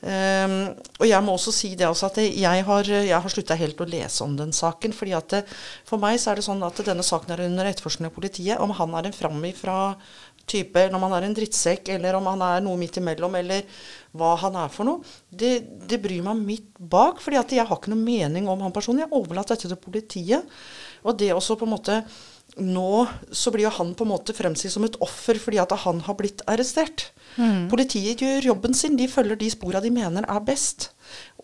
Um, 0.00 0.70
og 0.96 1.04
jeg 1.04 1.20
må 1.26 1.34
også 1.36 1.52
si 1.52 1.74
det 1.76 1.84
også 1.84 2.06
at 2.08 2.18
jeg 2.24 2.64
har, 2.64 2.88
jeg 2.88 3.12
har 3.12 3.32
slutta 3.32 3.56
helt 3.60 3.82
å 3.84 3.88
lese 3.88 4.24
om 4.24 4.32
den 4.38 4.52
saken. 4.56 4.94
fordi 4.96 5.12
at 5.12 5.28
det, 5.28 5.42
For 5.84 6.00
meg 6.00 6.16
så 6.16 6.32
er 6.32 6.40
det 6.40 6.46
sånn 6.46 6.64
at 6.64 6.80
denne 6.86 7.04
saken 7.04 7.34
er 7.34 7.44
under 7.44 7.68
etterforskning 7.68 8.08
av 8.08 8.16
politiet. 8.16 8.56
Om 8.64 8.72
han 8.78 8.96
er 8.96 9.10
en 9.10 9.18
framifra 9.18 9.76
type, 10.48 10.80
eller 10.80 10.96
om 10.96 11.04
han 11.04 11.18
er 11.18 11.28
en 11.28 11.36
drittsekk, 11.36 11.92
eller 11.92 12.16
om 12.16 12.32
han 12.32 12.46
er 12.48 12.64
noe 12.64 12.80
midt 12.80 12.96
imellom, 12.96 13.36
eller 13.42 13.84
hva 14.16 14.32
han 14.40 14.56
er 14.62 14.72
for 14.72 14.88
noe, 14.88 15.12
det, 15.28 15.52
det 15.86 16.00
bryr 16.02 16.24
meg 16.26 16.40
midt 16.48 16.80
bak. 16.80 17.20
fordi 17.20 17.42
at 17.42 17.52
jeg 17.60 17.68
har 17.68 17.76
ikke 17.76 17.92
noe 17.92 18.00
mening 18.00 18.48
om 18.48 18.64
han 18.64 18.72
personen. 18.72 19.04
Jeg 19.04 19.12
har 19.12 19.20
overlatt 19.20 19.52
dette 19.52 19.68
til 19.68 19.84
politiet. 19.84 20.60
Og 21.04 21.16
det 21.16 21.34
også 21.34 21.60
på 21.60 21.68
en 21.68 21.76
måte 21.76 22.00
nå 22.58 23.06
så 23.30 23.52
blir 23.54 23.66
jo 23.68 23.72
han 23.76 23.92
på 23.94 24.06
en 24.06 24.10
måte 24.12 24.34
fremstilt 24.34 24.74
som 24.74 24.86
et 24.86 24.96
offer 25.04 25.38
fordi 25.40 25.60
at 25.62 25.74
han 25.84 26.00
har 26.06 26.16
blitt 26.18 26.42
arrestert. 26.50 27.10
Politiet 27.70 28.20
gjør 28.24 28.50
jobben 28.50 28.74
sin, 28.74 28.96
de 28.98 29.06
følger 29.08 29.38
de 29.38 29.50
spora 29.52 29.80
de 29.80 29.92
mener 29.94 30.26
er 30.26 30.40
best. 30.44 30.90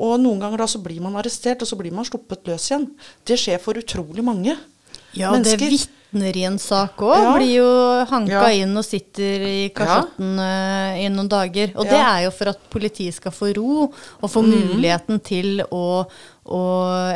Og 0.03 0.19
noen 0.21 0.43
ganger 0.43 0.65
da 0.65 0.69
så 0.71 0.81
blir 0.83 1.01
man 1.05 1.17
arrestert, 1.19 1.63
og 1.63 1.71
så 1.71 1.79
blir 1.79 1.95
man 1.95 2.07
sluppet 2.07 2.47
løs 2.49 2.71
igjen. 2.71 2.89
Det 3.27 3.39
skjer 3.41 3.63
for 3.63 3.79
utrolig 3.79 4.25
mange 4.27 4.57
Ja, 5.17 5.31
det 5.33 5.57
mennesker. 5.57 5.87
Vitner 6.13 6.37
i 6.37 6.45
en 6.47 6.59
sak 6.59 6.97
òg. 7.03 7.17
Ja. 7.23 7.33
Blir 7.37 7.55
jo 7.57 8.05
hanka 8.11 8.31
Ja. 8.31 8.49
inn 8.65 8.77
og 8.77 8.85
sitter 8.85 9.41
i 9.47 9.69
kasjotten 9.75 10.39
eh, 10.39 11.05
i 11.05 11.09
noen 11.09 11.29
dager. 11.29 11.73
Og 11.77 11.85
det 11.85 11.99
er 11.99 12.25
jo 12.25 12.31
for 12.31 12.49
at 12.49 12.59
politiet 12.71 13.15
skal 13.15 13.33
få 13.33 13.55
ro, 13.57 13.93
og 14.23 14.31
få 14.31 14.43
Mm. 14.43 14.77
muligheten 14.77 15.23
til 15.23 15.63
å, 15.71 16.07
å 16.47 16.61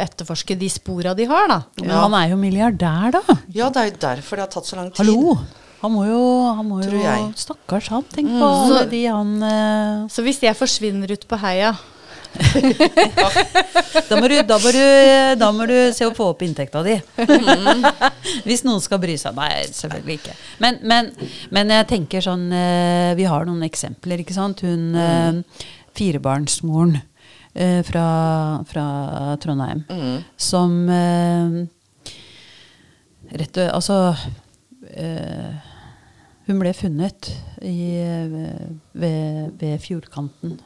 etterforske 0.00 0.59
de 0.59 0.68
spora 0.68 1.14
de 1.14 1.24
har, 1.24 1.48
da. 1.48 1.62
Men 1.81 1.90
han 1.90 2.14
er 2.14 2.29
jo 2.31 2.37
milliardær, 2.37 3.12
da. 3.12 3.22
Ja, 3.53 3.68
det 3.70 3.76
er 3.76 3.90
jo 3.90 3.96
derfor 3.98 4.37
det 4.37 4.40
har 4.40 4.48
tatt 4.48 4.66
så 4.66 4.76
lang 4.76 4.90
tid. 4.90 5.07
Hallo! 5.07 5.38
Han 5.83 5.92
må 5.92 6.05
jo, 6.05 6.55
han 6.57 6.66
må 6.68 6.83
jo. 6.85 7.33
Stakkars 7.35 7.88
han. 7.88 8.03
Tenk 8.12 8.29
på 8.29 8.44
alle 8.44 8.85
de 8.90 9.07
han 9.07 9.42
eh, 9.42 10.07
Så 10.12 10.20
hvis 10.22 10.38
jeg 10.42 10.55
forsvinner 10.55 11.11
ut 11.11 11.26
på 11.26 11.38
heia 11.40 11.74
da, 14.09 14.16
må 14.21 14.29
du, 14.31 14.37
da, 14.47 14.57
må 14.62 14.71
du, 14.75 14.81
da 15.40 15.49
må 15.55 15.66
du 15.69 15.77
se 15.95 16.07
å 16.07 16.14
få 16.14 16.31
opp 16.33 16.45
inntekta 16.47 16.83
di. 16.87 16.97
Hvis 18.47 18.64
noen 18.66 18.83
skal 18.85 19.01
bry 19.03 19.16
seg. 19.21 19.35
Nei, 19.38 19.66
selvfølgelig 19.75 20.19
ikke. 20.21 20.37
Men, 20.62 20.79
men, 20.87 21.11
men 21.55 21.75
jeg 21.75 21.88
tenker 21.90 22.25
sånn 22.25 22.49
eh, 22.55 23.12
Vi 23.19 23.27
har 23.29 23.47
noen 23.49 23.66
eksempler, 23.66 24.23
ikke 24.23 24.37
sant. 24.37 24.62
Hun 24.66 24.95
eh, 24.95 25.66
firebarnsmoren 25.99 27.01
eh, 27.01 27.81
fra, 27.87 28.07
fra 28.71 28.87
Trondheim 29.43 29.85
som 30.38 30.81
eh, 30.95 31.61
rett 33.40 33.61
og 33.62 33.75
Altså 33.77 33.97
Hun 36.51 36.59
ble 36.59 36.73
funnet 36.75 37.29
i, 37.62 38.01
ved, 38.99 39.53
ved 39.61 39.77
fjordkanten 39.85 40.57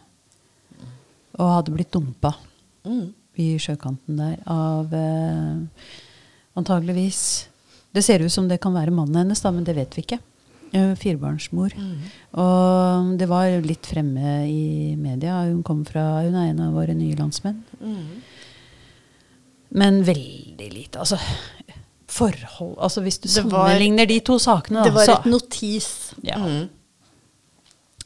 og 1.38 1.50
hadde 1.56 1.72
blitt 1.74 1.90
dumpa 1.92 2.34
Mm. 2.84 3.12
i 3.40 3.56
sjøkanten 3.58 4.16
der 4.18 4.36
av 4.46 4.92
eh, 4.92 5.56
antageligvis 6.56 7.46
Det 7.94 8.02
ser 8.04 8.18
ut 8.20 8.30
som 8.32 8.46
det 8.48 8.60
kan 8.60 8.74
være 8.74 8.90
mannen 8.92 9.14
hennes, 9.22 9.40
da, 9.40 9.50
men 9.50 9.64
det 9.64 9.76
vet 9.76 9.94
vi 9.96 10.02
ikke. 10.02 10.18
Firebarnsmor. 10.74 11.70
Firebarnsmor. 11.70 12.10
Og 12.42 13.18
det 13.18 13.28
var 13.30 13.46
litt 13.62 13.86
fremme 13.86 14.48
i 14.50 14.96
media. 14.98 15.44
Hun 15.46 15.62
kom 15.62 15.84
fra 15.86 16.22
Hun 16.24 16.34
er 16.34 16.48
en 16.50 16.60
av 16.60 16.72
våre 16.74 16.92
nye 16.98 17.14
landsmenn. 17.14 17.62
Men 19.70 20.02
veldig 20.06 20.68
lite. 20.72 20.98
Altså 21.02 21.18
forhold 22.14 22.76
Altså 22.78 23.02
hvis 23.02 23.18
du 23.22 23.28
Det 23.28 23.44
var- 23.50 23.68
sammenligner 23.70 24.06
de 24.06 24.20
to 24.20 24.38
sakene, 24.38 24.82
da, 24.82 24.84
Det 24.84 24.92
var 24.94 25.08
et 25.18 25.24
notis. 25.26 26.14
ja, 26.22 26.36
Mm. 26.38 26.68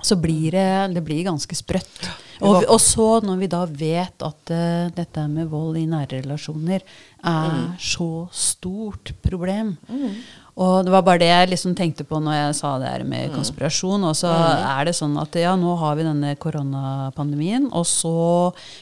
Så 0.03 0.17
blir 0.17 0.55
det, 0.55 0.95
det 0.95 1.03
blir 1.03 1.25
ganske 1.27 1.57
sprøtt. 1.59 2.09
Og, 2.39 2.63
og 2.71 2.79
så 2.79 3.07
når 3.25 3.39
vi 3.41 3.49
da 3.51 3.65
vet 3.67 4.23
at 4.23 4.53
uh, 4.55 4.91
dette 4.95 5.25
med 5.27 5.49
vold 5.51 5.79
i 5.81 5.89
nære 5.91 6.21
relasjoner 6.21 6.85
er 7.27 7.57
så 7.83 8.29
stort 8.31 9.11
problem. 9.25 9.73
Og 10.59 10.87
det 10.87 10.91
var 10.91 11.03
bare 11.07 11.21
det 11.23 11.29
jeg 11.31 11.51
liksom 11.53 11.75
tenkte 11.79 12.07
på 12.07 12.19
når 12.23 12.35
jeg 12.35 12.55
sa 12.61 12.71
det 12.83 12.89
her 12.91 13.05
med 13.07 13.35
konspirasjon. 13.35 14.07
Og 14.07 14.15
så 14.19 14.31
er 14.31 14.89
det 14.89 14.95
sånn 14.99 15.19
at 15.19 15.35
ja, 15.39 15.57
nå 15.59 15.75
har 15.83 15.99
vi 15.99 16.07
denne 16.07 16.33
koronapandemien, 16.39 17.69
og 17.71 17.87
så 17.87 18.15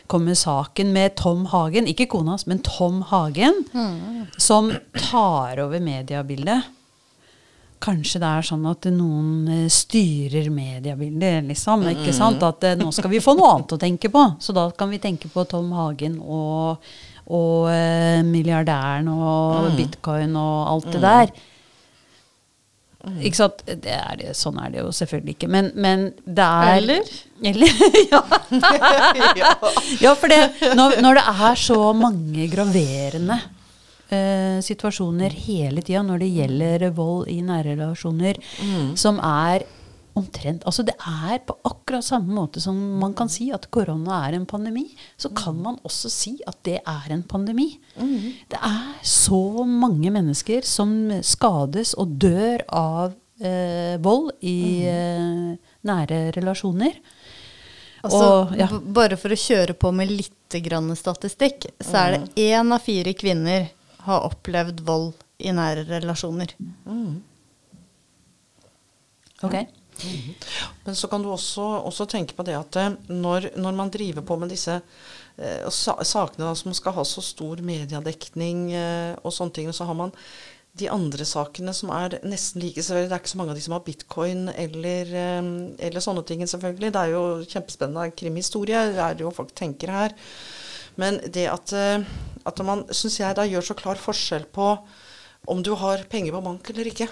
kommer 0.09 0.37
saken 0.37 0.93
med 0.93 1.17
Tom 1.21 1.45
Hagen, 1.53 1.89
ikke 1.89 2.09
kona 2.13 2.37
hans, 2.37 2.47
men 2.49 2.61
Tom 2.65 3.03
Hagen, 3.09 3.65
som 4.41 4.73
tar 5.01 5.65
over 5.65 5.85
mediebildet. 5.85 6.76
Kanskje 7.83 8.21
det 8.23 8.29
er 8.29 8.47
sånn 8.49 8.65
at 8.71 8.87
noen 8.89 9.49
eh, 9.53 9.67
styrer 9.73 10.49
mediebildet, 10.53 11.45
liksom. 11.51 11.85
ikke 11.93 12.15
sant? 12.17 12.45
At 12.47 12.65
eh, 12.65 12.77
nå 12.79 12.89
skal 12.95 13.12
vi 13.12 13.21
få 13.23 13.37
noe 13.37 13.51
annet 13.53 13.75
å 13.77 13.81
tenke 13.81 14.11
på. 14.12 14.23
Så 14.41 14.55
da 14.57 14.71
kan 14.73 14.91
vi 14.93 15.01
tenke 15.03 15.29
på 15.33 15.45
Tom 15.51 15.69
Hagen 15.77 16.17
og, 16.23 16.87
og 17.27 17.69
eh, 17.73 18.23
milliardæren 18.27 19.11
og 19.12 19.75
bitcoin 19.77 20.39
og 20.41 20.57
alt 20.73 20.89
det 20.95 21.05
der. 21.05 21.35
Ikke 23.23 23.39
sant? 23.39 23.61
Det 23.67 23.93
er 23.93 24.17
det, 24.19 24.33
sånn 24.35 24.57
er 24.59 24.73
det 24.73 24.81
jo 24.81 24.89
selvfølgelig 24.97 25.37
ikke. 25.37 25.51
Men, 25.53 25.69
men 25.79 26.09
det 26.25 26.47
er 26.47 26.79
Eller? 26.81 27.12
Eller? 27.53 27.77
ja. 29.43 29.53
ja, 30.01 30.15
for 30.17 30.33
det, 30.33 30.41
når, 30.75 30.97
når 31.05 31.21
det 31.21 31.27
er 31.45 31.61
så 31.61 31.79
mange 31.95 32.49
graverende 32.51 33.39
eh, 34.11 34.59
situasjoner 34.64 35.35
hele 35.47 35.83
tida 35.83 36.03
når 36.07 36.23
det 36.23 36.35
gjelder 36.35 36.87
vold 36.97 37.31
i 37.33 37.40
nære 37.45 37.77
relasjoner, 37.77 38.40
som 38.99 39.19
er 39.23 39.66
omtrent 40.16 40.64
Altså 40.69 40.85
det 40.87 40.95
er 40.97 41.42
på 41.47 41.57
akkurat 41.69 42.05
samme 42.05 42.33
måte 42.33 42.61
som 42.62 42.77
man 43.01 43.14
kan 43.16 43.29
si 43.33 43.51
at 43.55 43.69
korona 43.73 44.23
er 44.27 44.38
en 44.38 44.47
pandemi, 44.49 44.87
så 45.21 45.31
kan 45.37 45.59
man 45.61 45.79
også 45.87 46.11
si 46.12 46.35
at 46.49 46.59
det 46.64 46.79
er 46.81 47.12
en 47.12 47.25
pandemi. 47.29 47.75
Det 48.49 48.61
er 48.61 48.97
så 49.07 49.64
mange 49.69 50.12
mennesker 50.14 50.64
som 50.66 50.97
skades 51.21 51.95
og 52.01 52.16
dør 52.23 52.64
av 52.73 53.14
eh, 53.40 53.97
vold 54.03 54.33
i 54.40 54.59
eh, 54.88 55.53
nære 55.87 56.21
relasjoner. 56.37 56.97
Altså, 58.07 58.25
Og, 58.25 58.57
ja. 58.59 58.69
Bare 58.71 59.19
for 59.19 59.35
å 59.35 59.40
kjøre 59.40 59.75
på 59.79 59.90
med 59.92 60.12
litt 60.12 60.57
grann 60.62 60.92
statistikk, 60.97 61.66
så 61.83 62.05
er 62.05 62.12
det 62.14 62.47
én 62.49 62.73
av 62.73 62.85
fire 62.85 63.12
kvinner 63.19 63.66
har 64.07 64.27
opplevd 64.29 64.83
vold 64.87 65.12
i 65.42 65.53
nære 65.55 65.85
relasjoner. 65.88 66.55
Ok. 69.45 69.57
Men 70.85 70.97
så 70.97 71.09
kan 71.09 71.23
du 71.25 71.31
også, 71.33 71.64
også 71.88 72.07
tenke 72.11 72.37
på 72.37 72.45
det 72.47 72.57
at 72.59 72.77
eh, 72.81 72.97
når, 73.09 73.51
når 73.57 73.77
man 73.77 73.92
driver 73.92 74.25
på 74.27 74.37
med 74.40 74.53
disse 74.53 74.75
eh, 74.77 75.69
sakene 75.73 76.45
da, 76.45 76.53
som 76.59 76.75
skal 76.77 76.97
ha 76.99 77.05
så 77.09 77.25
stor 77.25 77.62
mediedekning 77.64 78.69
eh, 78.77 79.14
og 79.23 79.33
sånne 79.33 79.57
ting, 79.57 79.73
så 79.73 79.88
har 79.88 79.97
man 79.97 80.12
de 80.77 80.88
andre 80.92 81.25
sakene 81.25 81.73
som 81.73 81.90
er 81.97 82.19
nesten 82.29 82.61
like 82.61 82.83
selvfølgelig. 82.85 83.09
Det 83.09 83.16
er 83.16 83.23
ikke 83.25 83.33
så 83.33 83.40
mange 83.40 83.55
av 83.55 83.59
de 83.59 83.64
som 83.64 83.77
har 83.77 83.85
bitcoin 83.87 84.51
eller, 84.53 85.12
eh, 85.25 85.53
eller 85.88 86.05
sånne 86.05 86.25
ting, 86.29 86.45
selvfølgelig. 86.45 86.92
Det 86.92 87.03
er 87.03 87.14
jo 87.14 87.25
kjempespennende 87.45 88.16
krimhistorie. 88.21 88.87
Det 88.92 89.05
er 89.07 89.25
jo 89.25 89.33
folk 89.35 89.55
tenker 89.57 89.92
her. 89.97 90.16
Men 91.01 91.21
det 91.33 91.49
at, 91.53 91.73
eh, 91.73 92.05
at 92.47 92.63
man, 92.67 92.85
syns 92.95 93.19
jeg, 93.21 93.37
da 93.39 93.47
gjør 93.49 93.65
så 93.71 93.77
klar 93.79 94.01
forskjell 94.01 94.47
på 94.55 94.71
om 95.51 95.63
du 95.63 95.73
har 95.79 96.05
penger 96.11 96.35
på 96.35 96.45
bank 96.45 96.71
eller 96.73 96.91
ikke. 96.91 97.09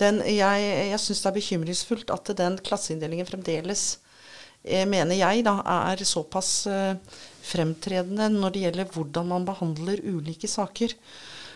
Den, 0.00 0.22
jeg 0.24 0.68
jeg 0.92 1.00
syns 1.02 1.24
det 1.24 1.28
er 1.28 1.36
bekymringsfullt 1.36 2.12
at 2.14 2.30
den 2.38 2.56
klasseinndelingen 2.64 3.28
fremdeles, 3.28 3.98
eh, 4.64 4.86
mener 4.88 5.18
jeg, 5.18 5.44
da, 5.44 5.58
er 5.92 6.04
såpass 6.08 6.54
eh, 6.70 6.94
fremtredende 7.44 8.30
når 8.32 8.54
det 8.54 8.64
gjelder 8.64 8.94
hvordan 8.94 9.28
man 9.34 9.44
behandler 9.48 10.00
ulike 10.04 10.48
saker. 10.48 10.96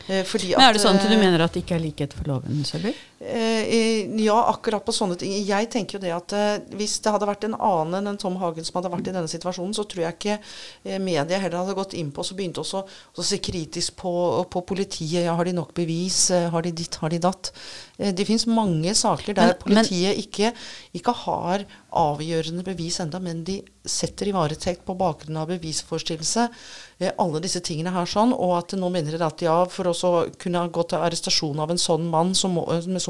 Eh, 0.09 0.21
Men 0.29 0.67
er 0.67 0.77
det 0.77 0.83
sånn 0.85 0.99
at 1.01 1.07
du 1.09 1.15
eh, 1.15 1.21
mener 1.21 1.41
at 1.41 1.55
det 1.57 1.65
ikke 1.65 1.79
er 1.79 1.85
likhet 1.87 2.13
for 2.17 2.29
loven, 2.29 2.61
Sølvi? 2.69 2.93
Eh, 3.25 4.21
ja, 4.21 4.37
akkurat 4.53 4.85
på 4.85 4.93
sånne 4.93 5.17
ting. 5.17 5.33
Jeg 5.49 5.71
tenker 5.73 5.97
jo 5.97 6.03
det 6.03 6.11
at 6.13 6.35
eh, 6.37 6.59
hvis 6.77 6.99
det 7.01 7.13
hadde 7.15 7.29
vært 7.29 7.47
en 7.49 7.57
annen 7.57 8.11
enn 8.11 8.19
Tom 8.21 8.37
Hagen 8.41 8.67
som 8.67 8.77
hadde 8.77 8.91
vært 8.93 9.09
i 9.09 9.15
denne 9.15 9.31
situasjonen, 9.31 9.73
så 9.77 9.87
tror 9.89 10.05
jeg 10.05 10.17
ikke 10.19 10.37
eh, 10.37 10.99
media 11.01 11.41
heller 11.41 11.63
hadde 11.63 11.77
gått 11.79 11.97
inn 11.97 12.13
på 12.13 12.21
og 12.21 12.29
så 12.29 12.37
begynt 12.37 12.61
også 12.61 12.83
å 12.85 13.25
se 13.25 13.41
kritisk 13.41 13.97
på, 14.03 14.13
på 14.53 14.65
politiet. 14.69 15.25
Ja, 15.25 15.39
har 15.39 15.49
de 15.49 15.57
nok 15.57 15.73
bevis? 15.77 16.27
Har 16.53 16.67
de 16.67 16.75
ditt? 16.77 17.01
Har 17.01 17.13
de 17.15 17.23
datt? 17.25 17.53
Det 17.97 18.27
fins 18.27 18.45
mange 18.51 18.93
saker 18.99 19.37
der 19.37 19.55
Men- 19.55 19.61
politiet 19.63 20.19
ikke, 20.21 20.53
ikke 20.99 21.15
har 21.25 21.65
avgjørende 21.95 22.65
bevis 22.67 22.99
enda, 23.01 23.21
men 23.23 23.45
de 23.47 23.61
setter 23.85 24.29
i 24.29 24.35
varetekt 24.35 24.85
på 24.87 24.97
bakgrunn 24.99 25.37
av 25.39 25.51
bevisforstillelse. 25.53 26.49
Alle 27.21 27.43
disse 27.45 27.61
tingene 27.65 27.93
her 27.95 28.09
sånn, 28.09 28.33
og 28.33 28.57
at 28.59 28.75
nå 28.79 28.89
mener 28.93 29.15
dere 29.15 29.29
at 29.29 29.45
ja, 29.45 29.57
for 29.71 29.91
å 29.93 30.13
kunne 30.41 30.65
gå 30.75 30.87
til 30.89 31.05
arrestasjon 31.05 31.61
av 31.61 31.71
en 31.75 31.81
sånn 31.81 32.09
mann 32.11 32.35
som 32.39 32.57
må, 32.57 32.65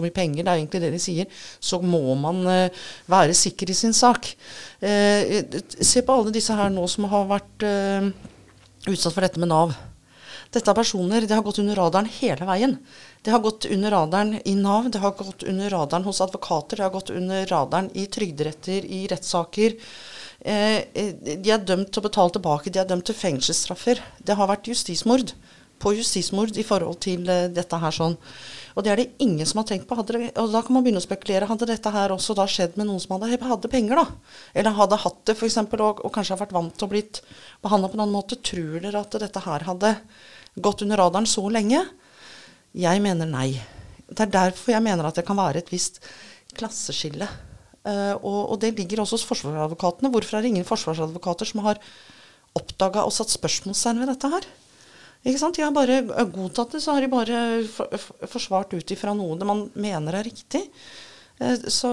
med 0.04 0.10
mye 0.10 0.16
penger, 0.16 0.44
det 0.44 0.52
er 0.52 0.60
egentlig 0.60 0.82
det 0.84 0.92
de 0.94 1.00
sier, 1.02 1.40
så 1.60 1.80
må 1.80 2.14
man 2.20 2.44
eh, 2.50 2.84
være 3.10 3.36
sikker 3.36 3.72
i 3.72 3.78
sin 3.78 3.96
sak. 3.96 4.30
Eh, 4.84 5.40
se 5.80 6.04
på 6.04 6.18
alle 6.18 6.34
disse 6.34 6.54
her 6.54 6.70
nå 6.72 6.86
som 6.90 7.08
har 7.10 7.26
vært 7.30 7.66
eh, 7.66 8.12
utsatt 8.90 9.14
for 9.14 9.24
dette 9.24 9.40
med 9.40 9.52
Nav. 9.52 9.74
Dette 10.54 10.70
er 10.70 10.76
personer, 10.76 11.24
Det 11.26 11.34
har 11.34 11.42
gått 11.42 11.58
under 11.58 11.74
radaren 11.74 12.06
hele 12.20 12.46
veien. 12.46 12.76
Det 13.24 13.32
har 13.32 13.40
gått 13.40 13.64
under 13.64 13.90
radaren 13.90 14.40
i 14.44 14.54
Nav, 14.54 14.90
det 14.90 15.00
har 15.02 15.16
gått 15.16 15.42
under 15.42 15.70
radaren 15.70 16.04
hos 16.04 16.20
advokater, 16.20 16.76
det 16.76 16.84
har 16.84 16.94
gått 16.94 17.10
under 17.10 17.46
radaren 17.46 17.90
i 17.94 18.06
trygderetter, 18.06 18.84
i 18.84 19.06
rettssaker. 19.10 19.74
Eh, 20.40 20.84
eh, 20.94 21.14
de 21.40 21.50
er 21.50 21.64
dømt 21.64 21.90
til 21.90 22.02
å 22.02 22.06
betale 22.06 22.34
tilbake, 22.36 22.70
de 22.70 22.82
er 22.82 22.86
dømt 22.90 23.06
til 23.08 23.16
fengselsstraffer. 23.16 24.02
Det 24.20 24.36
har 24.36 24.50
vært 24.50 24.68
justismord 24.68 25.32
på 25.82 25.94
justismord 25.96 26.56
i 26.58 26.64
forhold 26.66 27.00
til 27.04 27.28
eh, 27.30 27.48
dette 27.52 27.78
her 27.80 27.94
sånn. 27.94 28.16
Og 28.74 28.84
det 28.84 28.92
er 28.92 29.00
det 29.00 29.06
ingen 29.22 29.46
som 29.46 29.60
har 29.60 29.68
tenkt 29.68 29.86
på. 29.88 29.96
Det, 30.06 30.32
og 30.40 30.50
da 30.50 30.62
kan 30.64 30.74
man 30.76 30.84
begynne 30.84 31.02
å 31.02 31.04
spekulere. 31.04 31.48
Hadde 31.50 31.68
dette 31.70 31.92
her 31.94 32.14
også 32.14 32.34
da 32.38 32.46
skjedd 32.50 32.78
med 32.78 32.88
noen 32.88 33.02
som 33.02 33.14
hadde, 33.16 33.38
hadde 33.42 33.70
penger, 33.70 34.00
da? 34.02 34.38
Eller 34.54 34.74
hadde 34.74 34.98
hatt 35.04 35.20
det, 35.28 35.36
f.eks., 35.38 35.60
og, 35.62 36.02
og 36.02 36.14
kanskje 36.14 36.34
har 36.34 36.42
vært 36.42 36.56
vant 36.56 36.74
til 36.74 36.88
å 36.88 36.90
blitt 36.90 37.20
behandla 37.64 37.90
på 37.90 37.98
en 37.98 38.04
annen 38.06 38.16
måte. 38.16 38.40
Tror 38.42 38.80
dere 38.82 39.04
at 39.04 39.18
dette 39.22 39.44
her 39.46 39.66
hadde 39.68 39.94
gått 40.54 40.82
under 40.86 41.02
radaren 41.04 41.30
så 41.30 41.46
lenge? 41.52 41.84
Jeg 42.74 43.02
mener 43.02 43.30
nei. 43.30 43.50
Det 44.10 44.26
er 44.26 44.34
derfor 44.34 44.74
jeg 44.74 44.84
mener 44.84 45.06
at 45.06 45.18
det 45.18 45.26
kan 45.26 45.38
være 45.38 45.62
et 45.62 45.70
visst 45.72 46.02
klasseskille. 46.58 47.28
Uh, 47.84 48.16
og, 48.16 48.40
og 48.54 48.58
det 48.62 48.72
ligger 48.78 49.02
også 49.02 49.18
hos 49.18 49.28
forsvarsadvokatene. 49.28 50.10
Hvorfor 50.10 50.38
er 50.38 50.44
det 50.44 50.54
ingen 50.54 50.66
forsvarsadvokater 50.66 51.50
som 51.50 51.62
har 51.66 51.80
oppdaga 52.58 53.04
og 53.04 53.14
satt 53.14 53.32
spørsmålstegn 53.34 54.02
ved 54.02 54.10
dette 54.14 54.30
her? 54.32 54.46
Ikke 55.24 55.40
sant? 55.40 55.56
De 55.56 55.62
har 55.64 55.72
bare 55.72 56.02
godtatt 56.28 56.74
det, 56.76 56.82
så 56.84 56.92
har 56.92 57.00
de 57.00 57.08
bare 57.08 57.40
for, 57.72 57.88
for, 57.96 58.28
forsvart 58.28 58.74
ut 58.76 58.90
ifra 58.92 59.14
noe 59.16 59.38
det 59.40 59.46
man 59.48 59.66
mener 59.74 60.18
er 60.20 60.26
riktig. 60.26 60.60
Eh, 61.40 61.56
Så, 61.66 61.88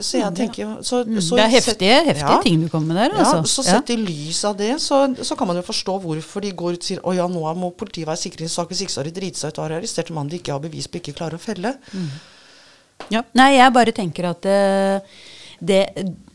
så 0.00 0.20
jeg 0.22 0.34
tenker 0.38 0.62
jo 0.62 0.68
så, 0.86 1.02
Mm. 1.04 1.18
så 1.20 1.36
det 1.36 1.44
er 1.44 1.50
heftige, 1.56 1.96
heftige 2.06 2.36
Ja. 2.36 2.42
ting 2.42 2.62
du 2.62 2.68
kommer 2.70 2.94
med 2.94 2.96
der. 3.02 3.18
Altså. 3.18 3.36
Ja, 3.36 3.42
så 3.42 3.64
sett 3.66 3.90
i 3.90 3.96
lys 3.96 4.44
av 4.44 4.56
det, 4.56 4.70
så, 4.80 5.02
så 5.22 5.36
kan 5.36 5.46
man 5.50 5.56
jo 5.56 5.62
forstå 5.66 5.98
hvorfor 6.06 6.40
de 6.40 6.52
går 6.52 6.78
ut 6.78 6.80
og 6.80 6.86
sier 6.86 7.00
å 7.02 7.14
ja, 7.18 7.26
nå 7.28 7.42
må 7.58 7.72
politiet 7.76 8.06
være 8.06 8.22
sikringssak, 8.22 8.68
hvis 8.70 8.82
ikke 8.86 8.94
så 8.94 9.02
har 9.02 9.10
de 9.10 9.16
driti 9.20 9.38
seg 9.42 9.52
ut 9.52 9.58
og 9.58 9.66
har 9.68 9.76
arrestert 9.80 10.08
en 10.10 10.14
mann 10.16 10.28
de 10.30 10.38
ikke 10.38 10.52
har 10.54 10.60
bevis 10.62 10.86
på 10.88 11.02
ikke 11.02 11.16
klarer 11.18 11.34
å 11.36 11.42
felle. 11.42 11.74
Ja. 13.10 13.22
Nei, 13.34 13.56
jeg 13.58 13.72
bare 13.72 13.92
tenker 13.92 14.30
at 14.30 14.44
uh, 14.46 15.00
det 15.60 15.82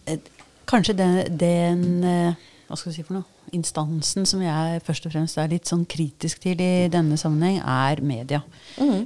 uh, 0.08 0.18
Kanskje 0.66 0.94
den, 0.96 1.38
den 1.38 1.82
uh, 2.04 2.34
Hva 2.70 2.78
skal 2.80 2.92
vi 2.92 2.96
si 2.96 3.04
for 3.04 3.18
noe? 3.18 3.26
Instansen 3.54 4.28
som 4.30 4.42
jeg 4.44 4.82
først 4.86 5.08
og 5.08 5.14
fremst 5.16 5.38
er 5.38 5.52
litt 5.52 5.70
sånn 5.70 5.86
kritisk 5.90 6.42
til 6.44 6.62
i 6.64 6.88
denne 6.92 7.18
sammenheng, 7.20 7.60
er 7.62 8.02
media. 8.06 8.42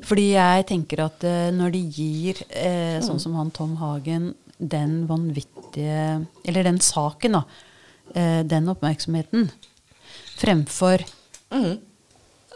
Fordi 0.07 0.31
jeg 0.33 0.67
tenker 0.71 1.03
at 1.05 1.23
eh, 1.27 1.49
når 1.55 1.75
de 1.75 1.83
gir, 1.99 2.43
eh, 2.49 2.97
sånn 3.05 3.21
som 3.21 3.35
han 3.39 3.51
Tom 3.55 3.75
Hagen, 3.81 4.33
den 4.57 5.03
vanvittige 5.05 6.25
Eller 6.47 6.63
den 6.65 6.79
saken, 6.81 7.37
da. 7.37 7.43
Eh, 8.15 8.41
den 8.47 8.69
oppmerksomheten. 8.71 9.51
Fremfor 10.39 11.03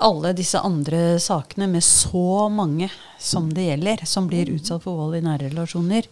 alle 0.02 0.34
disse 0.34 0.60
andre 0.66 1.20
sakene 1.22 1.68
med 1.70 1.84
så 1.86 2.50
mange 2.50 2.90
som 3.22 3.52
det 3.54 3.68
gjelder, 3.68 4.06
som 4.10 4.28
blir 4.30 4.50
utsatt 4.56 4.84
for 4.84 4.98
vold 4.98 5.20
i 5.20 5.26
nære 5.26 5.52
relasjoner. 5.52 6.08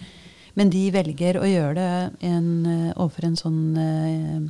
Men 0.57 0.71
de 0.73 0.89
velger 0.93 1.39
å 1.39 1.47
gjøre 1.47 1.75
det 1.77 2.27
en, 2.27 2.49
eh, 2.65 2.93
overfor 2.95 3.25
en 3.29 3.39
sånn 3.39 3.61
eh, 3.77 4.49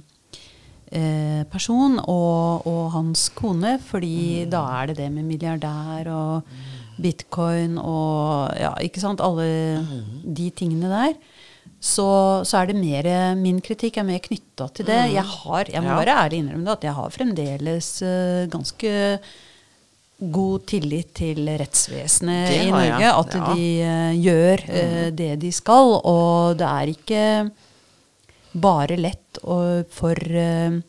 person 1.51 1.99
og, 2.01 2.65
og 2.67 2.91
hans 2.95 3.27
kone, 3.37 3.75
fordi 3.79 4.45
da 4.49 4.63
er 4.79 4.89
det 4.89 4.97
det 5.03 5.09
med 5.13 5.27
milliardær 5.29 6.09
og 6.09 6.49
bitcoin 6.99 7.77
og 7.77 8.49
ja, 8.59 8.73
ikke 8.83 8.99
sant, 9.03 9.21
alle 9.21 9.45
de 10.25 10.49
tingene 10.49 10.89
der. 10.91 11.13
Så, 11.79 12.05
så 12.43 12.57
er 12.59 12.65
det 12.67 12.75
mer 12.75 13.07
Min 13.39 13.61
kritikk 13.63 14.01
er 14.01 14.03
mer 14.03 14.19
knytta 14.19 14.65
til 14.75 14.87
det. 14.89 14.97
Jeg 15.13 15.23
har, 15.23 15.69
jeg 15.71 15.83
må 15.85 15.93
Ja. 15.93 15.99
bare 16.01 16.17
ærlig 16.25 16.41
innrømme 16.41 16.65
det, 16.65 16.73
at 16.73 16.83
jeg 16.89 16.93
har 16.97 17.13
fremdeles 17.15 17.87
uh, 18.03 18.49
ganske 18.51 18.91
god 20.19 20.65
tillit 20.67 21.13
til 21.15 21.47
rettsvesenet 21.47 22.51
i 22.51 22.65
Norge. 22.67 22.99
jeg. 22.99 23.13
At 23.15 23.37
ja. 23.37 23.53
de 23.53 23.69
uh, 23.87 24.23
gjør 24.25 24.65
uh, 24.67 25.09
det 25.15 25.31
de 25.39 25.51
skal. 25.55 25.95
Og 26.03 26.59
det 26.59 26.67
er 26.67 26.91
ikke 26.91 27.23
bare 28.53 28.97
lett 28.97 29.39
for, 29.93 30.15
eh, 30.15 30.79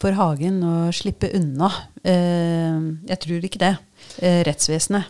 for 0.00 0.12
Hagen 0.18 0.60
å 0.66 0.74
slippe 0.92 1.30
unna. 1.36 1.70
Eh, 2.04 2.80
jeg 3.08 3.20
tror 3.24 3.44
ikke 3.46 3.62
det. 3.62 3.76
eh, 4.20 4.42
rettsvesenet. 4.44 5.04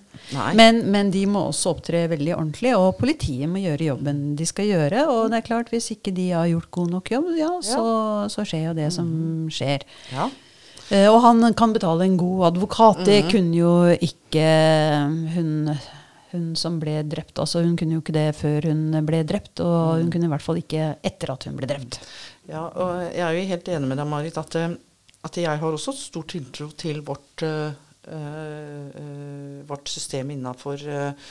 Men, 0.54 0.78
men 0.90 1.10
de 1.10 1.24
må 1.26 1.48
også 1.50 1.72
opptre 1.74 2.04
veldig 2.08 2.34
ordentlig, 2.36 2.70
og 2.78 2.94
politiet 3.00 3.48
må 3.50 3.58
gjøre 3.60 3.88
jobben 3.90 4.36
de 4.38 4.46
skal 4.46 4.68
gjøre. 4.70 5.02
Og 5.10 5.30
det 5.32 5.40
er 5.40 5.48
klart, 5.48 5.72
hvis 5.74 5.90
ikke 5.96 6.14
de 6.14 6.30
har 6.30 6.46
gjort 6.46 6.70
god 6.70 6.90
nok 6.94 7.10
jobb, 7.10 7.32
ja, 7.36 7.50
så, 7.60 7.84
så 8.32 8.46
skjer 8.46 8.68
jo 8.70 8.76
det 8.78 8.92
som 8.94 9.10
skjer. 9.52 9.84
Ja. 10.14 10.30
Og 11.10 11.18
han 11.24 11.42
kan 11.56 11.72
betale 11.74 12.04
en 12.06 12.16
god 12.20 12.46
advokat. 12.52 13.04
Det 13.08 13.24
kunne 13.32 13.56
jo 13.56 13.74
ikke 13.98 14.46
hun, 15.34 15.52
hun 16.34 16.52
som 16.58 16.76
ble 16.82 16.98
drept. 17.08 17.38
Altså 17.40 17.62
Hun 17.64 17.76
kunne 17.80 17.96
jo 17.96 18.02
ikke 18.02 18.16
det 18.16 18.28
før 18.38 18.68
hun 18.70 18.98
ble 19.06 19.22
drept, 19.26 19.62
og 19.64 20.02
hun 20.02 20.10
kunne 20.12 20.28
i 20.28 20.32
hvert 20.34 20.44
fall 20.44 20.60
ikke 20.60 20.90
etter 21.06 21.34
at 21.34 21.48
hun 21.48 21.56
ble 21.58 21.70
drept. 21.70 22.00
Ja, 22.50 22.66
og 22.68 23.06
jeg 23.06 23.24
er 23.24 23.38
jo 23.38 23.48
helt 23.54 23.72
enig 23.72 23.90
med 23.90 24.02
deg, 24.02 24.10
Marit, 24.10 24.38
at, 24.40 24.58
eh, 24.60 24.76
at 25.24 25.40
jeg 25.40 25.62
har 25.62 25.78
også 25.78 25.96
stor 25.96 26.26
tiltro 26.28 26.68
til 26.76 27.00
vårt, 27.06 27.46
eh, 27.46 27.72
vårt 29.64 29.88
system 29.88 30.34
innafor 30.34 30.82
uh, 30.92 31.30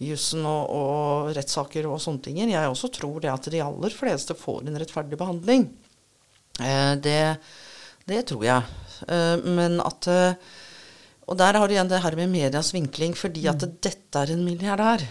jussen 0.00 0.44
og, 0.48 0.70
og 0.72 1.32
rettssaker 1.36 1.84
og 1.88 2.00
sånne 2.02 2.24
ting. 2.24 2.40
Jeg 2.48 2.70
også 2.70 2.90
tror 2.94 3.20
det 3.20 3.32
at 3.32 3.48
de 3.52 3.60
aller 3.62 3.94
fleste 3.94 4.36
får 4.38 4.64
en 4.64 4.78
rettferdig 4.80 5.18
behandling. 5.20 5.68
Eh, 6.60 6.92
det, 7.02 7.36
det 8.08 8.22
tror 8.30 8.44
jeg. 8.46 8.74
Eh, 9.08 9.36
men 9.44 9.80
at 9.84 10.10
eh, 10.10 10.36
Og 11.24 11.38
der 11.40 11.56
har 11.56 11.68
du 11.68 11.72
igjen 11.72 11.88
det 11.88 12.02
her 12.04 12.16
med 12.18 12.32
medias 12.32 12.72
vinkling. 12.74 13.14
Fordi 13.16 13.46
at 13.50 13.64
dette 13.84 14.20
er 14.20 14.34
en 14.34 14.44
milliardær, 14.44 15.04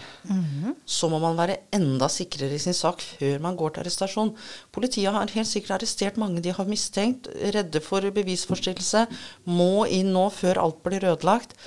så 0.86 1.10
må 1.12 1.18
man 1.22 1.38
være 1.38 1.58
enda 1.74 2.08
sikrere 2.12 2.54
i 2.54 2.62
sin 2.62 2.76
sak 2.76 3.02
før 3.04 3.40
man 3.42 3.56
går 3.58 3.74
til 3.74 3.84
arrestasjon. 3.84 4.34
Politiet 4.74 5.14
har 5.14 5.34
helt 5.34 5.50
sikkert 5.50 5.80
arrestert 5.80 6.20
mange 6.20 6.42
de 6.44 6.54
har 6.54 6.70
mistenkt, 6.70 7.28
redde 7.54 7.82
for 7.84 8.04
bevisforstyrrelse. 8.14 9.06
Må 9.50 9.88
inn 9.90 10.14
nå 10.14 10.28
før 10.34 10.62
alt 10.62 10.84
blir 10.86 11.04
ødelagt. 11.14 11.58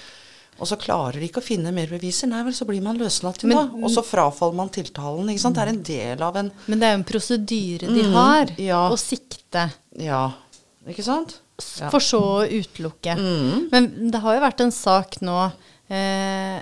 Og 0.57 0.65
så 0.65 0.77
klarer 0.81 1.19
de 1.19 1.27
ikke 1.27 1.41
å 1.41 1.45
finne 1.45 1.71
mer 1.73 1.89
beviser. 1.91 2.29
Nei 2.31 2.41
vel, 2.47 2.55
så 2.57 2.65
blir 2.65 2.81
man 2.81 2.97
løslatt 2.97 3.43
til 3.43 3.51
nå. 3.51 3.59
Og 3.83 3.91
så 3.93 4.01
frafaller 4.05 4.57
man 4.57 4.71
tiltalen. 4.73 5.29
ikke 5.29 5.43
sant? 5.43 5.59
Det 5.59 5.65
er 5.65 5.73
en 5.73 5.83
del 5.91 6.23
av 6.25 6.39
en 6.41 6.53
Men 6.65 6.79
det 6.79 6.87
er 6.87 6.95
jo 6.95 7.01
en 7.01 7.09
prosedyre 7.11 7.91
de 7.91 8.05
mm, 8.07 8.15
har, 8.15 8.55
ja. 8.61 8.85
å 8.89 8.97
sikte. 8.97 9.67
Ja, 10.01 10.23
ikke 10.89 11.05
sant? 11.05 11.37
For 11.57 12.03
så 12.03 12.21
å 12.21 12.45
utelukke. 12.45 13.15
Mm. 13.17 13.67
Men 13.71 13.89
det 14.13 14.21
har 14.21 14.37
jo 14.37 14.43
vært 14.43 14.61
en 14.61 14.73
sak 14.73 15.19
nå 15.25 15.37
eh, 15.89 16.59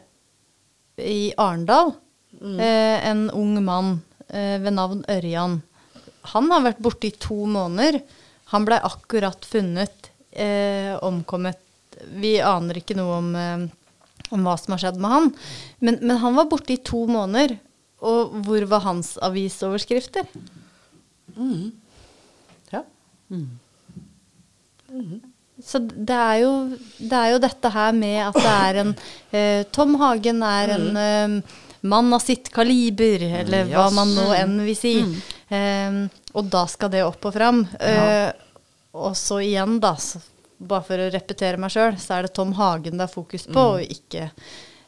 i 1.03 1.21
Arendal. 1.35 1.93
Mm. 2.39 2.59
Eh, 2.59 3.07
en 3.11 3.23
ung 3.35 3.57
mann 3.63 3.97
eh, 4.29 4.55
ved 4.63 4.75
navn 4.77 5.03
Ørjan. 5.11 5.59
Han 6.31 6.51
har 6.53 6.63
vært 6.69 6.83
borte 6.83 7.09
i 7.09 7.15
to 7.19 7.43
måneder. 7.49 7.99
Han 8.53 8.65
blei 8.67 8.79
akkurat 8.87 9.45
funnet 9.47 10.11
eh, 10.31 10.93
omkommet. 11.03 11.59
Vi 12.15 12.37
aner 12.43 12.79
ikke 12.79 12.97
noe 12.97 13.19
om, 13.19 13.29
eh, 13.39 14.31
om 14.35 14.47
hva 14.47 14.55
som 14.59 14.75
har 14.75 14.83
skjedd 14.85 14.99
med 15.01 15.15
han. 15.15 15.31
Men, 15.83 15.99
men 16.01 16.19
han 16.23 16.39
var 16.39 16.49
borte 16.51 16.75
i 16.75 16.81
to 16.83 17.03
måneder. 17.11 17.57
Og 18.05 18.35
hvor 18.45 18.65
var 18.69 18.83
hans 18.85 19.15
avisoverskrifter? 19.23 20.27
Ja. 22.71 22.83
Så 25.63 25.79
det 25.79 26.15
er, 26.15 26.39
jo, 26.43 26.51
det 26.99 27.15
er 27.15 27.29
jo 27.31 27.37
dette 27.39 27.69
her 27.71 27.93
med 27.95 28.17
at 28.25 28.35
det 28.35 28.55
er 28.55 28.79
en 28.81 28.89
eh, 29.31 29.61
Tom 29.71 29.95
Hagen 30.01 30.41
er 30.43 30.73
en 30.75 30.99
eh, 30.99 31.53
mann 31.87 32.11
av 32.13 32.19
sitt 32.19 32.49
kaliber, 32.51 33.23
eller 33.39 33.69
hva 33.69 33.85
man 33.95 34.11
nå 34.17 34.25
enn 34.35 34.57
vil 34.65 34.75
si. 34.75 34.97
Eh, 35.47 36.01
og 36.35 36.51
da 36.51 36.65
skal 36.67 36.91
det 36.91 37.05
opp 37.07 37.29
og 37.29 37.35
fram. 37.37 37.63
Eh, 37.79 38.27
og 38.95 39.15
så 39.19 39.39
igjen, 39.45 39.79
da, 39.83 39.93
så, 39.99 40.19
bare 40.57 40.87
for 40.87 41.05
å 41.05 41.09
repetere 41.13 41.59
meg 41.61 41.71
sjøl, 41.71 41.95
så 41.99 42.17
er 42.17 42.27
det 42.27 42.35
Tom 42.35 42.51
Hagen 42.59 42.99
det 42.99 43.07
er 43.07 43.11
fokus 43.15 43.47
på, 43.47 43.67
og 43.77 43.95
ikke 43.95 44.29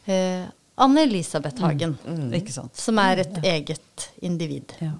eh, 0.08 0.48
Anne-Elisabeth 0.84 1.63
Hagen. 1.63 1.96
Ikke 2.38 2.54
sant? 2.54 2.76
Som 2.78 3.00
er 3.02 3.24
et 3.24 3.39
eget 3.43 4.10
individ. 4.20 4.76
Ja. 4.84 4.93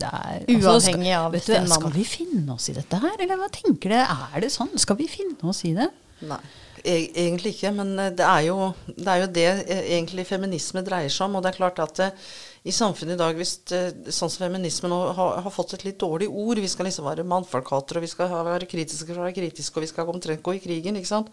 Er, 0.00 0.42
Uavhengig 0.48 1.12
av 1.14 1.34
altså, 1.34 1.52
du, 1.52 1.52
sin 1.52 1.68
mann. 1.68 1.74
Skal 1.76 1.92
vi 1.94 2.04
finne 2.08 2.54
oss 2.56 2.68
i 2.72 2.74
dette 2.74 2.98
her, 3.02 3.12
eller 3.20 3.38
hva 3.38 3.48
tenker 3.52 3.92
dere? 3.92 4.16
Er 4.32 4.42
det 4.42 4.48
sånn? 4.54 4.72
Skal 4.80 4.98
vi 4.98 5.06
finne 5.10 5.50
oss 5.52 5.62
i 5.68 5.74
det? 5.76 5.90
Nei, 6.26 6.38
e 6.82 6.94
egentlig 7.24 7.52
ikke. 7.56 7.72
Men 7.76 7.92
eh, 7.98 8.10
det 8.18 8.26
er, 8.26 8.46
jo, 8.48 8.70
det 8.88 9.06
er 9.12 9.22
jo 9.22 9.28
det 9.38 9.46
eh, 9.50 9.84
egentlig 9.98 10.26
feminisme 10.28 10.82
dreier 10.86 11.12
seg 11.12 11.28
om. 11.28 11.38
Og 11.38 11.44
det 11.44 11.52
er 11.52 11.58
klart 11.60 11.82
at 11.82 12.02
uh, 12.02 12.26
i 12.64 12.74
samfunnet 12.74 13.16
i 13.16 13.20
dag, 13.20 13.38
hvis 13.38 13.56
uh, 13.74 13.90
sånn 14.08 14.32
som 14.32 14.46
feminisme 14.46 14.90
nå 14.90 15.00
har, 15.18 15.40
har 15.44 15.54
fått 15.54 15.76
et 15.78 15.86
litt 15.86 16.00
dårlig 16.00 16.28
ord 16.30 16.60
Vi 16.62 16.70
skal 16.70 16.88
liksom 16.88 17.08
være 17.08 17.26
mannfolkhatere, 17.28 18.00
og 18.00 18.06
vi 18.06 18.12
skal 18.12 18.32
være 18.48 18.70
kritiske 18.70 19.10
for 19.10 19.22
å 19.22 19.26
være 19.26 19.38
kritiske, 19.38 19.76
og 19.76 19.86
vi 19.86 19.90
skal 19.92 20.14
omtrent 20.14 20.46
gå 20.46 20.56
i 20.58 20.62
krigen. 20.62 20.98
ikke 20.98 21.12
sant? 21.12 21.32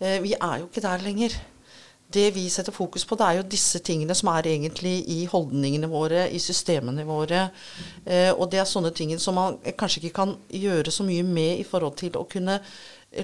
Uh, 0.00 0.18
vi 0.24 0.36
er 0.36 0.60
jo 0.62 0.70
ikke 0.70 0.84
der 0.86 1.04
lenger. 1.06 1.40
Det 2.10 2.30
vi 2.34 2.48
setter 2.50 2.74
fokus 2.74 3.04
på, 3.06 3.14
det 3.20 3.26
er 3.26 3.36
jo 3.38 3.48
disse 3.52 3.78
tingene 3.86 4.14
som 4.18 4.32
er 4.32 4.48
egentlig 4.50 4.96
i 5.14 5.20
holdningene 5.30 5.86
våre, 5.90 6.24
i 6.34 6.40
systemene 6.42 7.04
våre. 7.06 7.44
Eh, 8.04 8.32
og 8.34 8.48
det 8.50 8.58
er 8.62 8.66
sånne 8.66 8.90
ting 8.96 9.12
som 9.22 9.38
man 9.38 9.58
kanskje 9.78 10.00
ikke 10.02 10.16
kan 10.16 10.32
gjøre 10.50 10.90
så 10.90 11.06
mye 11.06 11.22
med 11.26 11.60
i 11.60 11.66
forhold 11.68 11.94
til 12.02 12.18
å 12.18 12.24
kunne 12.30 12.58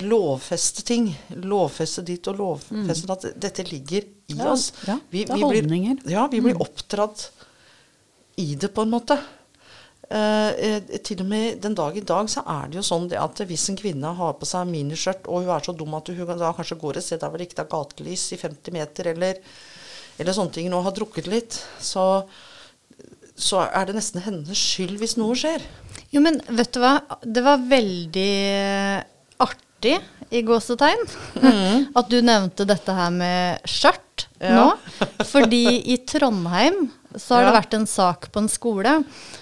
lovfeste 0.03 0.83
ting. 0.87 1.09
Lovfeste 1.46 2.03
ditt 2.07 2.27
og 2.31 2.38
lovfeste 2.40 3.11
at 3.14 3.27
dette 3.38 3.66
ligger 3.70 4.07
i 4.07 4.35
Ja, 4.38 4.53
oss. 4.53 4.72
ja, 4.87 4.99
vi, 5.11 5.25
det 5.25 5.31
er 5.35 5.38
vi 5.38 5.42
holdninger. 5.46 6.01
Blir, 6.03 6.12
ja, 6.12 6.27
vi 6.31 6.40
blir 6.42 6.62
oppdratt 6.62 7.29
i 8.42 8.55
det, 8.55 8.68
på 8.75 8.83
en 8.83 8.90
måte. 8.92 9.18
Eh, 10.07 10.51
eh, 10.62 10.99
til 11.03 11.19
og 11.25 11.27
med 11.27 11.57
den 11.64 11.75
dag 11.75 11.97
i 11.99 12.03
dag 12.07 12.29
så 12.31 12.45
er 12.47 12.69
det 12.71 12.79
jo 12.79 12.85
sånn 12.87 13.09
at 13.19 13.40
hvis 13.49 13.64
en 13.73 13.79
kvinne 13.79 14.12
har 14.14 14.37
på 14.38 14.47
seg 14.47 14.69
miniskjørt, 14.71 15.27
og 15.27 15.42
hun 15.42 15.51
er 15.51 15.64
så 15.66 15.75
dum 15.75 15.97
at 15.99 16.11
hun 16.14 16.31
da 16.38 16.53
kanskje 16.55 16.79
går 16.79 17.01
et 17.01 17.07
sted 17.09 17.19
der 17.23 17.33
hvor 17.33 17.42
det 17.42 17.49
ikke 17.49 17.64
er 17.64 17.73
gatelys 17.73 18.29
i 18.37 18.38
50 18.38 18.77
meter, 18.77 19.09
eller, 19.16 19.40
eller 20.23 20.37
sånne 20.37 20.55
ting, 20.55 20.71
og 20.71 20.87
har 20.87 20.95
drukket 20.95 21.27
litt, 21.33 21.59
så, 21.83 22.23
så 23.35 23.64
er 23.66 23.88
det 23.88 23.97
nesten 23.99 24.23
hennes 24.23 24.62
skyld 24.62 24.95
hvis 25.03 25.16
noe 25.19 25.35
skjer. 25.35 25.64
Jo, 26.14 26.23
men 26.23 26.38
vet 26.55 26.71
du 26.77 26.79
hva? 26.85 27.01
Det 27.27 27.42
var 27.42 27.66
veldig 27.66 28.31
artig 29.42 29.97
i 30.31 30.42
gåsetegn 30.47 31.03
at 31.99 32.09
du 32.11 32.21
nevnte 32.23 32.66
dette 32.66 32.95
her 32.95 33.11
med 33.14 33.66
skjørt 33.69 34.29
Ja. 34.38 34.55
nå. 34.55 35.07
Fordi 35.25 35.64
i 35.92 35.99
Trondheim 36.09 36.87
så 37.16 37.37
har 37.37 37.46
det 37.46 37.57
vært 37.57 37.74
en 37.79 37.88
sak 37.88 38.29
på 38.33 38.42
en 38.42 38.50
skole 38.50 38.92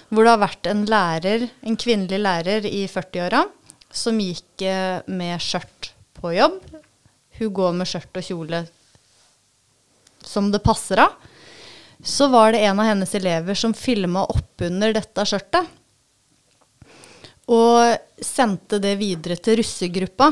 hvor 0.09 0.23
det 0.23 0.31
har 0.31 0.41
vært 0.41 0.69
en 0.71 0.85
lærer, 0.89 1.47
en 1.61 1.77
kvinnelig 1.79 2.21
lærer 2.21 2.67
i 2.69 2.85
40-åra, 2.91 3.43
som 3.91 4.19
gikk 4.19 4.63
eh, 4.63 5.03
med 5.07 5.43
skjørt 5.43 5.91
på 6.15 6.33
jobb. 6.35 6.59
Hun 7.39 7.53
går 7.59 7.75
med 7.75 7.89
skjørt 7.89 8.19
og 8.19 8.27
kjole 8.27 8.65
som 10.25 10.51
det 10.51 10.63
passer 10.65 11.03
av. 11.03 11.15
Så 12.03 12.27
var 12.27 12.51
det 12.51 12.63
en 12.65 12.79
av 12.79 12.85
hennes 12.85 13.15
elever 13.15 13.57
som 13.57 13.73
filma 13.73 14.25
oppunder 14.29 14.93
dette 14.93 15.25
skjørtet. 15.25 15.67
Og 17.51 18.23
sendte 18.25 18.79
det 18.81 18.95
videre 18.99 19.37
til 19.37 19.59
russegruppa 19.61 20.31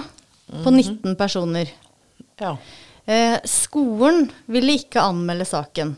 på 0.64 0.74
19 0.74 1.16
personer. 1.18 1.70
Ja. 2.42 2.56
Eh, 3.06 3.38
skolen 3.46 4.28
ville 4.46 4.80
ikke 4.80 5.04
anmelde 5.04 5.46
saken. 5.48 5.96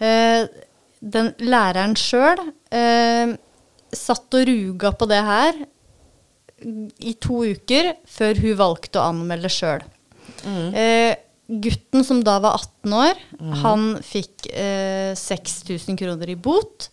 Eh, 0.00 0.46
den 1.00 1.32
læreren 1.44 1.94
sjøl 1.96 2.40
eh, 2.74 3.36
satt 3.94 4.36
og 4.36 4.48
ruga 4.48 4.92
på 4.96 5.08
det 5.08 5.22
her 5.24 5.60
i 7.04 7.12
to 7.20 7.42
uker 7.44 7.92
før 8.08 8.40
hun 8.40 8.58
valgte 8.58 9.00
å 9.00 9.10
anmelde 9.12 9.50
sjøl. 9.52 9.84
Eh, 10.46 11.14
gutten 11.46 12.04
som 12.04 12.22
da 12.24 12.38
var 12.42 12.56
18 12.58 12.94
år, 12.96 13.20
han 13.62 13.88
fikk 14.04 14.48
eh, 14.50 15.12
6000 15.18 15.98
kroner 16.00 16.32
i 16.32 16.36
bot 16.38 16.88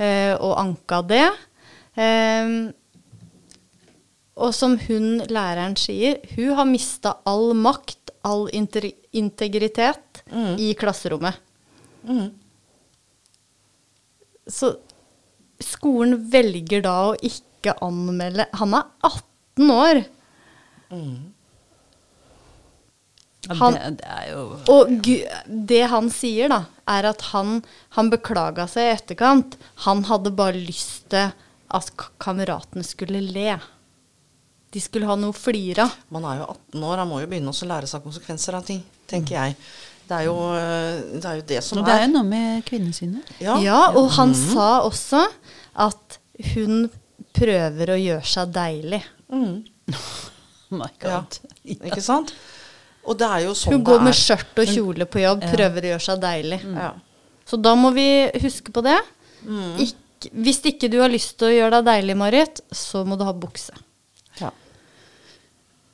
eh, 0.00 0.32
og 0.34 0.56
anka 0.58 1.02
det. 1.06 1.26
Og 4.42 4.54
som 4.56 4.78
hun 4.88 5.20
læreren 5.28 5.76
sier, 5.78 6.18
hun 6.34 6.54
har 6.56 6.66
mista 6.66 7.18
all 7.28 7.52
makt, 7.54 8.14
all 8.24 8.48
integritet, 8.54 8.98
integritet 9.12 10.22
i 10.58 10.72
klasserommet. 10.78 11.36
Mhm. 12.08 12.30
Så 14.50 14.72
skolen 15.62 16.16
velger 16.32 16.82
da 16.82 16.96
å 17.10 17.18
ikke 17.22 17.76
anmelde 17.84 18.48
Han 18.58 18.74
er 18.74 18.88
18 19.06 19.70
år. 19.70 20.00
Mm. 20.90 21.32
Han- 23.48 23.74
det, 23.74 23.90
det 23.98 24.06
er 24.06 24.26
jo 24.30 24.42
Og 24.70 24.90
det 25.68 25.82
han 25.90 26.10
sier, 26.14 26.48
da, 26.52 26.60
er 26.86 27.08
at 27.10 27.22
han, 27.32 27.62
han 27.96 28.10
beklaga 28.10 28.68
seg 28.70 28.86
i 28.86 28.96
etterkant. 28.96 29.56
Han 29.86 30.04
hadde 30.10 30.34
bare 30.38 30.58
lyst 30.62 31.08
til 31.10 31.32
at 31.72 31.90
kameratene 32.22 32.84
skulle 32.86 33.22
le. 33.24 33.56
De 34.72 34.80
skulle 34.80 35.08
ha 35.08 35.16
noe 35.18 35.34
å 35.34 35.36
flire 35.36 35.84
av. 35.84 35.96
Man 36.14 36.24
er 36.28 36.38
jo 36.40 36.50
18 36.54 36.84
år, 36.86 37.00
han 37.02 37.10
må 37.10 37.20
jo 37.22 37.30
begynne 37.32 37.52
å 37.52 37.68
lære 37.68 37.88
seg 37.90 38.04
konsekvenser 38.04 38.56
av 38.56 38.64
ting, 38.68 38.82
tenker 39.10 39.36
jeg. 39.36 39.56
Det 40.12 40.18
er 40.20 40.26
jo 40.28 40.36
øh, 40.52 40.96
det, 41.16 41.24
er 41.24 41.36
jo 41.40 41.44
det 41.48 41.60
som 41.64 41.78
er 41.80 41.86
det 41.88 41.92
er 41.96 42.02
jo 42.06 42.12
noe 42.18 42.28
med 42.28 42.64
kvinnesynet. 42.68 43.30
Ja. 43.40 43.54
Ja, 43.64 43.78
og 43.96 44.10
han 44.18 44.34
sa 44.36 44.66
også 44.84 45.22
at 45.86 46.18
hun 46.52 46.82
prøver 47.32 47.94
å 47.94 48.00
gjøre 48.00 48.26
seg 48.28 48.50
deilig. 48.52 49.00
Mm. 49.32 49.62
Oh 49.92 50.76
my 50.82 50.88
Ja. 51.00 51.22
God. 51.22 51.38
Ikke 51.64 52.02
sant? 52.04 52.34
Og 53.08 53.16
det 53.18 53.26
er 53.26 53.40
jo 53.46 53.54
sånn 53.58 53.72
Hun 53.74 53.82
går 53.88 53.98
det 54.02 54.06
med 54.10 54.14
skjørt 54.20 54.60
og 54.62 54.68
kjole 54.76 55.06
på 55.10 55.22
jobb, 55.24 55.40
prøver 55.56 55.86
å 55.88 55.90
gjøre 55.94 56.04
seg 56.04 56.20
deilig. 56.22 56.60
Ja. 56.76 56.90
Så 57.48 57.58
da 57.58 57.72
må 57.74 57.90
vi 57.96 58.04
huske 58.44 58.70
på 58.76 58.84
det. 58.86 58.98
Ikk- 59.82 60.28
hvis 60.38 60.60
ikke 60.70 60.86
du 60.92 61.00
har 61.02 61.10
lyst 61.10 61.34
til 61.40 61.48
å 61.48 61.54
gjøre 61.56 61.80
deg 61.80 61.88
deilig, 61.88 62.14
Marit, 62.20 62.60
så 62.70 63.00
må 63.08 63.16
du 63.18 63.24
ha 63.26 63.32
bukse. 63.34 63.74
Ja. 64.38 64.52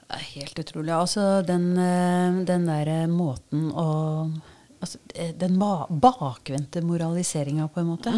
Helt 0.09 0.59
utrolig. 0.59 0.93
Altså, 0.95 1.43
den, 1.45 1.77
eh, 1.77 2.45
den 2.49 2.65
derre 2.67 3.07
måten 3.13 3.69
å 3.73 4.31
altså, 4.81 4.99
eh, 5.15 5.35
Den 5.37 5.59
ba 5.59 5.87
bakvendte 5.91 6.81
moraliseringa, 6.81 7.69
på 7.69 7.81
en 7.81 7.87
måte. 7.87 8.13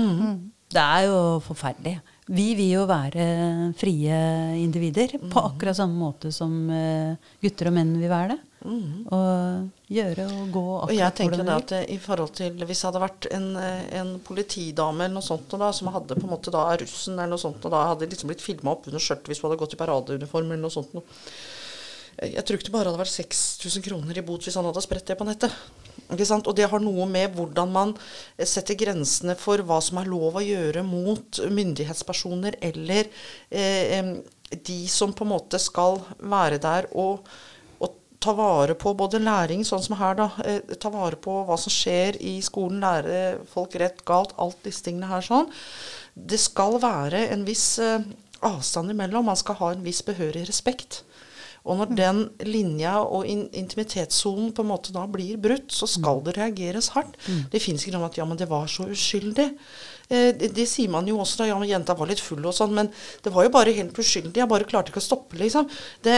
Det 0.70 0.79
er 0.79 1.09
jo 1.09 1.40
forferdelig. 1.42 1.96
Vi 2.31 2.55
vil 2.55 2.76
jo 2.76 2.85
være 2.87 3.74
frie 3.74 4.14
individer 4.55 5.16
på 5.18 5.42
akkurat 5.48 5.74
samme 5.74 5.98
måte 5.98 6.31
som 6.31 6.70
eh, 6.70 7.16
gutter 7.42 7.72
og 7.72 7.74
menn 7.74 7.96
vil 7.98 8.09
være 8.12 8.37
det. 8.37 8.38
Og 9.11 9.70
gjøre 9.88 10.26
og 10.29 10.50
gå 10.53 10.62
Og 10.85 10.90
jeg 10.92 11.14
tenker 11.16 11.40
hvordan 11.40 11.48
det 11.48 11.55
at 11.57 11.72
eh, 11.79 11.94
i 11.94 11.96
forhold 11.96 12.35
til 12.37 12.59
Hvis 12.61 12.83
det 12.83 12.88
hadde 12.90 13.00
vært 13.00 13.29
en, 13.33 13.46
eh, 13.57 13.87
en 14.03 14.11
politidame 14.20 15.07
eller 15.07 15.16
noe 15.16 15.24
sånt, 15.24 15.48
og 15.57 15.62
da, 15.64 15.70
som 15.72 15.88
hadde 15.94 16.18
på 16.18 16.26
en 16.29 16.35
måte 16.35 16.53
da 16.53 16.66
russen 16.76 17.16
eller 17.16 17.33
noe 17.33 17.40
sånt, 17.40 17.64
og 17.64 17.72
da 17.72 17.87
hadde 17.88 18.11
liksom 18.11 18.29
blitt 18.31 18.44
filma 18.44 18.76
opp 18.76 18.87
under 18.87 19.03
skjørtet 19.03 19.33
hvis 19.33 19.40
hun 19.40 19.48
hadde 19.48 19.62
gått 19.64 19.74
i 19.74 19.81
paradeuniform 19.81 20.53
eller 20.53 20.62
noe 20.68 20.76
sånt 20.76 20.92
noe. 20.94 21.18
Jeg 22.20 22.44
tror 22.44 22.59
ikke 22.59 22.68
det 22.68 22.74
bare 22.74 22.90
hadde 22.90 23.00
vært 23.00 23.14
6000 23.14 23.85
kroner 23.87 24.18
i 24.20 24.24
bot 24.24 24.44
hvis 24.44 24.59
han 24.59 24.66
hadde 24.68 24.83
spredt 24.85 25.09
det 25.09 25.16
på 25.16 25.24
nettet. 25.28 25.54
Og 26.11 26.50
det 26.56 26.66
har 26.68 26.83
noe 26.83 27.06
med 27.09 27.37
hvordan 27.37 27.70
man 27.72 27.94
eh, 28.37 28.48
setter 28.48 28.76
grensene 28.78 29.37
for 29.38 29.62
hva 29.64 29.78
som 29.85 30.00
er 30.00 30.11
lov 30.11 30.37
å 30.37 30.44
gjøre 30.44 30.83
mot 30.85 31.40
myndighetspersoner 31.48 32.59
eller 32.70 33.09
eh, 33.48 34.12
de 34.50 34.80
som 34.90 35.14
på 35.14 35.24
en 35.24 35.33
måte 35.33 35.61
skal 35.62 36.00
være 36.18 36.59
der 36.62 36.88
og, 36.98 37.26
og 37.78 37.96
ta 38.20 38.35
vare 38.37 38.74
på 38.78 38.92
både 38.98 39.20
læring, 39.22 39.62
sånn 39.64 39.85
som 39.85 39.96
her, 40.00 40.16
da. 40.18 40.28
Eh, 40.44 40.74
ta 40.83 40.90
vare 40.92 41.18
på 41.20 41.40
hva 41.48 41.59
som 41.61 41.72
skjer 41.72 42.18
i 42.20 42.38
skolen, 42.44 42.83
lære 42.83 43.46
folk 43.52 43.76
rett, 43.80 44.02
galt, 44.09 44.35
alt 44.37 44.59
disse 44.66 44.85
tingene 44.87 45.11
her 45.11 45.24
sånn. 45.24 45.48
Det 46.14 46.40
skal 46.40 46.80
være 46.83 47.28
en 47.30 47.46
viss 47.46 47.78
eh, 47.80 48.02
avstand 48.44 48.92
imellom. 48.92 49.30
Man 49.30 49.38
skal 49.38 49.59
ha 49.62 49.72
en 49.74 49.87
viss 49.87 50.02
behørig 50.06 50.44
respekt. 50.48 51.04
Og 51.64 51.76
når 51.76 51.90
den 51.96 52.20
linja 52.48 52.94
og 53.04 53.26
in 53.28 53.42
intimitetssonen 53.52 54.52
på 54.56 54.62
en 54.64 54.70
måte 54.70 54.92
da 54.96 55.02
blir 55.06 55.36
brutt, 55.36 55.68
så 55.76 55.86
skal 55.86 56.22
det 56.24 56.36
reageres 56.38 56.88
hardt. 56.94 57.16
Det 57.52 57.60
fins 57.62 57.84
ikke 57.84 57.92
noe 57.96 58.04
om 58.06 58.08
at 58.10 58.16
ja, 58.16 58.24
men 58.24 58.38
det 58.40 58.48
var 58.48 58.66
så 58.66 58.86
uskyldig. 58.88 59.48
Eh, 60.08 60.30
det, 60.40 60.54
det 60.56 60.66
sier 60.68 60.88
man 60.90 61.06
jo 61.06 61.18
også 61.20 61.42
da 61.42 61.50
ja, 61.50 61.58
men 61.60 61.68
jenta 61.68 61.94
var 61.94 62.08
litt 62.08 62.20
full 62.24 62.44
og 62.48 62.54
sånn, 62.56 62.72
men 62.74 62.88
det 63.22 63.32
var 63.34 63.44
jo 63.44 63.52
bare 63.54 63.76
helt 63.76 63.92
uskyldig. 64.00 64.36
Jeg 64.40 64.48
bare 64.48 64.64
klarte 64.64 64.90
ikke 64.94 65.02
å 65.02 65.08
stoppe, 65.10 65.36
liksom. 65.38 65.68
Det, 66.02 66.16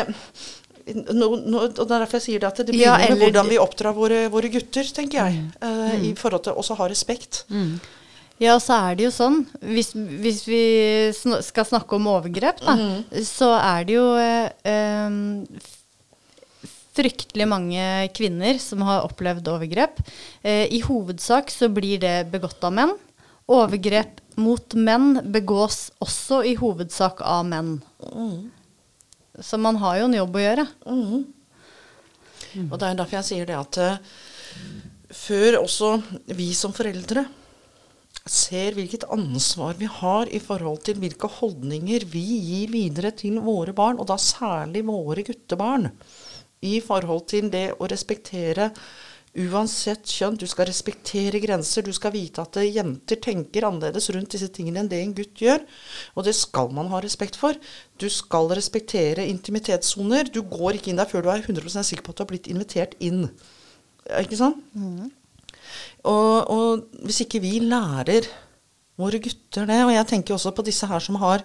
no, 1.13 1.29
no, 1.39 1.65
og 1.67 1.75
det 1.75 1.85
er 1.91 2.03
derfor 2.05 2.19
jeg 2.19 2.27
sier 2.29 2.43
det 2.43 2.49
at 2.53 2.63
det 2.67 2.75
Ja, 2.79 2.97
begynner 2.97 3.11
med 3.11 3.21
hvordan 3.27 3.51
vi 3.51 3.59
oppdrar 3.63 3.95
våre, 3.99 4.23
våre 4.33 4.49
gutter, 4.53 4.85
tenker 4.95 5.25
jeg. 5.25 5.43
eh, 5.61 6.07
I 6.11 6.15
forhold 6.19 6.47
til 6.47 6.55
også 6.59 6.79
ha 6.79 6.89
respekt. 6.91 7.45
Ja, 8.43 8.57
så 8.59 8.75
er 8.89 8.97
det 8.99 9.05
jo 9.07 9.13
sånn, 9.15 9.43
hvis, 9.63 9.93
hvis 9.95 10.41
vi 10.49 10.63
sn 11.15 11.37
skal 11.47 11.69
snakke 11.69 11.95
om 11.95 12.09
overgrep, 12.11 12.63
da, 12.65 12.75
så 13.23 13.53
er 13.55 13.87
det 13.87 13.95
jo 13.95 14.07
eh, 14.19 15.15
fryktelig 16.97 17.47
mange 17.49 17.85
kvinner 18.17 18.59
som 18.63 18.83
har 18.87 19.07
opplevd 19.07 19.47
overgrep. 19.53 20.01
Eh, 20.43 20.67
I 20.75 20.83
hovedsak 20.85 21.53
så 21.55 21.71
blir 21.73 22.03
det 22.03 22.17
begått 22.33 22.65
av 22.67 22.75
menn. 22.77 22.97
Overgrep 23.53 24.19
mot 24.41 24.75
menn 24.75 25.21
begås 25.33 25.91
også 26.03 26.43
i 26.49 26.57
hovedsak 26.59 27.23
av 27.25 27.47
menn. 27.49 27.77
Så 29.41 29.59
man 29.61 29.79
har 29.81 30.01
jo 30.01 30.09
en 30.09 30.19
jobb 30.19 30.37
å 30.37 30.43
gjøre. 30.45 30.67
Og 32.69 32.75
det 32.79 32.89
er 32.91 32.99
derfor 32.99 33.19
jeg 33.21 33.29
sier 33.31 33.49
det 33.49 33.57
at 33.57 33.79
uh, 33.81 34.17
før 35.13 35.61
også 35.63 35.95
vi 36.37 36.51
som 36.57 36.75
foreldre 36.77 37.25
ser 38.29 38.77
hvilket 38.77 39.09
ansvar 39.11 39.79
vi 39.79 39.89
har 39.91 40.31
i 40.31 40.41
forhold 40.43 40.83
til 40.87 41.01
hvilke 41.03 41.31
holdninger 41.41 42.05
vi 42.13 42.23
gir 42.23 42.75
videre 42.75 43.11
til 43.19 43.41
våre 43.43 43.75
barn, 43.75 43.99
og 43.99 44.09
da 44.11 44.19
særlig 44.21 44.85
våre 44.87 45.25
guttebarn, 45.27 45.91
i 46.63 46.79
forhold 46.85 47.27
til 47.33 47.49
det 47.51 47.73
å 47.75 47.89
respektere 47.91 48.71
uansett 49.33 50.05
kjønn. 50.07 50.37
Du 50.39 50.45
skal 50.47 50.69
respektere 50.69 51.41
grenser. 51.43 51.83
Du 51.83 51.93
skal 51.97 52.13
vite 52.15 52.45
at 52.45 52.59
jenter 52.63 53.21
tenker 53.23 53.67
annerledes 53.67 54.11
rundt 54.13 54.35
disse 54.35 54.51
tingene 54.53 54.83
enn 54.83 54.91
det 54.93 55.01
en 55.03 55.15
gutt 55.17 55.43
gjør. 55.43 55.65
Og 56.15 56.29
det 56.29 56.37
skal 56.39 56.71
man 56.77 56.91
ha 56.93 57.01
respekt 57.03 57.39
for. 57.41 57.57
Du 57.99 58.09
skal 58.13 58.53
respektere 58.53 59.27
intimitetssoner. 59.31 60.31
Du 60.33 60.43
går 60.45 60.79
ikke 60.79 60.93
inn 60.93 61.01
der 61.01 61.11
før 61.11 61.25
du 61.25 61.33
er 61.33 61.43
100 61.43 61.89
sikker 61.89 62.05
på 62.05 62.13
at 62.13 62.21
du 62.21 62.25
har 62.27 62.33
blitt 62.35 62.53
invitert 62.53 62.95
inn. 63.01 63.27
Ikke 64.21 64.39
sant? 64.39 64.63
Og, 66.09 66.51
og 66.51 67.05
hvis 67.07 67.23
ikke 67.27 67.43
vi 67.43 67.59
lærer 67.63 68.27
våre 69.01 69.23
gutter 69.23 69.69
det, 69.69 69.85
og 69.87 69.95
jeg 69.95 70.11
tenker 70.11 70.37
også 70.37 70.53
på 70.57 70.67
disse 70.67 70.89
her 70.91 71.03
som 71.03 71.17
har 71.23 71.45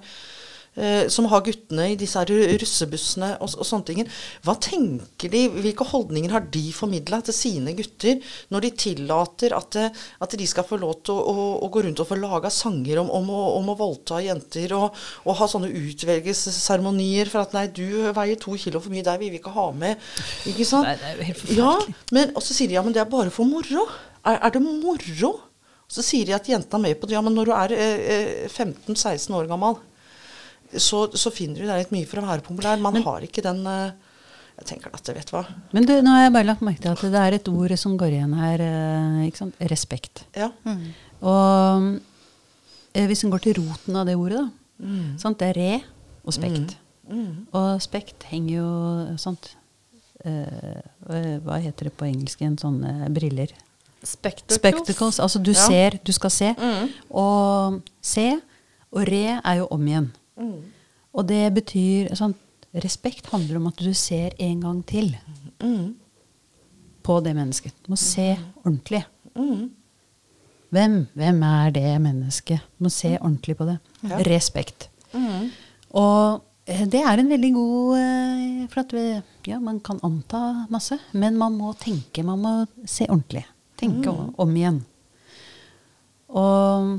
eh, 0.75 1.05
som 1.13 1.27
har 1.31 1.43
guttene 1.45 1.91
i 1.93 1.97
disse 1.99 2.19
her 2.19 2.57
russebussene 2.59 3.29
og, 3.37 3.53
og 3.53 3.67
sånne 3.69 3.87
ting. 3.87 4.01
Hva 4.45 4.57
tenker 4.61 5.31
de, 5.31 5.45
Hvilke 5.53 5.87
holdninger 5.87 6.33
har 6.33 6.49
de 6.53 6.63
formidla 6.75 7.21
til 7.25 7.37
sine 7.37 7.73
gutter 7.77 8.19
når 8.53 8.65
de 8.65 8.71
tillater 8.83 9.55
at, 9.57 9.77
at 10.25 10.35
de 10.41 10.49
skal 10.49 10.67
få 10.67 10.79
lov 10.81 10.97
til 11.07 11.15
å, 11.15 11.23
å, 11.31 11.47
å 11.65 11.71
gå 11.71 11.85
rundt 11.85 12.03
og 12.03 12.09
få 12.09 12.19
laga 12.19 12.51
sanger 12.53 13.03
om, 13.03 13.13
om, 13.13 13.31
om 13.31 13.71
å 13.73 13.77
voldta 13.79 14.19
jenter 14.25 14.75
og, 14.77 14.97
og 15.23 15.39
ha 15.39 15.47
sånne 15.53 15.71
utvelgelsesseremonier 15.71 17.31
for 17.31 17.45
at 17.45 17.55
nei, 17.57 17.67
du 17.71 18.11
veier 18.17 18.41
to 18.41 18.57
kilo 18.59 18.83
for 18.83 18.93
mye, 18.93 19.05
deg 19.07 19.23
vil 19.23 19.33
vi 19.37 19.41
ikke 19.41 19.55
ha 19.55 19.69
med. 19.85 20.03
Ikke 20.49 20.67
sant? 20.67 20.89
Nei, 20.89 20.97
det 20.99 21.13
er 21.13 21.17
jo 21.23 21.31
helt 21.31 21.55
Ja, 21.61 21.73
men, 22.11 22.35
og 22.35 22.43
så 22.43 22.57
sier 22.57 22.69
de 22.69 22.79
ja, 22.79 22.85
men 22.85 22.95
det 22.95 23.05
er 23.05 23.09
bare 23.09 23.33
for 23.33 23.47
moro. 23.49 23.87
Er, 24.27 24.39
er 24.43 24.53
det 24.55 24.61
moro? 24.63 25.33
Så 25.87 26.03
sier 26.03 26.27
de 26.27 26.33
at 26.35 26.47
jentene 26.51 26.81
er 26.81 26.83
med 26.89 26.97
på 26.99 27.07
det. 27.07 27.15
Ja, 27.15 27.21
men 27.23 27.35
når 27.37 27.47
du 27.47 27.53
er 27.55 27.73
eh, 27.75 28.09
eh, 28.43 28.49
15-16 28.51 29.31
år 29.37 29.47
gammel, 29.47 29.77
så, 30.75 31.05
så 31.15 31.31
finner 31.31 31.61
du 31.61 31.67
det 31.69 31.71
er 31.71 31.79
litt 31.85 31.93
mye 31.95 32.07
for 32.09 32.19
å 32.19 32.25
være 32.27 32.43
populær. 32.43 32.81
Man 32.83 32.97
har 33.05 33.23
ikke 33.23 33.43
den 33.45 33.61
eh, 33.71 33.93
Jeg 34.57 34.65
tenker 34.73 34.91
at, 34.97 35.07
vet 35.15 35.29
du 35.29 35.35
hva. 35.37 35.43
Men 35.71 35.85
du, 35.87 35.93
nå 36.03 36.11
har 36.11 36.25
jeg 36.25 36.33
bare 36.35 36.49
lagt 36.49 36.63
merke 36.65 36.81
til 36.83 36.91
at 36.91 37.03
det 37.13 37.21
er 37.23 37.35
et 37.37 37.47
ord 37.53 37.73
som 37.79 37.93
går 38.01 38.15
igjen 38.17 38.33
her. 38.35 38.63
eh, 38.65 39.21
Ikke 39.29 39.43
sant? 39.45 39.55
Respekt. 39.71 40.25
Ja. 40.35 40.49
Og 41.21 41.87
eh, 42.97 43.05
hvis 43.07 43.23
en 43.23 43.31
går 43.31 43.45
til 43.47 43.59
roten 43.61 43.95
av 44.01 44.09
det 44.09 44.17
ordet, 44.19 44.41
da. 44.43 44.49
Mm. 44.83 45.13
Sant? 45.21 45.39
Det 45.39 45.47
er 45.53 45.57
re 45.61 45.71
og 46.27 46.35
spekt. 46.35 46.75
Mm. 47.07 47.45
Og 47.55 47.69
spekt 47.85 48.25
henger 48.33 48.51
jo 48.59 48.67
sant? 49.21 49.53
Eh, 50.27 50.83
hva 51.45 51.61
heter 51.63 51.87
det 51.87 51.95
på 51.97 52.09
engelsk 52.09 52.41
igjen? 52.43 52.57
Sånne 52.59 53.07
briller. 53.15 53.53
Spectacles. 54.07 54.55
Spectacles. 54.59 55.19
Altså 55.19 55.39
du 55.43 55.51
Ja. 55.51 55.67
ser, 55.67 55.97
du 56.07 56.11
skal 56.15 56.29
se. 56.31 56.53
Mm. 56.57 56.89
Og 57.09 57.81
se 58.01 58.27
og 58.91 59.07
re 59.07 59.41
er 59.43 59.53
jo 59.59 59.67
om 59.71 59.87
igjen. 59.87 60.11
Mm. 60.39 60.53
Og 61.13 61.27
det 61.27 61.53
betyr 61.53 62.13
sånn, 62.15 62.35
Respekt 62.77 63.25
handler 63.31 63.55
om 63.57 63.67
at 63.67 63.77
du 63.79 63.93
ser 63.93 64.29
en 64.39 64.59
gang 64.61 64.83
til 64.85 65.15
Mm. 65.63 65.95
på 67.03 67.19
det 67.23 67.33
mennesket. 67.35 67.71
Du 67.85 67.91
må 67.93 67.97
se 67.97 68.37
ordentlig. 68.65 69.03
Mm. 69.35 69.71
Hvem, 70.71 71.07
hvem 71.15 71.43
er 71.43 71.69
det 71.71 72.01
mennesket? 72.01 72.59
Du 72.77 72.83
må 72.83 72.89
se 72.91 73.17
ordentlig 73.21 73.55
på 73.57 73.65
det. 73.65 73.77
Ja. 74.03 74.17
Respekt. 74.27 74.89
Mm. 75.13 75.49
Og 75.95 76.41
eh, 76.67 76.83
det 76.85 77.01
er 77.01 77.17
en 77.19 77.29
veldig 77.29 77.53
god 77.55 77.97
eh, 77.97 78.67
For 78.67 78.81
at 78.83 78.91
vi, 78.93 79.21
ja, 79.47 79.59
man 79.59 79.79
kan 79.79 79.99
anta 80.03 80.65
masse, 80.69 80.99
men 81.13 81.37
man 81.37 81.53
må 81.57 81.73
tenke. 81.79 82.23
Man 82.23 82.39
må 82.43 82.53
se 82.85 83.05
ordentlig. 83.09 83.45
Tenke 83.77 84.09
om, 84.09 84.31
om 84.41 84.55
igjen. 84.57 84.79
Og 86.37 86.95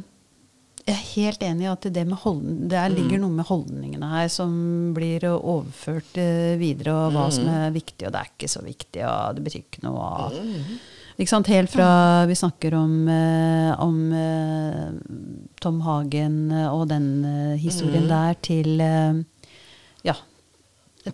jeg 0.88 0.94
er 0.94 1.08
helt 1.12 1.42
enig 1.44 1.66
i 1.66 1.70
at 1.70 1.84
det, 1.92 2.04
med 2.08 2.22
det 2.70 2.78
er, 2.80 2.92
ligger 2.94 3.20
noe 3.20 3.34
med 3.36 3.44
holdningene 3.50 4.08
her 4.08 4.28
som 4.32 4.54
blir 4.96 5.26
overført 5.34 6.16
eh, 6.16 6.54
videre, 6.60 6.94
og 6.94 7.12
hva 7.12 7.26
som 7.34 7.48
er 7.52 7.74
viktig, 7.74 8.06
og 8.08 8.14
det 8.14 8.22
er 8.22 8.30
ikke 8.32 8.48
så 8.54 8.62
viktig, 8.64 9.02
og 9.04 9.36
det 9.36 9.44
betyr 9.44 9.66
ikke 9.66 9.84
noe. 9.84 9.98
og- 10.30 10.38
Ikke 11.18 11.28
sant? 11.34 11.48
Helt 11.50 11.68
fra 11.68 12.24
vi 12.30 12.34
snakker 12.38 12.74
om, 12.78 12.92
eh, 13.10 13.74
om 13.82 14.12
eh, 14.14 14.92
Tom 15.60 15.80
Hagen 15.82 16.52
eh, 16.52 16.68
og 16.72 16.86
den 16.88 17.08
eh, 17.26 17.56
historien 17.58 18.06
der, 18.08 18.34
til 18.40 18.80
eh, 18.80 19.18
ja, 20.06 20.14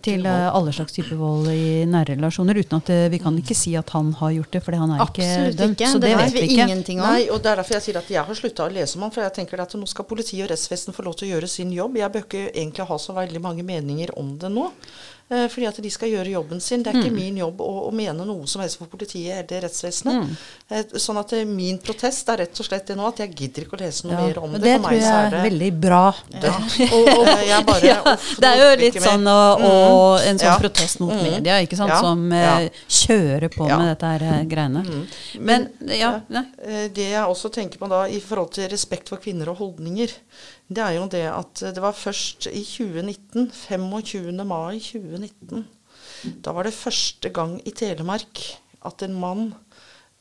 til 0.03 0.25
eh, 0.25 0.47
alle 0.49 0.73
slags 0.75 0.95
typer 0.95 1.15
vold 1.19 1.47
i 1.53 1.85
nære 1.87 2.15
relasjoner. 2.17 2.57
Uten 2.59 2.81
at 2.81 2.89
eh, 2.91 3.05
vi 3.13 3.19
kan 3.21 3.37
ikke 3.39 3.55
si 3.57 3.75
at 3.79 3.89
han 3.95 4.11
har 4.19 4.33
gjort 4.35 4.51
det, 4.57 4.61
for 4.65 4.75
han 4.75 4.91
er 4.95 5.03
Absolutt 5.05 5.53
ikke 5.53 5.59
dømt. 5.61 5.79
ikke. 5.79 5.91
Så 5.91 6.01
det, 6.01 6.09
det 6.09 6.17
vet 6.19 6.33
vi 6.33 6.41
vi 6.41 6.49
ikke. 6.49 6.67
ingenting 6.67 7.01
om. 7.01 7.07
Nei, 7.07 7.27
og 7.29 7.41
det 7.43 7.51
er 7.53 7.61
derfor 7.61 7.77
jeg 7.77 7.85
sier 7.87 7.99
at 8.01 8.11
jeg 8.17 8.27
har 8.27 8.39
slutta 8.41 8.67
å 8.67 8.73
lese 8.75 8.97
om 8.99 9.05
ham. 9.07 9.13
For 9.15 9.23
jeg 9.23 9.35
tenker 9.39 9.63
at 9.63 9.75
nå 9.79 9.89
skal 9.91 10.07
politi 10.09 10.41
og 10.43 10.49
rettsvesen 10.51 10.95
få 10.97 11.05
lov 11.07 11.15
til 11.19 11.29
å 11.29 11.33
gjøre 11.35 11.51
sin 11.51 11.71
jobb. 11.75 11.99
Jeg 12.01 12.11
bør 12.15 12.25
ikke 12.27 12.45
egentlig 12.51 12.89
ha 12.91 12.97
så 13.01 13.15
veldig 13.15 13.43
mange 13.45 13.67
meninger 13.67 14.15
om 14.19 14.35
det 14.41 14.51
nå. 14.51 14.69
Eh, 15.29 15.47
Fordi 15.49 15.65
at 15.67 15.79
de 15.81 15.89
skal 15.89 16.09
gjøre 16.11 16.29
jobben 16.35 16.59
sin. 16.61 16.83
Det 16.83 16.93
er 16.93 16.99
ikke 17.01 17.13
min 17.15 17.37
jobb 17.37 17.61
å, 17.61 17.69
å 17.87 17.91
mene 17.95 18.25
noe 18.25 18.45
som 18.47 18.61
helst 18.61 18.77
for 18.77 18.85
politiet 18.91 19.39
eller 19.51 19.65
rettsvesenet. 19.65 20.29
Mm. 20.69 20.99
Sånn 21.01 21.17
at 21.21 21.33
eh, 21.33 21.45
min 21.49 21.77
protest 21.83 22.29
er 22.29 22.37
rett 22.43 22.59
og 22.61 22.67
slett 22.67 22.87
det 22.87 22.95
nå 22.99 23.07
at 23.07 23.19
jeg 23.23 23.33
gidder 23.35 23.65
ikke 23.65 23.77
å 23.77 23.81
lese 23.81 24.05
noe 24.07 24.13
Ja, 24.15 24.25
mer 24.27 24.39
om 24.43 24.53
det. 24.53 24.61
det 24.65 24.75
For 24.75 24.85
tror 24.85 24.91
meg 24.91 25.01
jeg 25.01 25.13
er 25.25 25.29
det 25.35 25.41
veldig 25.47 25.71
bra. 25.85 26.03
Ja. 26.35 26.53
Og, 26.85 27.09
og 27.15 27.65
bare 27.71 27.85
Ja, 27.89 28.15
det 28.41 28.51
er 28.51 28.61
jo 28.63 28.69
litt 28.83 28.99
sånn 29.01 29.27
å, 29.31 29.37
å, 29.69 29.73
en 30.21 30.37
sånn 30.41 30.47
Ja. 30.51 30.57
protest 30.61 30.99
mot 31.01 31.13
Mm. 31.15 31.23
media, 31.31 31.59
ikke 31.63 31.77
sant, 31.79 31.89
Ja, 31.93 31.99
som 32.03 32.25
eh, 32.33 32.69
kjører 32.91 33.49
på 33.53 33.67
Ja. 33.69 33.77
med 33.79 33.87
dette 33.93 34.09
her 34.15 34.23
eh, 34.29 34.43
greiene. 34.49 34.81
Men 35.39 35.69
ja, 35.89 36.19
nei. 36.29 36.45
Eh, 36.65 36.87
Det 36.95 37.09
jeg 37.11 37.23
også 37.25 37.49
tenker 37.53 37.79
på 37.81 37.87
da 37.89 38.03
i 38.07 38.19
forhold 38.19 38.51
til 38.57 38.67
respekt 38.69 39.09
for 39.09 39.17
kvinner 39.17 39.49
og 39.53 39.57
holdninger, 39.61 40.11
det 40.67 40.81
er 40.81 40.95
jo 40.97 41.07
det 41.11 41.25
at 41.29 41.63
det 41.75 41.81
var 41.83 41.93
først 41.97 42.47
i 42.49 42.63
2019, 42.65 43.51
25. 43.53 44.45
mai 44.47 44.79
2019, 44.81 45.65
da 46.45 46.53
var 46.55 46.65
det 46.65 46.73
første 46.73 47.29
gang 47.29 47.59
i 47.67 47.73
Telemark 47.75 48.41
at 48.85 49.03
en 49.05 49.17
mann 49.19 49.49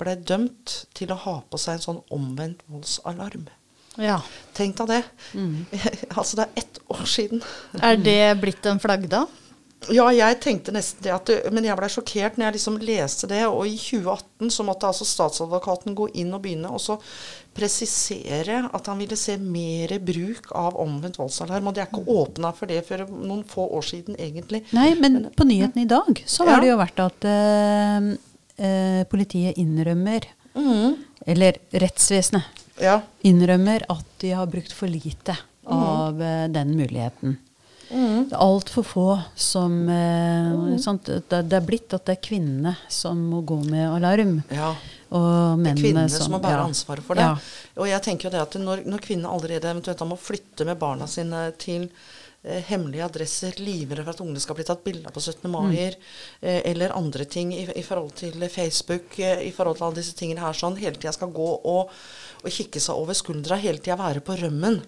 ble 0.01 0.17
dømt 0.27 0.75
til 0.97 1.13
å 1.15 1.21
ha 1.25 1.37
på 1.49 1.61
seg 1.61 1.79
en 1.79 1.85
sånn 1.85 2.03
omvendt 2.15 2.65
voldsalarm. 2.71 3.47
Ja. 4.01 4.19
Tenk 4.57 4.77
deg 4.81 4.91
det. 4.91 5.03
Mm. 5.39 5.65
altså 6.19 6.41
det 6.41 6.47
er 6.47 6.65
ett 6.65 6.81
år 6.91 7.05
siden. 7.09 7.43
Er 7.79 7.99
det 8.01 8.19
blitt 8.43 8.67
en 8.67 8.83
flaggdag? 8.83 9.31
Ja, 9.93 10.07
jeg 10.15 10.39
tenkte 10.41 10.73
nesten 10.73 11.03
det, 11.05 11.13
at 11.13 11.27
det, 11.29 11.37
men 11.53 11.67
jeg 11.67 11.77
ble 11.77 11.89
sjokkert 11.93 12.39
når 12.39 12.47
jeg 12.47 12.57
liksom 12.57 12.77
leste 12.81 13.29
det. 13.29 13.43
Og 13.49 13.67
i 13.69 13.75
2018 13.77 14.53
så 14.55 14.65
måtte 14.67 14.89
altså 14.89 15.05
statsadvokaten 15.09 15.97
gå 15.99 16.09
inn 16.21 16.33
og 16.37 16.43
begynne 16.45 16.71
og 16.73 16.81
så 16.81 16.97
presisere 17.55 18.65
at 18.75 18.89
han 18.91 18.99
ville 18.99 19.17
se 19.19 19.37
mer 19.39 19.93
bruk 20.03 20.51
av 20.59 20.77
omvendt 20.81 21.19
voldsalarm. 21.21 21.69
Og 21.71 21.77
det 21.77 21.85
er 21.85 21.91
ikke 21.91 22.17
åpna 22.17 22.53
for 22.57 22.71
det 22.71 22.81
før 22.89 23.05
noen 23.11 23.45
få 23.49 23.67
år 23.79 23.87
siden, 23.91 24.19
egentlig. 24.21 24.65
Nei, 24.75 24.91
men 25.01 25.29
på 25.37 25.47
nyheten 25.49 25.85
i 25.85 25.89
dag 25.91 26.23
så 26.27 26.45
Ja. 26.47 26.55
har 26.55 26.61
det 26.65 26.73
jo 26.73 26.81
vært 26.81 27.01
at 27.05 27.25
eh, 27.31 28.11
eh, 28.59 29.05
politiet 29.11 29.59
innrømmer, 29.59 30.27
mm. 30.55 30.97
eller 31.27 31.59
rettsvesenet 31.73 32.43
Ja. 32.81 33.01
innrømmer 33.23 33.85
at 33.89 34.05
de 34.19 34.31
har 34.35 34.47
brukt 34.47 34.73
for 34.73 34.89
lite 34.89 35.37
av 35.67 36.21
eh, 36.21 36.49
den 36.49 36.77
muligheten. 36.77 37.39
Mhm. 37.91 38.29
Det 38.31 38.37
er 38.37 38.43
altfor 38.43 38.87
få 38.87 39.07
som 39.37 39.77
eh, 39.93 40.77
sant? 40.83 41.07
Det, 41.07 41.43
det 41.49 41.59
er 41.59 41.67
blitt 41.67 41.95
at 41.97 42.07
det 42.09 42.17
er 42.17 42.25
kvinnene 42.25 42.75
som 42.89 43.21
må 43.31 43.43
gå 43.47 43.61
med 43.69 43.89
alarm. 43.91 44.43
ja. 44.51 44.75
Og 45.15 45.63
Det 45.63 45.71
er 45.71 45.79
kvinnene 45.79 46.11
som 46.11 46.33
må 46.35 46.41
bære 46.43 46.59
ja. 46.59 46.67
ansvaret 46.67 47.07
for 47.07 47.19
det. 47.19 47.29
Ja. 47.29 47.39
Og 47.79 47.87
jeg 47.91 48.03
tenker 48.03 48.29
jo 48.29 48.35
det 48.35 48.43
at 48.43 48.57
når, 48.59 48.85
når 48.89 49.03
kvinnene 49.05 49.31
allerede 49.31 49.71
eventuelt 49.71 50.05
må 50.11 50.19
flytte 50.19 50.67
med 50.67 50.81
barna 50.81 51.07
sine 51.11 51.45
til 51.61 51.85
eh, 51.87 52.65
hemmelige 52.67 53.05
adresser, 53.07 53.61
livere 53.63 54.03
for 54.03 54.15
at 54.15 54.23
ungene 54.25 54.43
skal 54.43 54.59
bli 54.59 54.67
tatt 54.67 54.83
bilde 54.87 55.07
av 55.07 55.15
på 55.15 55.23
17. 55.23 55.47
mai, 55.53 55.85
eh, 55.85 56.61
eller 56.73 56.97
andre 56.97 57.29
ting 57.31 57.53
i, 57.55 57.63
i 57.79 57.85
forhold 57.87 58.17
til 58.25 58.43
Facebook, 58.51 59.21
eh, 59.21 59.45
i 59.47 59.53
forhold 59.55 59.79
til 59.79 59.87
alle 59.87 60.01
disse 60.01 60.17
tingene 60.19 60.43
her 60.43 60.57
sånn, 60.59 60.81
hele 60.83 60.99
tida 60.99 61.15
skal 61.15 61.31
gå 61.37 61.51
og, 61.61 61.95
og 62.43 62.59
kikke 62.59 62.83
seg 62.83 62.99
over 62.99 63.15
skuldra, 63.15 63.61
hele 63.61 63.79
tida 63.79 64.01
være 64.01 64.25
på 64.25 64.41
rømmen. 64.43 64.81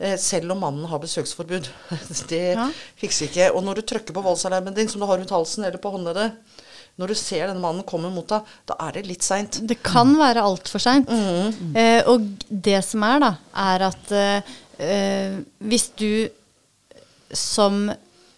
Eh, 0.00 0.16
selv 0.18 0.50
om 0.54 0.58
mannen 0.64 0.86
har 0.90 0.98
besøksforbud. 1.02 1.68
det 2.32 2.42
Ja. 2.56 2.68
fikser 2.98 3.28
ikke. 3.28 3.50
Og 3.54 3.62
når 3.64 3.74
du 3.80 3.82
trykker 3.92 4.12
på 4.16 4.22
voldsalarmen 4.24 4.74
din, 4.74 4.88
som 4.88 5.00
du 5.00 5.06
har 5.06 5.18
rundt 5.20 5.30
halsen 5.30 5.64
eller 5.64 5.78
på 5.78 5.92
håndleddet, 5.94 6.32
når 6.98 7.08
du 7.08 7.14
ser 7.16 7.46
denne 7.48 7.60
mannen 7.62 7.84
komme 7.88 8.10
mot 8.12 8.26
deg, 8.28 8.42
da 8.68 8.74
er 8.84 8.92
det 8.98 9.06
litt 9.08 9.22
seint. 9.24 9.60
Det 9.66 9.78
kan 9.82 10.10
være 10.18 10.42
altfor 10.44 10.82
seint. 10.82 11.08
Mm. 11.08 11.76
Eh, 11.76 12.02
og 12.10 12.26
det 12.50 12.82
som 12.84 13.02
er, 13.06 13.22
da, 13.22 13.30
er 13.56 13.84
at 13.88 14.12
eh, 14.12 14.50
eh, 14.82 15.38
hvis 15.64 15.86
du 15.96 16.28
som 17.32 17.86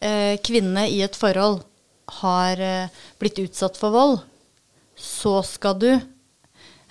eh, 0.00 0.36
kvinne 0.46 0.86
i 0.90 1.00
et 1.02 1.16
forhold 1.18 1.62
har 2.20 2.60
eh, 2.62 2.88
blitt 3.18 3.40
utsatt 3.42 3.78
for 3.80 3.90
vold, 3.94 4.18
så 4.94 5.40
skal 5.42 5.78
du 5.82 5.88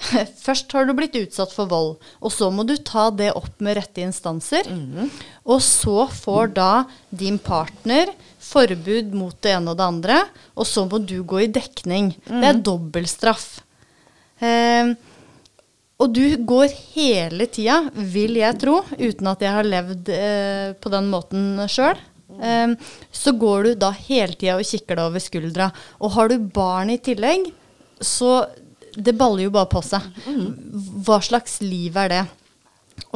Først 0.45 0.73
har 0.75 0.87
du 0.87 0.93
blitt 0.97 1.15
utsatt 1.19 1.53
for 1.55 1.69
vold, 1.71 1.95
og 2.19 2.33
så 2.33 2.49
må 2.53 2.65
du 2.67 2.75
ta 2.77 3.09
det 3.13 3.31
opp 3.37 3.61
med 3.63 3.77
rette 3.79 4.03
instanser. 4.03 4.67
Og 5.43 5.63
så 5.63 6.07
får 6.11 6.53
da 6.57 6.71
din 7.09 7.39
partner 7.41 8.11
forbud 8.43 9.15
mot 9.15 9.35
det 9.43 9.55
ene 9.55 9.73
og 9.73 9.79
det 9.79 9.87
andre, 9.87 10.19
og 10.59 10.67
så 10.67 10.85
må 10.89 10.99
du 11.01 11.21
gå 11.23 11.45
i 11.45 11.51
dekning. 11.51 12.13
Det 12.27 12.49
er 12.51 12.61
dobbeltstraff. 12.63 13.47
Eh, 14.43 14.93
og 16.03 16.11
du 16.11 16.23
går 16.43 16.73
hele 16.95 17.47
tida, 17.47 17.79
vil 17.93 18.39
jeg 18.41 18.59
tro, 18.59 18.81
uten 18.97 19.29
at 19.31 19.43
jeg 19.45 19.55
har 19.55 19.67
levd 19.67 20.09
eh, 20.11 20.73
på 20.81 20.91
den 20.91 21.07
måten 21.11 21.61
sjøl. 21.71 21.99
Eh, 22.43 22.73
så 23.13 23.35
går 23.39 23.69
du 23.69 23.71
da 23.85 23.93
hele 23.95 24.35
tida 24.35 24.57
og 24.57 24.67
kikker 24.67 24.99
deg 24.99 25.05
over 25.05 25.23
skuldra. 25.23 25.69
Og 26.01 26.15
har 26.17 26.31
du 26.31 26.49
barn 26.53 26.91
i 26.91 26.99
tillegg, 26.99 27.51
så 28.03 28.41
det 28.95 29.15
baller 29.17 29.47
jo 29.47 29.53
bare 29.53 29.69
på 29.71 29.81
seg. 29.85 30.05
Hva 31.05 31.19
slags 31.23 31.59
liv 31.65 31.97
er 31.97 32.11
det? 32.13 32.23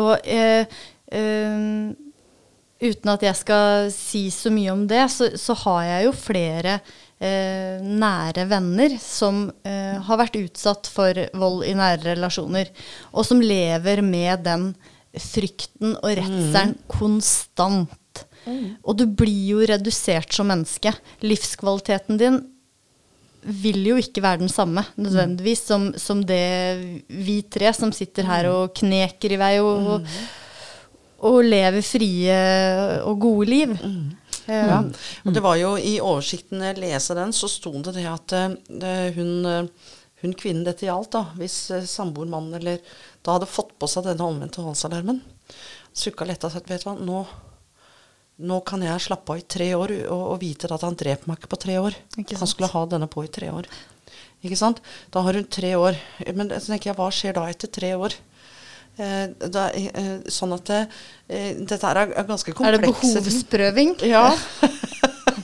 Og 0.02 0.14
eh, 0.26 0.66
eh, 1.14 1.66
uten 2.82 3.12
at 3.14 3.26
jeg 3.26 3.40
skal 3.40 3.90
si 3.94 4.28
så 4.34 4.52
mye 4.54 4.74
om 4.74 4.86
det, 4.90 5.04
så, 5.14 5.32
så 5.40 5.56
har 5.66 5.84
jeg 5.88 6.08
jo 6.08 6.16
flere 6.18 6.80
eh, 7.20 7.82
nære 7.82 8.48
venner 8.50 8.98
som 9.02 9.48
eh, 9.66 9.98
har 10.08 10.22
vært 10.22 10.40
utsatt 10.42 10.90
for 10.92 11.24
vold 11.38 11.66
i 11.68 11.76
nære 11.78 12.14
relasjoner, 12.14 12.72
og 13.14 13.28
som 13.28 13.42
lever 13.44 14.04
med 14.06 14.46
den 14.48 14.72
frykten 15.18 15.96
og 15.98 16.12
redselen 16.20 16.76
konstant. 16.92 17.96
Og 18.48 18.94
du 18.96 19.04
blir 19.10 19.58
jo 19.58 19.66
redusert 19.68 20.32
som 20.32 20.48
menneske. 20.48 20.94
Livskvaliteten 21.26 22.20
din 22.22 22.38
vil 23.48 23.80
jo 23.90 23.98
ikke 24.02 24.24
være 24.24 24.42
den 24.44 24.52
samme 24.52 24.84
nødvendigvis 25.00 25.64
som, 25.70 25.88
som 26.00 26.24
det 26.28 27.08
vi 27.08 27.40
tre 27.50 27.72
som 27.76 27.94
sitter 27.96 28.28
her 28.28 28.50
og 28.52 28.76
kneker 28.78 29.34
i 29.34 29.40
vei 29.40 29.54
og, 29.64 29.88
og, 29.96 30.14
og 31.30 31.38
lever 31.46 31.86
frie 31.86 32.38
og 33.08 33.20
gode 33.24 33.50
liv. 33.50 33.76
Ja. 34.48 34.80
Og 35.26 35.34
det 35.36 35.44
var 35.44 35.58
jo 35.60 35.74
i 35.76 35.98
oversikten 36.00 36.64
jeg 36.64 36.80
leser 36.80 37.20
den, 37.20 37.34
så 37.36 37.50
sto 37.52 37.74
det 37.84 37.98
det 37.98 38.06
at 38.08 38.36
det, 38.68 38.94
hun, 39.18 39.34
eh, 39.44 39.90
hun 40.24 40.36
kvinnen 40.40 40.64
dette 40.68 40.88
gjaldt, 40.88 41.12
da, 41.18 41.26
hvis 41.40 41.58
samboer, 41.92 42.30
mann 42.32 42.54
eller 42.56 42.80
da 43.26 43.36
hadde 43.36 43.50
fått 43.52 43.76
på 43.76 43.90
seg 43.92 44.08
denne 44.08 44.24
omvendte 44.24 44.64
voldsalarmen, 44.64 45.20
sukka 45.92 46.28
letta 46.30 46.48
og 46.48 46.56
sagt 46.56 46.72
vet 46.72 46.86
du 46.86 46.92
hva, 46.92 46.96
nå, 46.96 47.26
nå 48.38 48.60
kan 48.68 48.84
jeg 48.86 49.02
slappe 49.02 49.34
av 49.34 49.42
i 49.42 49.46
tre 49.50 49.72
år 49.78 49.94
og, 50.06 50.24
og 50.34 50.40
vite 50.42 50.70
at 50.70 50.86
han 50.86 50.98
dreper 50.98 51.30
meg 51.30 51.40
ikke 51.40 51.54
på 51.56 51.62
tre 51.66 51.78
år. 51.82 51.98
Han 52.18 52.50
skulle 52.50 52.70
ha 52.70 52.84
denne 52.90 53.10
på 53.10 53.26
i 53.26 53.32
tre 53.34 53.50
år. 53.54 53.70
Ikke 54.46 54.60
sant? 54.60 54.82
Da 55.14 55.24
har 55.26 55.38
hun 55.40 55.48
tre 55.50 55.74
år. 55.80 55.98
Men 56.38 56.52
så 56.54 56.74
tenker 56.74 56.92
jeg, 56.92 56.98
hva 57.00 57.10
skjer 57.14 57.38
da 57.38 57.48
etter 57.50 57.72
tre 57.74 57.96
år? 57.98 58.16
Eh, 58.98 59.26
da, 59.54 59.68
eh, 59.78 60.14
sånn 60.34 60.56
at 60.56 60.70
det, 60.70 60.80
eh, 61.30 61.50
dette 61.58 61.86
her 61.86 62.00
er, 62.02 62.14
ganske 62.26 62.54
komplekse 62.54 62.72
Er 62.72 62.78
det 62.82 62.88
behovsprøving? 62.88 63.96
Ja. 64.10 64.32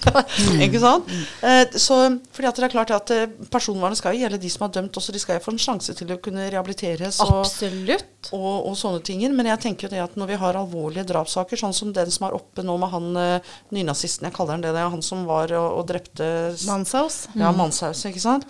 ikke 0.66 0.82
sant? 0.82 1.10
Eh, 1.44 1.64
så, 1.80 1.98
fordi 2.34 2.50
at 2.50 2.60
det 2.60 2.68
er 2.68 2.74
klart 2.74 2.94
at 2.96 3.14
eh, 3.14 3.26
Personvernet 3.54 4.00
skal 4.00 4.16
jo 4.16 4.24
gjelde 4.24 4.40
de 4.42 4.52
som 4.52 4.66
er 4.68 4.74
dømt 4.78 5.00
også. 5.00 5.14
De 5.16 5.22
skal 5.22 5.40
jo 5.40 5.46
få 5.46 5.54
en 5.54 5.62
sjanse 5.62 5.96
til 5.98 6.14
å 6.14 6.20
kunne 6.24 6.48
rehabiliteres. 6.54 7.20
Og, 7.24 8.40
og, 8.40 8.70
og 8.72 8.78
sånne 8.80 9.04
ting. 9.06 9.26
Men 9.36 9.52
jeg 9.54 9.64
tenker 9.68 9.88
jo 9.88 9.94
det 9.94 10.02
at 10.04 10.18
når 10.20 10.34
vi 10.34 10.40
har 10.44 10.60
alvorlige 10.60 11.08
drapssaker, 11.12 11.60
sånn 11.60 11.76
som 11.76 11.94
den 11.96 12.12
som 12.14 12.28
er 12.30 12.38
oppe 12.38 12.66
nå 12.66 12.78
med 12.82 12.94
han 12.94 13.22
eh, 13.22 13.54
nynazisten, 13.76 14.30
jeg 14.30 14.36
kaller 14.36 14.58
han 14.58 14.66
det, 14.66 14.74
det 14.76 14.84
er 14.84 14.94
han 14.94 15.06
som 15.06 15.24
var 15.30 15.54
og, 15.58 15.70
og 15.80 15.88
drepte 15.92 16.28
Manshaus. 16.68 17.24
ja, 17.40 17.54
Manshaus, 17.56 18.04
ikke 18.10 18.24
sant? 18.24 18.48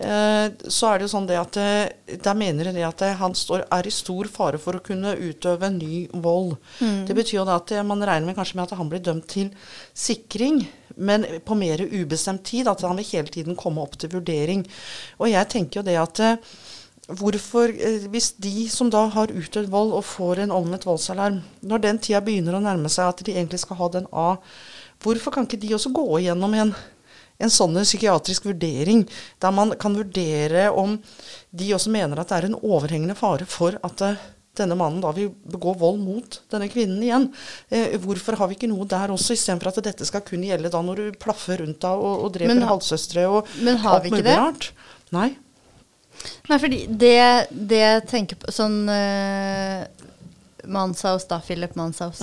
Eh, 0.00 0.46
så 0.70 0.88
er 0.88 1.00
det 1.00 1.08
jo 1.08 1.12
sånn 1.12 1.26
det 1.28 1.36
at 1.40 1.56
der 2.24 2.36
mener 2.38 2.70
de 2.72 2.84
at 2.86 3.02
han 3.20 3.34
står, 3.36 3.66
er 3.74 3.86
i 3.86 3.92
stor 3.94 4.30
fare 4.30 4.60
for 4.62 4.78
å 4.78 4.84
kunne 4.84 5.16
utøve 5.18 5.72
ny 5.74 6.04
vold. 6.24 6.54
Det 7.08 7.16
betyr 7.16 7.40
jo 7.40 7.48
da 7.48 7.58
at 7.60 7.74
man 7.86 8.02
regner 8.06 8.30
med 8.30 8.38
kanskje 8.38 8.58
med 8.60 8.68
at 8.68 8.78
han 8.78 8.90
blir 8.92 9.02
dømt 9.04 9.26
til 9.30 9.50
sikring, 9.96 10.62
men 11.00 11.24
på 11.44 11.56
mer 11.58 11.80
ubestemt 11.80 12.44
tid. 12.46 12.68
At 12.68 12.84
han 12.86 13.00
vil 13.00 13.08
hele 13.12 13.32
tiden 13.32 13.58
komme 13.58 13.82
opp 13.82 13.96
til 14.00 14.12
vurdering. 14.12 14.66
Og 15.18 15.32
jeg 15.32 15.48
tenker 15.52 15.80
jo 15.80 15.88
det 15.88 15.98
at 16.00 16.22
eh, 16.26 16.52
Hvorfor, 17.10 17.72
eh, 17.74 18.04
hvis 18.06 18.28
de 18.38 18.68
som 18.70 18.90
da 18.92 19.00
har 19.10 19.32
utøvd 19.34 19.66
vold 19.72 19.96
og 19.98 20.04
får 20.06 20.44
en 20.44 20.52
omvendt 20.54 20.86
voldsalarm, 20.86 21.40
når 21.66 21.82
den 21.82 21.98
tida 21.98 22.20
begynner 22.22 22.54
å 22.54 22.62
nærme 22.62 22.90
seg 22.92 23.08
at 23.10 23.22
de 23.26 23.34
egentlig 23.34 23.58
skal 23.64 23.80
ha 23.80 23.88
den 23.96 24.06
A, 24.14 24.36
hvorfor 25.02 25.34
kan 25.34 25.48
ikke 25.48 25.58
de 25.58 25.72
også 25.74 25.90
gå 25.96 26.04
igjennom 26.20 26.54
en, 26.54 26.70
en 27.42 27.50
sånn 27.50 27.74
psykiatrisk 27.82 28.46
vurdering, 28.52 29.02
der 29.42 29.56
man 29.56 29.74
kan 29.80 29.96
vurdere 29.98 30.68
om 30.70 31.00
de 31.50 31.72
også 31.74 31.90
mener 31.90 32.20
at 32.20 32.30
det 32.30 32.38
er 32.38 32.48
en 32.52 32.60
overhengende 32.60 33.18
fare 33.18 33.48
for 33.48 33.80
at 33.82 34.06
eh, 34.06 34.22
denne 34.60 34.76
mannen 34.78 35.00
da 35.02 35.10
vil 35.16 35.30
begå 35.50 35.72
vold 35.80 35.98
mot 36.04 36.38
denne 36.52 36.68
kvinnen 36.72 37.02
igjen. 37.02 37.26
Eh, 37.72 37.96
hvorfor 38.02 38.36
har 38.40 38.50
vi 38.50 38.58
ikke 38.58 38.70
noe 38.70 38.86
der 38.88 39.12
også, 39.14 39.34
istedenfor 39.36 39.72
at 39.72 39.82
dette 39.88 40.06
skal 40.08 40.22
kun 40.26 40.44
gjelde 40.46 40.70
da 40.72 40.82
når 40.84 41.02
du 41.02 41.18
plaffer 41.20 41.62
rundt 41.64 41.80
da 41.82 41.94
og, 41.98 42.26
og 42.26 42.34
dreper 42.36 42.54
Men 42.54 42.68
halvsøstre 42.70 43.26
og 43.28 43.50
men 43.64 43.80
har 43.82 43.98
alt 43.98 44.04
vi 44.06 44.12
ikke 44.12 44.20
mulig 44.20 44.30
det? 44.30 44.38
rart? 44.44 44.70
Nei. 45.16 45.28
Nei, 46.50 46.58
fordi 46.60 46.78
det, 47.00 47.16
det 47.50 47.78
jeg 47.80 48.00
tenker 48.10 48.36
på 48.42 48.52
Sånn 48.52 48.82
uh, 48.92 49.84
Manshaus, 50.68 51.24
da. 51.30 51.38
Philip 51.40 51.72
Manshaus. 51.78 52.20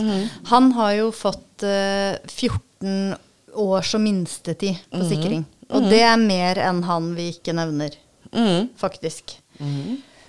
Han 0.51 0.71
har 0.77 0.91
jo 0.99 1.07
fått 1.15 1.65
uh, 1.65 2.13
14 2.29 3.15
år 3.57 3.81
som 3.89 4.03
minstetid 4.05 4.77
på 4.93 5.01
sikring. 5.09 5.47
Og 5.73 5.87
det 5.89 6.03
er 6.05 6.19
mer 6.21 6.59
enn 6.61 6.83
han 6.87 7.13
vi 7.17 7.31
ikke 7.35 7.55
nevner, 7.57 7.97
Mm. 8.27 8.67
faktisk. 8.77 9.37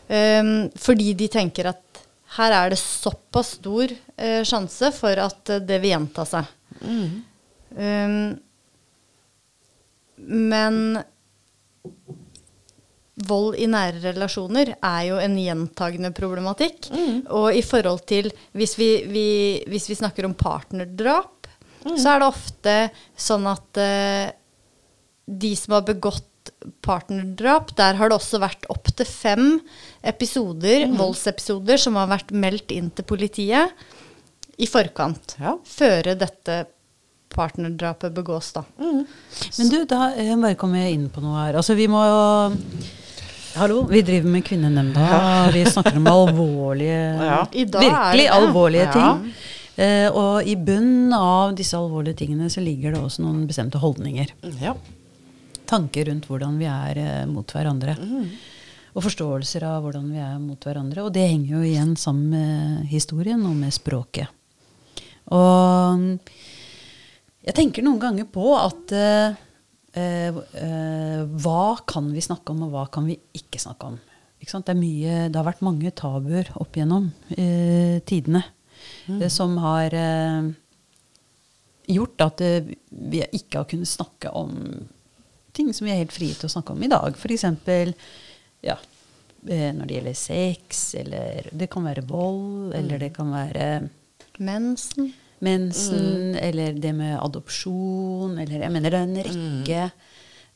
Um, 0.08 0.68
fordi 0.78 1.10
de 1.18 1.26
tenker 1.28 1.66
at 1.74 1.82
her 2.36 2.54
er 2.54 2.72
det 2.72 2.80
såpass 2.80 3.54
stor 3.56 3.92
eh, 4.16 4.42
sjanse 4.46 4.90
for 4.96 5.20
at 5.22 5.54
eh, 5.54 5.62
det 5.64 5.80
vil 5.82 5.94
gjenta 5.94 6.26
seg. 6.28 6.50
Um, 7.78 8.34
men 10.18 10.98
vold 13.28 13.56
i 13.58 13.66
nære 13.70 14.02
relasjoner 14.12 14.74
er 14.76 15.00
jo 15.08 15.18
en 15.22 15.36
gjentagende 15.40 16.12
problematikk. 16.14 16.90
Og 17.34 17.56
i 17.56 17.64
forhold 17.66 18.04
til 18.08 18.30
hvis 18.56 18.76
vi, 18.78 18.90
vi, 19.10 19.28
hvis 19.70 19.88
vi 19.90 19.98
snakker 19.98 20.28
om 20.28 20.36
partnerdrap, 20.38 21.48
så 21.88 22.12
er 22.12 22.20
det 22.20 22.28
ofte 22.28 22.74
sånn 23.16 23.46
at 23.48 23.80
eh, 23.80 24.28
de 25.28 25.52
som 25.56 25.76
har 25.76 25.86
begått 25.88 26.27
partnerdrap, 26.84 27.74
der 27.78 27.98
har 27.98 28.10
det 28.10 28.18
også 28.18 28.40
vært 28.42 28.66
opptil 28.72 29.06
fem 29.08 29.46
episoder, 30.06 30.86
voldsepisoder 30.98 31.80
som 31.80 31.98
har 32.00 32.10
vært 32.10 32.32
meldt 32.34 32.74
inn 32.74 32.90
til 32.94 33.06
politiet 33.08 33.72
i 34.58 34.66
forkant. 34.66 35.36
Ja. 35.40 35.56
Før 35.64 36.12
dette 36.18 36.62
partnerdrapet 37.34 38.14
begås, 38.16 38.52
da. 38.56 38.64
Men 38.80 39.68
du, 39.70 39.82
da 39.88 40.12
eh, 40.16 40.32
bare 40.40 40.56
kommer 40.58 40.80
jeg 40.82 40.96
inn 40.96 41.08
på 41.12 41.22
noe 41.22 41.36
her. 41.44 41.58
Altså, 41.60 41.76
vi 41.78 41.86
må 41.90 42.00
jo 42.08 42.22
Hallo, 43.58 43.80
vi 43.90 44.02
driver 44.06 44.30
med 44.30 44.44
Kvinnenemnda. 44.46 45.04
Vi 45.54 45.64
snakker 45.66 45.96
om 45.98 46.06
alvorlige 46.06 46.98
Ja. 47.26 47.38
Virkelig 47.50 48.28
alvorlige 48.30 48.84
Ja. 48.84 48.92
ting. 48.92 49.32
Uh, 49.78 50.08
og 50.10 50.46
i 50.46 50.56
bunnen 50.58 51.12
av 51.14 51.52
disse 51.58 51.78
alvorlige 51.78 52.18
tingene 52.18 52.48
så 52.50 52.58
ligger 52.62 52.94
det 52.94 53.00
også 53.00 53.22
noen 53.22 53.44
bestemte 53.46 53.78
holdninger. 53.78 54.32
Ja. 54.60 54.72
Tanker 55.68 56.08
rundt 56.08 56.28
hvordan 56.30 56.56
vi 56.60 56.68
er 56.70 57.02
eh, 57.02 57.26
mot 57.28 57.52
hverandre. 57.52 57.96
Og 58.96 59.04
forståelser 59.04 59.66
av 59.68 59.84
hvordan 59.84 60.08
vi 60.10 60.22
er 60.22 60.38
mot 60.40 60.64
hverandre. 60.64 61.04
Og 61.04 61.12
det 61.14 61.28
henger 61.28 61.58
jo 61.58 61.64
igjen 61.66 61.94
sammen 62.00 62.32
med 62.32 62.88
historien 62.90 63.44
og 63.46 63.56
med 63.58 63.74
språket. 63.76 64.32
Og 65.28 66.00
mm, 66.00 66.14
jeg 67.48 67.56
tenker 67.56 67.84
noen 67.84 68.00
ganger 68.02 68.28
på 68.32 68.50
at 68.58 68.92
eh, 68.96 69.38
eh, 69.96 70.40
eh, 70.62 71.22
hva 71.44 71.64
kan 71.88 72.10
vi 72.14 72.24
snakke 72.24 72.54
om, 72.54 72.66
og 72.66 72.74
hva 72.74 72.86
kan 72.92 73.08
vi 73.08 73.18
ikke 73.36 73.60
snakke 73.62 73.92
om? 73.92 73.98
Ikke 74.38 74.54
sant? 74.54 74.68
Det, 74.68 74.74
er 74.74 74.80
mye, 74.80 75.18
det 75.28 75.38
har 75.38 75.48
vært 75.48 75.64
mange 75.66 75.92
tabuer 75.96 76.50
opp 76.60 76.76
gjennom 76.78 77.10
eh, 77.34 77.98
tidene 78.06 78.44
eh, 78.44 79.28
som 79.32 79.56
har 79.62 79.96
eh, 79.96 80.50
gjort 81.88 82.26
at 82.26 82.44
vi 82.44 83.24
ikke 83.24 83.62
har 83.62 83.68
kunnet 83.70 83.90
snakke 83.90 84.32
om 84.36 84.54
ting 85.58 85.72
som 85.74 85.86
vi 85.88 85.92
er 85.94 86.00
helt 86.02 86.14
frie 86.14 86.36
til 86.38 86.48
å 86.48 86.52
snakke 86.52 86.74
om 86.74 86.82
i 86.86 86.90
dag. 86.92 87.16
F.eks. 87.18 87.44
Ja, 88.66 88.76
eh, 89.46 89.70
når 89.74 89.86
det 89.90 89.96
gjelder 89.98 90.18
sex, 90.18 90.82
eller 90.98 91.48
det 91.52 91.68
kan 91.72 91.86
være 91.86 92.06
vold, 92.08 92.72
eller 92.78 93.02
det 93.02 93.12
kan 93.16 93.32
være 93.34 93.68
Mensen. 94.38 95.12
mensen, 95.42 96.36
eller 96.38 96.78
det 96.78 96.92
med 96.94 97.16
adopsjon, 97.18 98.38
eller 98.38 98.62
Jeg 98.62 98.70
mener 98.74 98.90
det 98.94 98.98
er 99.00 99.08
en 99.08 99.20
rekke 99.26 99.82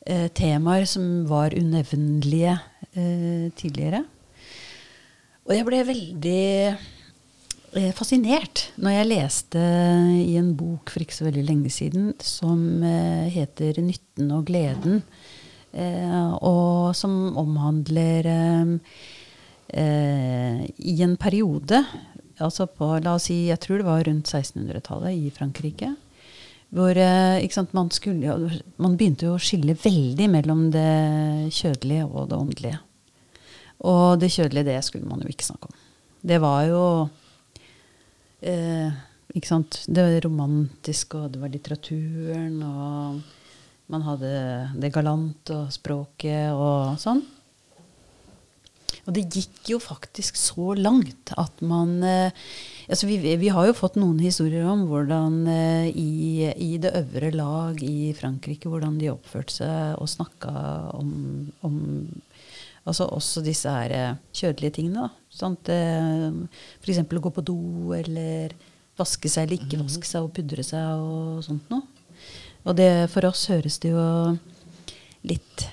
eh, 0.07 0.27
temaer 0.35 0.85
som 0.87 1.25
var 1.27 1.55
unevnelige 1.55 2.57
eh, 2.95 3.51
tidligere. 3.59 4.03
Og 5.43 5.51
jeg 5.57 5.67
ble 5.67 5.81
veldig 5.83 6.43
fascinert 7.97 8.67
når 8.77 8.93
jeg 8.93 9.09
leste 9.09 9.61
i 10.19 10.35
en 10.37 10.51
bok 10.57 10.91
for 10.93 11.03
ikke 11.03 11.15
så 11.15 11.27
veldig 11.27 11.43
lenge 11.47 11.71
siden 11.73 12.11
som 12.21 12.83
eh, 12.85 13.29
heter 13.33 13.79
'Nytten 13.81 14.29
og 14.35 14.45
gleden', 14.49 15.01
eh, 15.73 16.33
og 16.37 16.93
som 16.95 17.37
omhandler 17.37 18.29
eh, 18.29 18.73
eh, 19.73 20.63
i 20.77 21.01
en 21.01 21.17
periode, 21.17 21.83
altså 22.37 22.67
på, 22.67 22.99
la 23.01 23.15
oss 23.17 23.29
si, 23.29 23.47
jeg 23.49 23.59
tror 23.59 23.81
det 23.81 23.87
var 23.87 24.05
rundt 24.05 24.29
1600-tallet 24.29 25.17
i 25.17 25.31
Frankrike, 25.33 25.95
hvor 26.73 26.97
eh, 26.97 27.49
sant, 27.53 27.73
man, 27.73 27.89
skulle, 27.93 28.61
man 28.77 28.97
begynte 28.97 29.29
å 29.29 29.41
skille 29.41 29.77
veldig 29.77 30.29
mellom 30.29 30.69
det 30.73 31.49
kjødelige 31.53 32.05
og 32.05 32.29
det 32.29 32.37
åndelige. 32.37 32.79
Og 33.83 34.19
det 34.21 34.31
kjødelige, 34.31 34.69
det 34.71 34.79
skulle 34.85 35.09
man 35.09 35.21
jo 35.21 35.29
ikke 35.29 35.49
snakke 35.49 35.69
om. 35.69 35.75
Det 36.23 36.39
var 36.39 36.63
jo 36.69 36.83
eh, 38.43 38.91
ikke 39.33 39.49
sant, 39.49 39.83
Det 39.87 40.03
var 40.03 40.25
romantisk, 40.27 41.15
og 41.19 41.31
det 41.33 41.41
var 41.41 41.53
litteraturen, 41.53 42.59
og 42.63 43.21
man 43.93 44.05
hadde 44.05 44.33
det 44.79 44.93
galant 44.93 45.53
og 45.53 45.71
språket 45.73 46.53
og 46.53 46.99
sånn. 47.01 47.23
Og 49.03 49.15
det 49.17 49.25
gikk 49.35 49.73
jo 49.73 49.79
faktisk 49.83 50.37
så 50.39 50.73
langt 50.79 51.33
at 51.35 51.59
man 51.65 51.97
eh, 52.07 52.31
altså 52.87 53.09
vi, 53.09 53.17
vi 53.19 53.51
har 53.51 53.67
jo 53.67 53.75
fått 53.75 53.97
noen 53.99 54.21
historier 54.23 54.67
om 54.69 54.85
hvordan 54.87 55.41
eh, 55.51 55.89
i, 55.91 56.47
i 56.47 56.77
det 56.79 56.93
øvre 57.01 57.33
lag 57.35 57.83
i 57.83 58.13
Frankrike, 58.15 58.71
hvordan 58.71 58.95
de 59.01 59.11
oppførte 59.11 59.57
seg 59.57 59.97
og 59.99 60.07
snakka 60.11 60.53
om, 60.95 61.11
om 61.67 61.75
altså 62.85 63.07
også 63.15 63.43
disse 63.45 63.71
her 63.71 63.95
eh, 63.95 64.15
kjødelige 64.35 64.77
tingene. 64.79 65.07
da. 65.07 65.49
Eh, 65.73 66.61
For 66.81 66.93
eksempel 66.93 67.19
å 67.19 67.25
gå 67.27 67.33
på 67.37 67.45
do 67.45 67.57
eller 67.97 68.55
vaske 68.99 69.29
seg 69.31 69.47
eller 69.47 69.61
ikke 69.61 69.81
vaske 69.81 70.07
seg 70.07 70.25
og 70.27 70.33
pudre 70.35 70.65
seg 70.65 71.01
og 71.01 71.43
sånt 71.45 71.69
noe. 71.73 71.87
Og 72.63 72.77
det, 72.77 72.89
for 73.11 73.25
oss 73.27 73.47
høres 73.51 73.79
det 73.83 73.91
jo 73.91 74.07
litt 75.27 75.65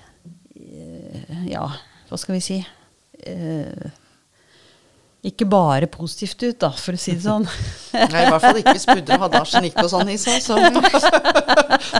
eh, 0.57 1.47
Ja, 1.51 1.67
hva 2.09 2.19
skal 2.19 2.39
vi 2.39 2.43
si? 2.43 2.59
Eh, 3.27 3.91
ikke 5.21 5.45
bare 5.45 5.85
positivt 5.93 6.41
ut, 6.47 6.57
da, 6.63 6.71
for 6.73 6.97
å 6.97 7.01
si 7.01 7.13
det 7.13 7.27
sånn. 7.27 7.45
Nei, 7.93 8.23
I 8.25 8.31
hvert 8.33 8.41
fall 8.41 8.61
ikke 8.63 8.73
hvis 8.73 8.87
pudder 8.89 9.21
hadde 9.21 9.41
arsenikk 9.43 9.77
og 9.83 9.91
sånn 9.93 10.09
i 10.09 10.17
seg. 10.21 10.41
Så. 10.41 10.57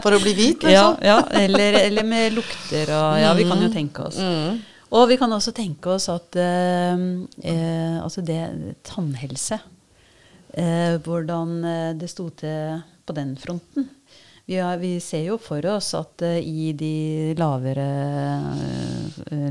For 0.01 0.17
å 0.17 0.21
bli 0.23 0.33
hvit, 0.39 0.65
ja, 0.65 0.87
liksom. 0.89 1.05
ja, 1.05 1.19
eller, 1.43 1.77
eller 1.83 2.09
med 2.09 2.39
lukter 2.39 2.95
og 2.97 3.19
Ja, 3.21 3.35
vi 3.37 3.45
kan 3.51 3.61
jo 3.61 3.69
tenke 3.75 4.09
oss. 4.09 4.17
Mm. 4.17 4.63
Og 4.91 5.07
vi 5.07 5.17
kan 5.21 5.31
også 5.31 5.53
tenke 5.55 5.93
oss 5.95 6.09
at 6.11 6.35
eh, 6.41 7.03
eh, 7.47 7.99
altså 8.03 8.25
det 8.27 8.41
tannhelse 8.87 9.61
eh, 10.55 10.97
hvordan 11.05 11.53
eh, 11.65 11.93
det 11.99 12.11
sto 12.11 12.29
til 12.35 12.81
på 13.07 13.15
den 13.15 13.37
fronten. 13.39 13.89
Vi, 14.51 14.57
har, 14.59 14.81
vi 14.83 14.97
ser 15.03 15.29
jo 15.29 15.37
for 15.39 15.63
oss 15.71 15.93
at 15.99 16.25
eh, 16.27 16.41
i 16.43 16.73
de 16.75 17.37
lavere 17.39 17.87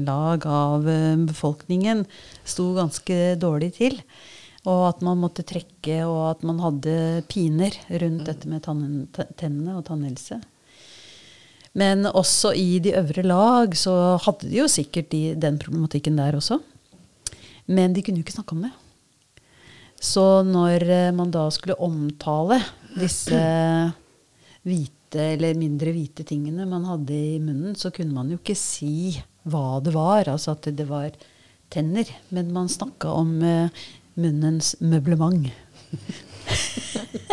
lag 0.03 0.43
av 0.43 0.83
befolkningen 1.29 2.03
sto 2.43 2.73
ganske 2.75 3.35
dårlig 3.39 3.73
til. 3.79 3.99
Og 4.67 4.89
at 4.89 5.03
man 5.05 5.21
måtte 5.21 5.45
trekke, 5.47 6.01
og 6.03 6.33
at 6.33 6.41
man 6.43 6.59
hadde 6.59 7.23
piner 7.31 7.71
rundt 8.01 8.25
dette 8.27 8.49
med 8.51 8.65
tann, 8.65 8.81
tennene 9.39 9.77
og 9.79 9.85
tannhelse. 9.87 10.41
Men 11.77 12.07
også 12.09 12.53
i 12.57 12.79
de 12.81 12.95
øvre 12.97 13.23
lag 13.23 13.75
så 13.77 13.93
hadde 14.25 14.49
de 14.49 14.61
jo 14.61 14.67
sikkert 14.71 15.11
de, 15.13 15.35
den 15.37 15.59
problematikken 15.61 16.17
der 16.17 16.39
også. 16.39 16.59
Men 17.69 17.93
de 17.93 18.01
kunne 18.01 18.21
jo 18.21 18.25
ikke 18.25 18.37
snakke 18.39 18.57
om 18.57 18.63
det. 18.65 18.71
Så 19.99 20.41
når 20.47 20.85
eh, 20.87 21.09
man 21.13 21.31
da 21.31 21.45
skulle 21.51 21.77
omtale 21.83 22.57
disse 22.97 23.39
hvite 24.65 25.25
eller 25.35 25.57
mindre 25.57 25.91
hvite 25.93 26.23
tingene 26.27 26.67
man 26.69 26.87
hadde 26.87 27.13
i 27.13 27.39
munnen, 27.41 27.75
så 27.77 27.91
kunne 27.93 28.15
man 28.15 28.31
jo 28.31 28.39
ikke 28.39 28.57
si 28.57 29.19
hva 29.49 29.79
det 29.83 29.93
var. 29.93 30.29
Altså 30.31 30.55
at 30.55 30.69
det 30.77 30.87
var 30.89 31.11
tenner. 31.73 32.09
Men 32.33 32.53
man 32.53 32.69
snakka 32.71 33.11
om 33.13 33.37
uh, 33.43 33.69
munnens 34.19 34.75
møblement. 34.81 35.49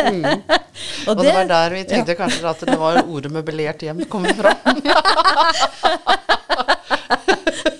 Mm. 0.06 0.24
og, 0.24 1.10
og 1.10 1.16
det, 1.18 1.24
det, 1.24 1.34
var 1.34 1.48
der 1.50 1.74
vi 1.74 1.82
tenkte 1.88 2.14
ja. 2.14 2.18
kanskje 2.20 2.50
at 2.50 2.60
det 2.68 2.78
var 2.80 3.02
ordet 3.02 3.32
'møblert 3.32 3.82
hjem' 3.82 4.04
kom 4.10 4.26
fra. 4.38 4.52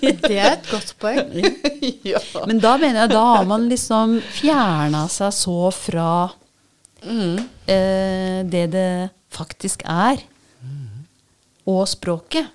det 0.01 0.37
er 0.37 0.51
et 0.55 0.67
godt 0.71 0.93
poeng. 1.01 1.31
ja. 2.11 2.21
Men 2.47 2.59
da 2.63 2.75
mener 2.81 3.05
jeg 3.05 3.13
da 3.13 3.23
har 3.35 3.47
man 3.49 3.67
liksom 3.71 4.17
fjerna 4.39 5.05
seg 5.11 5.33
så 5.35 5.59
fra 5.75 6.11
mm. 7.03 7.37
eh, 7.67 8.39
det 8.47 8.65
det 8.75 8.91
faktisk 9.33 9.83
er, 9.85 10.21
mm. 10.63 11.07
og 11.73 11.83
språket. 11.89 12.53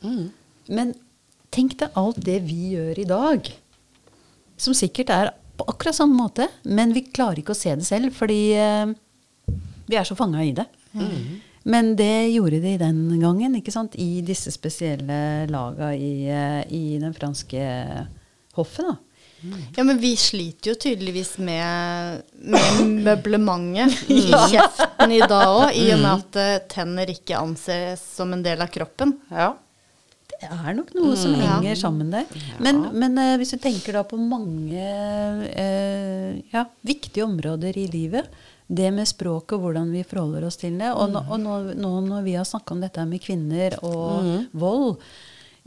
Mm. 0.00 0.30
Men 0.70 0.94
tenk 1.52 1.76
deg 1.80 1.98
alt 1.98 2.20
det 2.24 2.40
vi 2.46 2.74
gjør 2.76 3.02
i 3.02 3.08
dag, 3.08 3.50
som 4.60 4.76
sikkert 4.76 5.12
er 5.14 5.32
på 5.60 5.68
akkurat 5.68 5.96
samme 5.96 6.16
måte, 6.16 6.48
men 6.64 6.94
vi 6.96 7.04
klarer 7.10 7.42
ikke 7.42 7.54
å 7.54 7.58
se 7.58 7.74
det 7.76 7.86
selv, 7.86 8.14
fordi 8.16 8.40
eh, 8.56 8.92
vi 9.90 9.98
er 10.00 10.08
så 10.08 10.16
fanga 10.18 10.42
i 10.44 10.54
det. 10.56 10.66
Mm. 10.96 11.40
Men 11.70 11.92
det 11.96 12.30
gjorde 12.32 12.62
de 12.62 12.78
den 12.80 13.02
gangen, 13.20 13.58
ikke 13.58 13.74
sant? 13.74 13.98
i 14.00 14.22
disse 14.24 14.52
spesielle 14.54 15.46
laga 15.52 15.92
i, 15.92 16.24
eh, 16.32 16.64
i 16.72 16.98
den 17.02 17.14
franske 17.16 17.60
hoffet. 18.56 18.88
da. 18.88 18.96
Mm. 19.42 19.60
Ja, 19.76 19.84
men 19.84 19.98
vi 19.98 20.16
sliter 20.20 20.70
jo 20.70 20.76
tydeligvis 20.80 21.38
med, 21.38 22.22
med 22.32 22.80
møblementet 23.06 24.10
i 24.12 24.26
kjeften 24.28 25.14
i 25.16 25.20
dag 25.24 25.48
òg, 25.48 25.70
i 25.76 25.86
og 25.94 26.00
med 26.02 26.06
mm. 26.06 26.16
at 26.18 26.40
uh, 26.40 26.56
tenner 26.68 27.12
ikke 27.12 27.40
anses 27.40 28.02
som 28.16 28.34
en 28.36 28.44
del 28.44 28.60
av 28.60 28.72
kroppen. 28.72 29.16
Ja. 29.32 29.54
Det 30.40 30.48
er 30.48 30.76
nok 30.76 30.94
noe 30.96 31.16
som 31.20 31.34
mm. 31.36 31.40
henger 31.44 31.76
sammen 31.76 32.12
der. 32.14 32.28
Men, 32.64 32.80
men 32.96 33.18
uh, 33.20 33.34
hvis 33.40 33.52
du 33.52 33.58
tenker 33.60 33.98
da 33.98 34.04
på 34.08 34.16
mange 34.16 34.84
uh, 35.44 36.30
ja, 36.54 36.64
viktige 36.86 37.26
områder 37.26 37.76
i 37.76 37.84
livet, 37.92 38.30
det 38.70 38.88
med 38.94 39.08
språket 39.10 39.56
og 39.58 39.66
hvordan 39.66 39.90
vi 39.92 40.06
forholder 40.06 40.46
oss 40.46 40.56
til 40.60 40.78
det, 40.80 40.92
og, 40.94 41.10
nå, 41.12 41.24
og 41.26 41.42
nå, 41.42 41.56
nå 41.76 41.90
når 42.06 42.24
vi 42.24 42.36
har 42.38 42.48
snakka 42.48 42.76
om 42.76 42.80
dette 42.84 43.04
med 43.10 43.20
kvinner 43.20 43.76
og 43.82 44.24
mm. 44.24 44.48
vold 44.62 44.94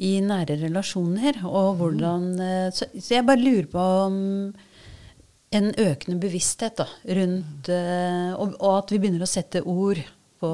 i 0.03 0.15
nære 0.26 0.57
relasjoner, 0.63 1.43
og 1.45 1.78
hvordan 1.78 2.28
uh, 2.41 2.67
så, 2.74 2.89
så, 2.97 3.19
jeg 3.19 3.28
bare 3.30 3.43
lurer 3.43 3.69
på 3.69 3.88
om 4.07 4.17
en 5.53 5.69
økende 5.78 6.17
bevissthet 6.17 6.80
da, 6.82 6.88
rundt 7.13 7.67
og, 7.69 8.55
og, 8.57 8.71
at 8.80 8.89
vi 8.89 8.97
begynner 8.97 9.21
å 9.21 9.30
sette 9.30 9.61
ord 9.61 9.99
på, 10.41 10.53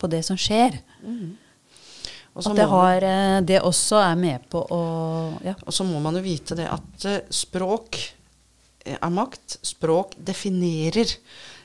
på 0.00 0.08
det 0.08 0.22
som 0.24 0.38
skjer. 0.40 0.78
Mm. 1.04 1.34
At 2.32 2.56
det, 2.56 2.64
har, 2.64 3.04
eh, 3.04 3.38
det, 3.44 3.58
også 3.60 3.98
er 4.00 4.16
med 4.16 4.44
på 4.48 4.62
å 4.72 4.82
ja. 5.44 5.52
Og 5.66 5.74
så 5.74 5.84
må 5.84 6.00
man 6.00 6.16
jo 6.16 6.22
vite 6.24 6.56
det 6.56 6.64
at 6.64 7.04
uh, 7.04 7.18
språk 7.28 7.98
eh, 8.86 8.96
er 8.96 9.12
makt. 9.12 9.58
Språk 9.60 10.16
definerer. 10.16 11.12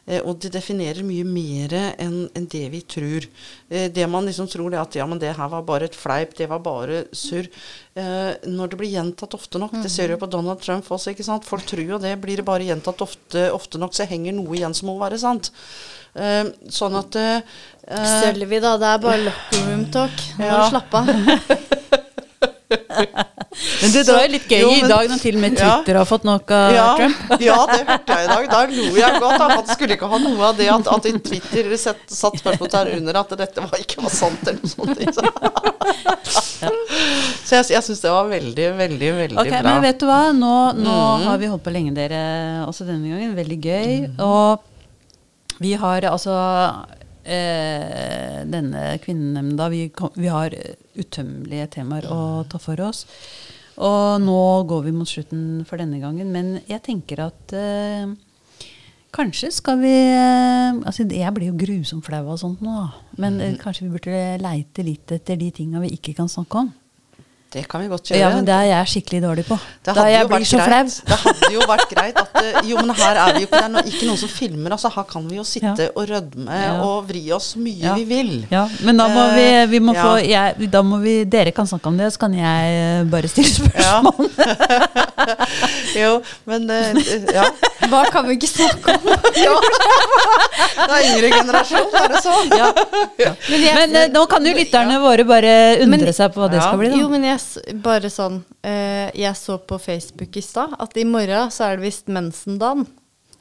Uh, 0.08 0.22
og 0.24 0.34
det 0.44 0.52
definerer 0.56 1.04
mye 1.06 1.26
mer 1.28 1.76
enn 1.98 2.30
en 2.38 2.48
det 2.50 2.66
vi 2.74 2.82
tror. 2.96 3.22
Uh, 3.72 3.88
det 3.94 4.08
man 4.10 4.26
liksom 4.28 4.48
tror 4.52 4.70
det 4.74 4.82
at 4.82 4.98
ja, 5.00 5.06
men 5.10 5.22
det 5.22 5.36
her 5.38 5.50
var 5.52 5.64
bare 5.68 5.86
et 5.90 5.98
fleip, 5.98 6.32
det 6.40 6.48
var 6.52 6.62
bare 6.64 6.96
surr. 7.12 7.48
når 7.98 8.68
det 8.70 8.78
blir 8.78 8.94
gjentatt 8.94 9.34
ofte 9.34 9.58
nok, 9.58 9.72
det 9.82 9.90
ser 9.90 10.12
du 10.12 10.18
på 10.22 10.30
Donald 10.30 10.62
Trump 10.62 10.86
også, 10.86 11.10
ikke 11.12 11.26
sant. 11.26 11.46
Folk 11.46 11.66
tror 11.66 11.82
jo 11.82 11.98
det. 11.98 12.22
Blir 12.22 12.38
det 12.38 12.46
bare 12.46 12.68
gjentatt 12.68 13.02
ofte, 13.02 13.52
ofte 13.52 13.78
nok, 13.82 13.94
så 13.98 14.06
henger 14.06 14.34
noe 14.38 14.54
igjen 14.54 14.74
som 14.78 14.88
må 14.92 15.00
være 15.02 15.18
sant. 15.22 15.50
Uh, 16.18 16.46
sånn 16.74 16.96
at 16.98 17.16
uh, 17.18 17.42
Sølvi, 17.88 18.60
da. 18.62 18.78
Det 18.82 18.88
er 18.94 19.00
bare 19.04 19.26
locker 19.26 19.62
room 19.70 19.86
talk. 19.94 20.18
Nå 20.38 20.46
må 20.46 20.52
du 20.62 20.66
slappe 20.74 20.96
av. 21.02 21.08
men 23.82 23.94
det 23.94 24.04
var 24.08 24.24
jo 24.26 24.32
litt 24.36 24.52
gøy 24.52 24.62
jo, 24.62 24.70
men, 24.72 24.86
i 24.86 24.90
dag 24.92 25.10
når 25.12 25.22
til 25.22 25.38
og 25.38 25.42
med 25.42 25.56
Twitter 25.58 25.98
ja, 25.98 26.02
har 26.02 26.08
fått 26.10 26.26
nok 26.28 26.52
av 26.54 26.76
ja, 26.76 26.86
Trump. 27.00 27.34
ja, 27.48 27.58
det 27.72 27.80
hørte 27.88 28.18
jeg 28.18 28.28
i 28.28 28.30
dag. 28.32 28.50
Da 28.52 28.60
lo 28.70 28.86
jeg 29.00 29.22
godt. 29.24 29.38
Da. 29.42 29.48
Han 29.54 29.72
skulle 29.72 29.98
ikke 29.98 30.10
ha 30.12 30.20
noe 30.22 30.52
av 30.52 30.60
det 30.60 30.70
at, 30.74 30.92
at 30.94 31.10
i 31.10 31.14
Twitter 31.30 31.72
set, 31.82 32.04
satt 32.14 32.38
spørsmålstegn 32.42 33.02
under 33.02 33.22
at 33.24 33.34
dette 33.42 33.66
var, 33.66 33.82
ikke 33.82 34.06
var 34.06 34.14
sant, 34.14 34.44
eller 34.46 34.62
noe 34.62 34.74
sånt. 34.76 35.66
Så, 36.28 36.70
så 37.46 37.56
jeg, 37.56 37.66
jeg 37.72 37.84
syns 37.86 38.02
det 38.04 38.12
var 38.12 38.28
veldig, 38.30 38.66
veldig, 38.76 39.10
veldig 39.22 39.38
okay, 39.40 39.62
bra. 39.62 39.70
Men 39.70 39.84
vet 39.86 40.00
du 40.02 40.08
hva, 40.10 40.20
nå, 40.36 40.54
nå 40.76 40.96
mm. 40.96 41.26
har 41.30 41.38
vi 41.40 41.50
holdt 41.52 41.64
på 41.64 41.74
lenge, 41.74 41.94
dere, 41.96 42.22
også 42.68 42.88
denne 42.88 43.12
gangen. 43.12 43.36
Veldig 43.38 43.58
gøy. 43.62 43.92
Mm. 44.10 44.24
Og 44.26 45.62
vi 45.64 45.74
har 45.80 46.06
altså 46.10 46.36
eh, 47.24 48.44
Denne 48.50 48.84
kvinnenemnda 49.04 49.70
vi, 49.74 49.88
vi, 50.16 50.28
har 50.32 50.54
utømmelige 50.98 51.70
temaer 51.80 52.08
å 52.12 52.20
ta 52.50 52.60
for 52.62 52.82
oss. 52.84 53.06
Og 53.78 54.22
nå 54.24 54.40
går 54.70 54.88
vi 54.88 54.96
mot 54.96 55.10
slutten 55.10 55.62
for 55.68 55.78
denne 55.82 56.00
gangen. 56.02 56.32
Men 56.34 56.58
jeg 56.70 56.82
tenker 56.86 57.22
at 57.28 57.54
eh, 57.54 58.10
kanskje 59.14 59.52
skal 59.54 59.78
vi 59.84 59.94
eh, 59.94 60.74
altså 60.74 61.06
Jeg 61.06 61.34
blir 61.36 61.52
jo 61.52 61.60
grusomt 61.62 62.06
flau 62.08 62.24
av 62.26 62.42
sånt 62.42 62.64
nå. 62.66 62.88
Men 63.22 63.40
eh, 63.44 63.56
kanskje 63.62 63.86
vi 63.86 63.94
burde 63.94 64.24
leite 64.42 64.86
litt 64.86 65.14
etter 65.14 65.38
de 65.38 65.52
tinga 65.54 65.84
vi 65.86 65.94
ikke 65.98 66.18
kan 66.18 66.32
snakke 66.32 66.66
om. 66.66 66.74
Det 67.58 67.64
kan 67.70 67.82
vi 67.82 67.88
godt 67.90 68.12
gjøre. 68.12 68.20
Ja, 68.22 68.30
men 68.36 68.46
Det 68.46 68.54
er 68.54 68.68
jeg 68.70 68.90
skikkelig 68.92 69.22
dårlig 69.24 69.46
på. 69.48 69.58
Det 69.86 69.96
da 69.98 70.04
jeg 70.12 70.28
blir 70.30 70.46
så 70.46 70.60
flau. 70.62 70.82
Det 71.10 71.18
hadde 71.24 71.50
jo 71.56 71.66
vært 71.70 71.88
greit 71.90 72.20
at 72.22 72.36
eh, 72.44 72.60
Jo, 72.70 72.82
men 72.84 72.94
her 73.00 73.20
er 73.24 73.34
vi 73.34 73.44
jo 73.44 73.50
ikke 73.50 73.62
Det 73.64 73.82
er 73.82 73.90
ikke 73.92 74.10
noen 74.10 74.20
som 74.22 74.32
filmer. 74.32 74.76
altså 74.76 74.92
Her 74.94 75.08
kan 75.10 75.26
vi 75.30 75.40
jo 75.40 75.46
sitte 75.48 75.88
ja. 75.88 75.94
og 75.96 76.10
rødme 76.12 76.60
ja. 76.62 76.76
og 76.86 77.08
vri 77.10 77.24
oss 77.34 77.54
så 77.56 77.62
mye 77.64 77.82
ja. 77.82 77.96
vi 77.98 78.06
vil. 78.10 78.34
Ja, 78.52 78.68
Men 78.86 79.02
da 79.02 79.08
må 79.10 79.26
vi, 79.34 79.46
eh, 79.48 79.66
vi 79.72 79.82
må 79.82 79.96
få 79.98 80.18
jeg, 80.22 80.70
Da 80.74 80.84
må 80.86 81.02
vi 81.02 81.18
Dere 81.26 81.54
kan 81.56 81.70
snakke 81.70 81.90
om 81.90 81.98
det, 81.98 82.12
så 82.14 82.26
kan 82.28 82.36
jeg 82.38 82.78
eh, 82.78 83.08
bare 83.10 83.32
stille 83.32 83.54
spørsmål. 83.58 84.30
jo, 86.04 86.14
men 86.50 86.70
Ja. 87.34 87.48
Hva 87.92 88.02
kan 88.12 88.26
vi 88.28 88.36
ikke 88.36 88.50
snakke 88.50 88.96
om? 88.98 89.06
ja. 89.46 89.54
Det 90.78 90.88
er 90.98 91.06
yngre 91.12 91.30
generasjon, 91.32 91.94
er 91.96 92.12
det 92.12 92.22
så? 92.26 92.34
Ja. 92.58 92.68
Men, 93.48 93.64
jeg, 93.64 93.76
men 93.78 93.96
nå 94.14 94.26
kan 94.32 94.46
jo 94.46 94.54
lytterne 94.58 95.00
våre 95.04 95.24
bare 95.28 95.54
undre 95.86 96.10
men, 96.10 96.16
seg 96.16 96.34
på 96.36 96.44
hva 96.44 96.50
det 96.52 96.62
skal 96.64 96.82
bli. 96.82 96.92
da. 96.92 97.00
Jo, 97.00 97.08
men 97.14 97.28
jeg 97.30 97.78
bare 97.84 98.12
sånn 98.12 98.42
uh, 98.44 99.08
Jeg 99.16 99.34
så 99.40 99.58
på 99.62 99.80
Facebook 99.82 100.36
i 100.38 100.44
stad 100.44 100.76
at 100.78 101.00
i 101.00 101.08
morgen 101.08 101.54
så 101.54 101.70
er 101.70 101.78
det 101.78 101.88
visst 101.88 102.12
mensendagen. 102.12 102.88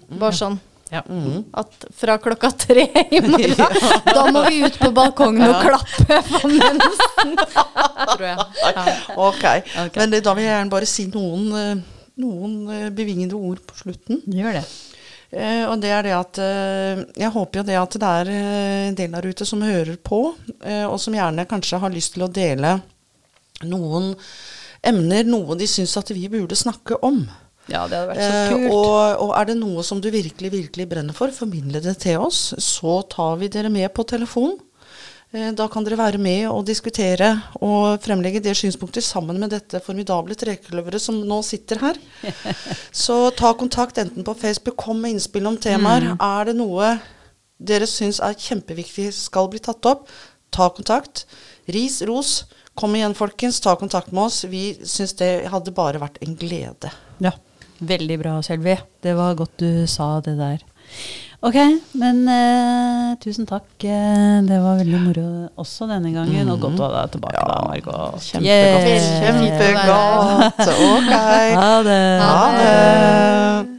Bare 0.07 0.35
mm. 0.35 0.39
sånn. 0.39 0.59
Ja. 0.93 1.03
Mm. 1.09 1.45
At 1.51 1.85
fra 1.99 2.19
klokka 2.23 2.51
tre 2.51 2.87
i 3.11 3.21
morgen, 3.21 3.55
ja. 3.59 3.67
da 4.07 4.29
må 4.31 4.45
vi 4.47 4.63
ut 4.63 4.79
på 4.79 4.93
balkongen 4.95 5.49
og 5.49 5.65
klappe 5.65 6.21
for 6.29 6.53
mensen. 6.53 7.35
Tror 7.41 8.27
jeg. 8.29 8.39
Ja. 8.63 8.87
Okay. 9.29 9.65
ok. 9.83 9.99
Men 9.99 10.15
da 10.15 10.37
vil 10.37 10.47
jeg 10.47 10.53
gjerne 10.53 10.75
bare 10.77 10.91
si 10.91 11.09
noen, 11.11 11.49
eh, 11.59 11.96
noen 12.23 12.59
eh, 12.73 12.91
bevingede 12.95 13.39
ord 13.39 13.63
på 13.67 13.79
slutten. 13.83 14.23
Gjør 14.27 14.61
det. 14.61 14.67
Uh, 15.27 15.65
og 15.73 15.81
det 15.83 15.91
er 15.91 16.05
det 16.07 16.13
at 16.15 16.39
uh, 16.39 17.01
Jeg 17.19 17.33
håper 17.35 17.59
jo 17.59 17.63
det 17.67 17.75
at 17.75 17.97
det 17.99 18.11
er 18.21 18.29
en 18.31 18.95
del 18.97 19.17
der 19.17 19.27
ute 19.27 19.47
som 19.49 19.65
hører 19.65 19.97
på, 19.99 20.21
uh, 20.63 20.85
og 20.87 21.01
som 21.03 21.17
gjerne 21.19 21.49
kanskje 21.51 21.81
har 21.83 21.93
lyst 21.93 22.15
til 22.15 22.25
å 22.25 22.31
dele 22.31 22.77
noen 23.67 24.13
emner, 24.87 25.27
noe 25.27 25.57
de 25.59 25.67
syns 25.69 25.97
at 25.99 26.13
vi 26.15 26.29
burde 26.31 26.59
snakke 26.59 26.99
om. 27.05 27.25
Ja, 27.67 27.87
det 27.91 27.99
hadde 27.99 28.11
vært 28.13 28.23
så 28.23 28.53
kult. 28.53 28.67
Eh, 28.69 28.75
og, 28.75 29.23
og, 29.25 29.33
er 29.39 29.49
det 29.49 29.57
noe 29.59 29.85
som 29.87 30.01
du 30.03 30.09
virkelig, 30.15 30.53
virkelig 30.53 30.87
brenner 30.91 31.17
for, 31.17 31.35
formidle 31.35 31.83
det 31.83 31.97
til 32.05 32.23
oss. 32.23 32.53
Så 32.63 33.01
tar 33.11 33.41
vi 33.41 33.51
dere 33.53 33.73
med 33.73 33.91
på 33.97 34.07
telefon. 34.07 34.55
Eh, 35.37 35.53
da 35.53 35.67
kan 35.69 35.85
dere 35.85 35.99
være 36.01 36.21
med 36.23 36.47
og 36.49 36.65
diskutere 36.69 37.29
og 37.61 38.01
fremlegge 38.05 38.41
det 38.45 38.55
synspunktet 38.57 39.05
sammen 39.05 39.37
med 39.43 39.53
dette 39.53 39.83
formidable 39.85 40.37
trekløveret 40.39 41.03
som 41.03 41.19
nå 41.29 41.43
sitter 41.45 41.83
her. 41.83 42.01
Så 43.05 43.19
ta 43.37 43.53
kontakt 43.59 44.01
enten 44.01 44.25
på 44.25 44.37
Facebook, 44.39 44.79
kom 44.81 45.03
med 45.03 45.17
innspill 45.17 45.49
om 45.51 45.59
temaer. 45.61 46.13
Mm. 46.15 46.23
Er 46.25 46.49
det 46.49 46.57
noe 46.57 46.95
dere 47.57 47.89
syns 47.89 48.21
er 48.21 48.37
kjempeviktig 48.37 49.11
skal 49.17 49.49
bli 49.53 49.61
tatt 49.65 49.85
opp, 49.89 50.09
ta 50.53 50.69
kontakt. 50.73 51.27
Ris, 51.73 52.01
ros. 52.09 52.45
Kom 52.77 52.95
igjen, 52.97 53.17
folkens. 53.17 53.61
Ta 53.65 53.73
kontakt 53.81 54.13
med 54.13 54.29
oss. 54.29 54.43
Vi 54.49 54.77
syns 54.85 55.17
det 55.17 55.49
hadde 55.53 55.73
bare 55.77 56.01
vært 56.01 56.21
en 56.25 56.37
glede. 56.37 56.93
Ja. 57.25 57.33
Veldig 57.77 58.17
bra, 58.21 58.39
Selvi. 58.45 58.73
Det 59.05 59.13
var 59.17 59.35
godt 59.37 59.59
du 59.61 59.85
sa 59.91 60.15
det 60.25 60.37
der. 60.39 60.63
Ok, 61.47 61.57
men 62.01 62.23
eh, 62.33 63.11
tusen 63.23 63.47
takk. 63.47 63.69
Eh, 63.85 64.39
det 64.49 64.57
var 64.63 64.81
veldig 64.81 65.01
moro 65.05 65.27
også 65.61 65.87
denne 65.91 66.11
gangen. 66.15 66.49
Og 66.51 66.63
godt 66.65 66.81
å 66.81 66.89
ha 66.89 67.03
deg 67.05 67.17
tilbake, 67.19 67.37
Ja, 67.37 67.47
da, 67.53 67.61
Margot. 67.69 68.25
Kjempegodt. 68.25 68.45
Yeah. 68.49 69.07
Kjempegodt. 69.21 70.63
Ok. 70.91 71.13
Ha 71.61 71.73
det. 71.87 72.03
Ha 72.25 72.45
det. 72.57 73.76